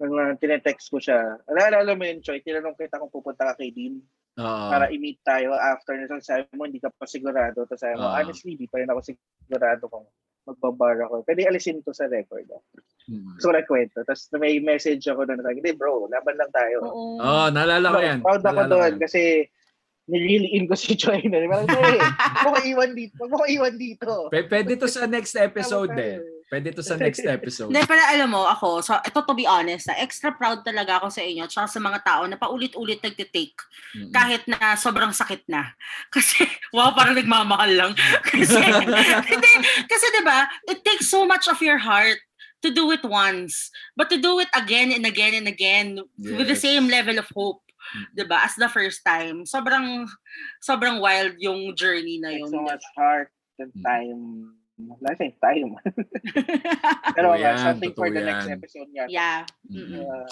Nung 0.00 0.16
uh, 0.16 0.32
tinetext 0.40 0.88
ko 0.88 0.96
siya. 0.96 1.36
Alala 1.44 1.92
mo 1.92 2.08
yun, 2.08 2.24
Choi, 2.24 2.40
tinanong 2.40 2.72
kita 2.72 2.96
kung 2.96 3.12
pupunta 3.12 3.52
ka 3.52 3.60
kay 3.60 3.68
Dean 3.68 4.00
Oo. 4.38 4.70
para 4.70 4.86
i-meet 4.88 5.18
tayo 5.20 5.52
after 5.52 5.98
na 5.98 6.06
sabi 6.22 6.46
mo, 6.54 6.64
hindi 6.64 6.78
ka 6.78 6.88
pa 6.92 7.04
sigurado. 7.04 7.66
Tapos 7.66 7.82
sabi 7.82 7.98
mo, 7.98 8.06
Ah. 8.06 8.22
honestly, 8.22 8.54
di 8.54 8.70
pa 8.70 8.78
rin 8.78 8.88
ako 8.88 9.02
sigurado 9.02 9.84
kung 9.90 10.06
magbabar 10.46 10.96
ako. 11.04 11.26
Pwede 11.26 11.44
alisin 11.44 11.82
to 11.82 11.90
sa 11.90 12.06
record. 12.06 12.46
Ah. 12.48 12.62
Mm. 13.10 13.36
So, 13.36 13.50
wala 13.50 13.66
kwento. 13.66 14.00
Tapos 14.00 14.30
may 14.38 14.62
message 14.62 15.02
ako 15.04 15.26
na 15.26 15.34
sabi, 15.36 15.58
hindi 15.58 15.74
bro, 15.74 16.06
laban 16.06 16.38
lang 16.38 16.52
tayo. 16.54 16.78
oo. 16.86 17.18
Oh, 17.18 17.48
naalala 17.50 17.90
ko 17.90 17.98
yan. 17.98 18.18
Proud 18.22 18.44
ako 18.44 18.62
doon 18.70 18.92
kasi 18.96 19.50
nireel 20.06 20.46
in 20.46 20.66
ko 20.66 20.74
si 20.74 20.94
Choi 20.94 21.22
na. 21.26 21.42
Parang, 21.44 21.68
hey, 21.68 21.98
huwag 22.42 22.42
mo 22.42 22.50
ko 22.50 22.60
iwan 22.64 22.90
dito. 22.94 23.14
Huwag 23.18 23.30
mo 23.30 23.36
ko 23.38 23.46
iwan 23.46 23.74
dito. 23.76 24.10
P- 24.30 24.46
pwede 24.46 24.74
to 24.74 24.86
sa 24.86 25.06
next 25.06 25.34
episode 25.34 25.90
eh. 25.94 26.18
Pwede 26.50 26.74
to 26.74 26.82
sa 26.82 26.98
next 26.98 27.22
episode. 27.30 27.70
Hindi, 27.70 27.86
pero 27.86 28.02
alam 28.02 28.26
mo, 28.26 28.42
ako, 28.44 28.82
so, 28.82 28.98
ito 28.98 29.22
to 29.22 29.34
be 29.34 29.46
honest, 29.46 29.86
ah, 29.86 29.94
extra 29.96 30.34
proud 30.34 30.66
talaga 30.66 30.98
ako 30.98 31.06
sa 31.08 31.22
inyo 31.22 31.46
tsaka 31.46 31.70
sa 31.70 31.78
mga 31.78 32.02
tao 32.02 32.26
na 32.26 32.34
paulit-ulit 32.34 32.98
nagtitake 32.98 33.54
Mm-mm. 33.94 34.10
kahit 34.10 34.42
na 34.50 34.74
sobrang 34.74 35.14
sakit 35.14 35.46
na. 35.46 35.70
Kasi, 36.14 36.42
wow, 36.74 36.90
parang 36.90 37.14
nagmamahal 37.14 37.70
lang. 37.70 37.92
Kasi, 38.26 38.58
hindi, 39.30 39.50
kasi 39.86 40.06
di 40.10 40.22
ba 40.26 40.44
it 40.66 40.82
takes 40.82 41.06
so 41.06 41.22
much 41.22 41.46
of 41.46 41.62
your 41.62 41.78
heart 41.78 42.18
to 42.60 42.68
do 42.68 42.90
it 42.90 43.00
once, 43.06 43.70
but 43.94 44.10
to 44.10 44.18
do 44.18 44.36
it 44.36 44.50
again 44.52 44.90
and 44.90 45.06
again 45.06 45.32
and 45.32 45.46
again 45.46 45.96
with 46.18 46.44
the 46.44 46.58
Yes. 46.58 46.66
same 46.66 46.90
level 46.90 47.16
of 47.16 47.30
hope. 47.32 47.62
'di 48.12 48.28
ba? 48.28 48.44
As 48.44 48.54
the 48.54 48.68
first 48.68 49.00
time. 49.02 49.42
Sobrang 49.48 50.04
sobrang 50.60 51.00
wild 51.00 51.40
yung 51.40 51.72
journey 51.72 52.20
na 52.20 52.30
Takes 52.30 52.42
yun. 52.44 52.50
so 52.52 52.60
much 52.62 52.84
heart 52.94 53.30
and 53.56 53.72
time. 53.80 54.52
Wala 54.88 55.12
siyang 55.14 55.36
time. 55.38 55.70
Pero 57.16 57.28
uh, 57.32 57.36
yan, 57.36 57.56
something 57.58 57.92
for 57.92 58.08
the 58.08 58.22
next 58.22 58.46
yan. 58.46 58.56
episode 58.56 58.88
niya. 58.90 59.04
yeah. 59.08 59.38
Uh, 59.68 60.28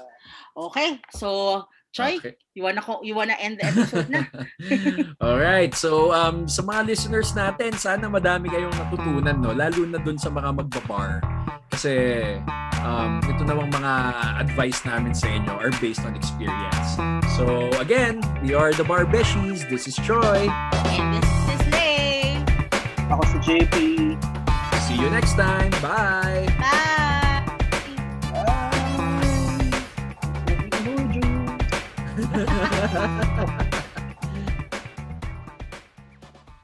Okay. 0.59 0.99
So, 1.14 1.62
Choi, 1.88 2.20
Okay. 2.20 2.36
you 2.53 2.61
wanna 2.62 2.84
ko 2.84 3.01
you 3.01 3.16
wanna 3.16 3.32
end 3.40 3.57
the 3.57 3.64
episode 3.64 4.12
na? 4.12 4.28
All 5.24 5.40
right. 5.40 5.72
So 5.72 6.12
um 6.12 6.44
sa 6.44 6.61
mga 6.61 6.84
listeners 6.84 7.32
natin, 7.32 7.72
sana 7.74 8.12
madami 8.12 8.53
kayong 8.53 8.76
natutunan 8.76 9.40
no, 9.40 9.57
lalo 9.57 9.88
na 9.88 9.96
dun 9.96 10.20
sa 10.20 10.28
mga 10.28 10.53
magbabar. 10.53 11.24
Kasi 11.72 12.20
um 12.84 13.24
ito 13.24 13.40
namang 13.40 13.72
mga 13.72 13.92
advice 14.36 14.84
namin 14.84 15.16
sa 15.16 15.32
inyo 15.32 15.55
are 15.57 15.72
based 15.80 16.05
on 16.05 16.12
experience. 16.12 17.01
So 17.40 17.72
again, 17.80 18.20
we 18.44 18.53
are 18.53 18.76
the 18.76 18.84
Bar 18.84 19.09
Beshies. 19.09 19.64
This 19.72 19.88
is 19.88 19.96
Troy. 19.96 20.44
And 20.92 21.16
this 21.16 21.24
is 21.57 21.62
Lay. 21.72 22.36
ako 23.09 23.22
si 23.32 23.38
JP. 23.49 23.74
See 24.99 25.05
you 25.05 25.11
next 25.11 25.34
time. 25.34 25.70
Bye. 25.80 26.49
Bye. 26.59 27.44
Bye. 28.32 29.70
Emoji. 30.82 31.24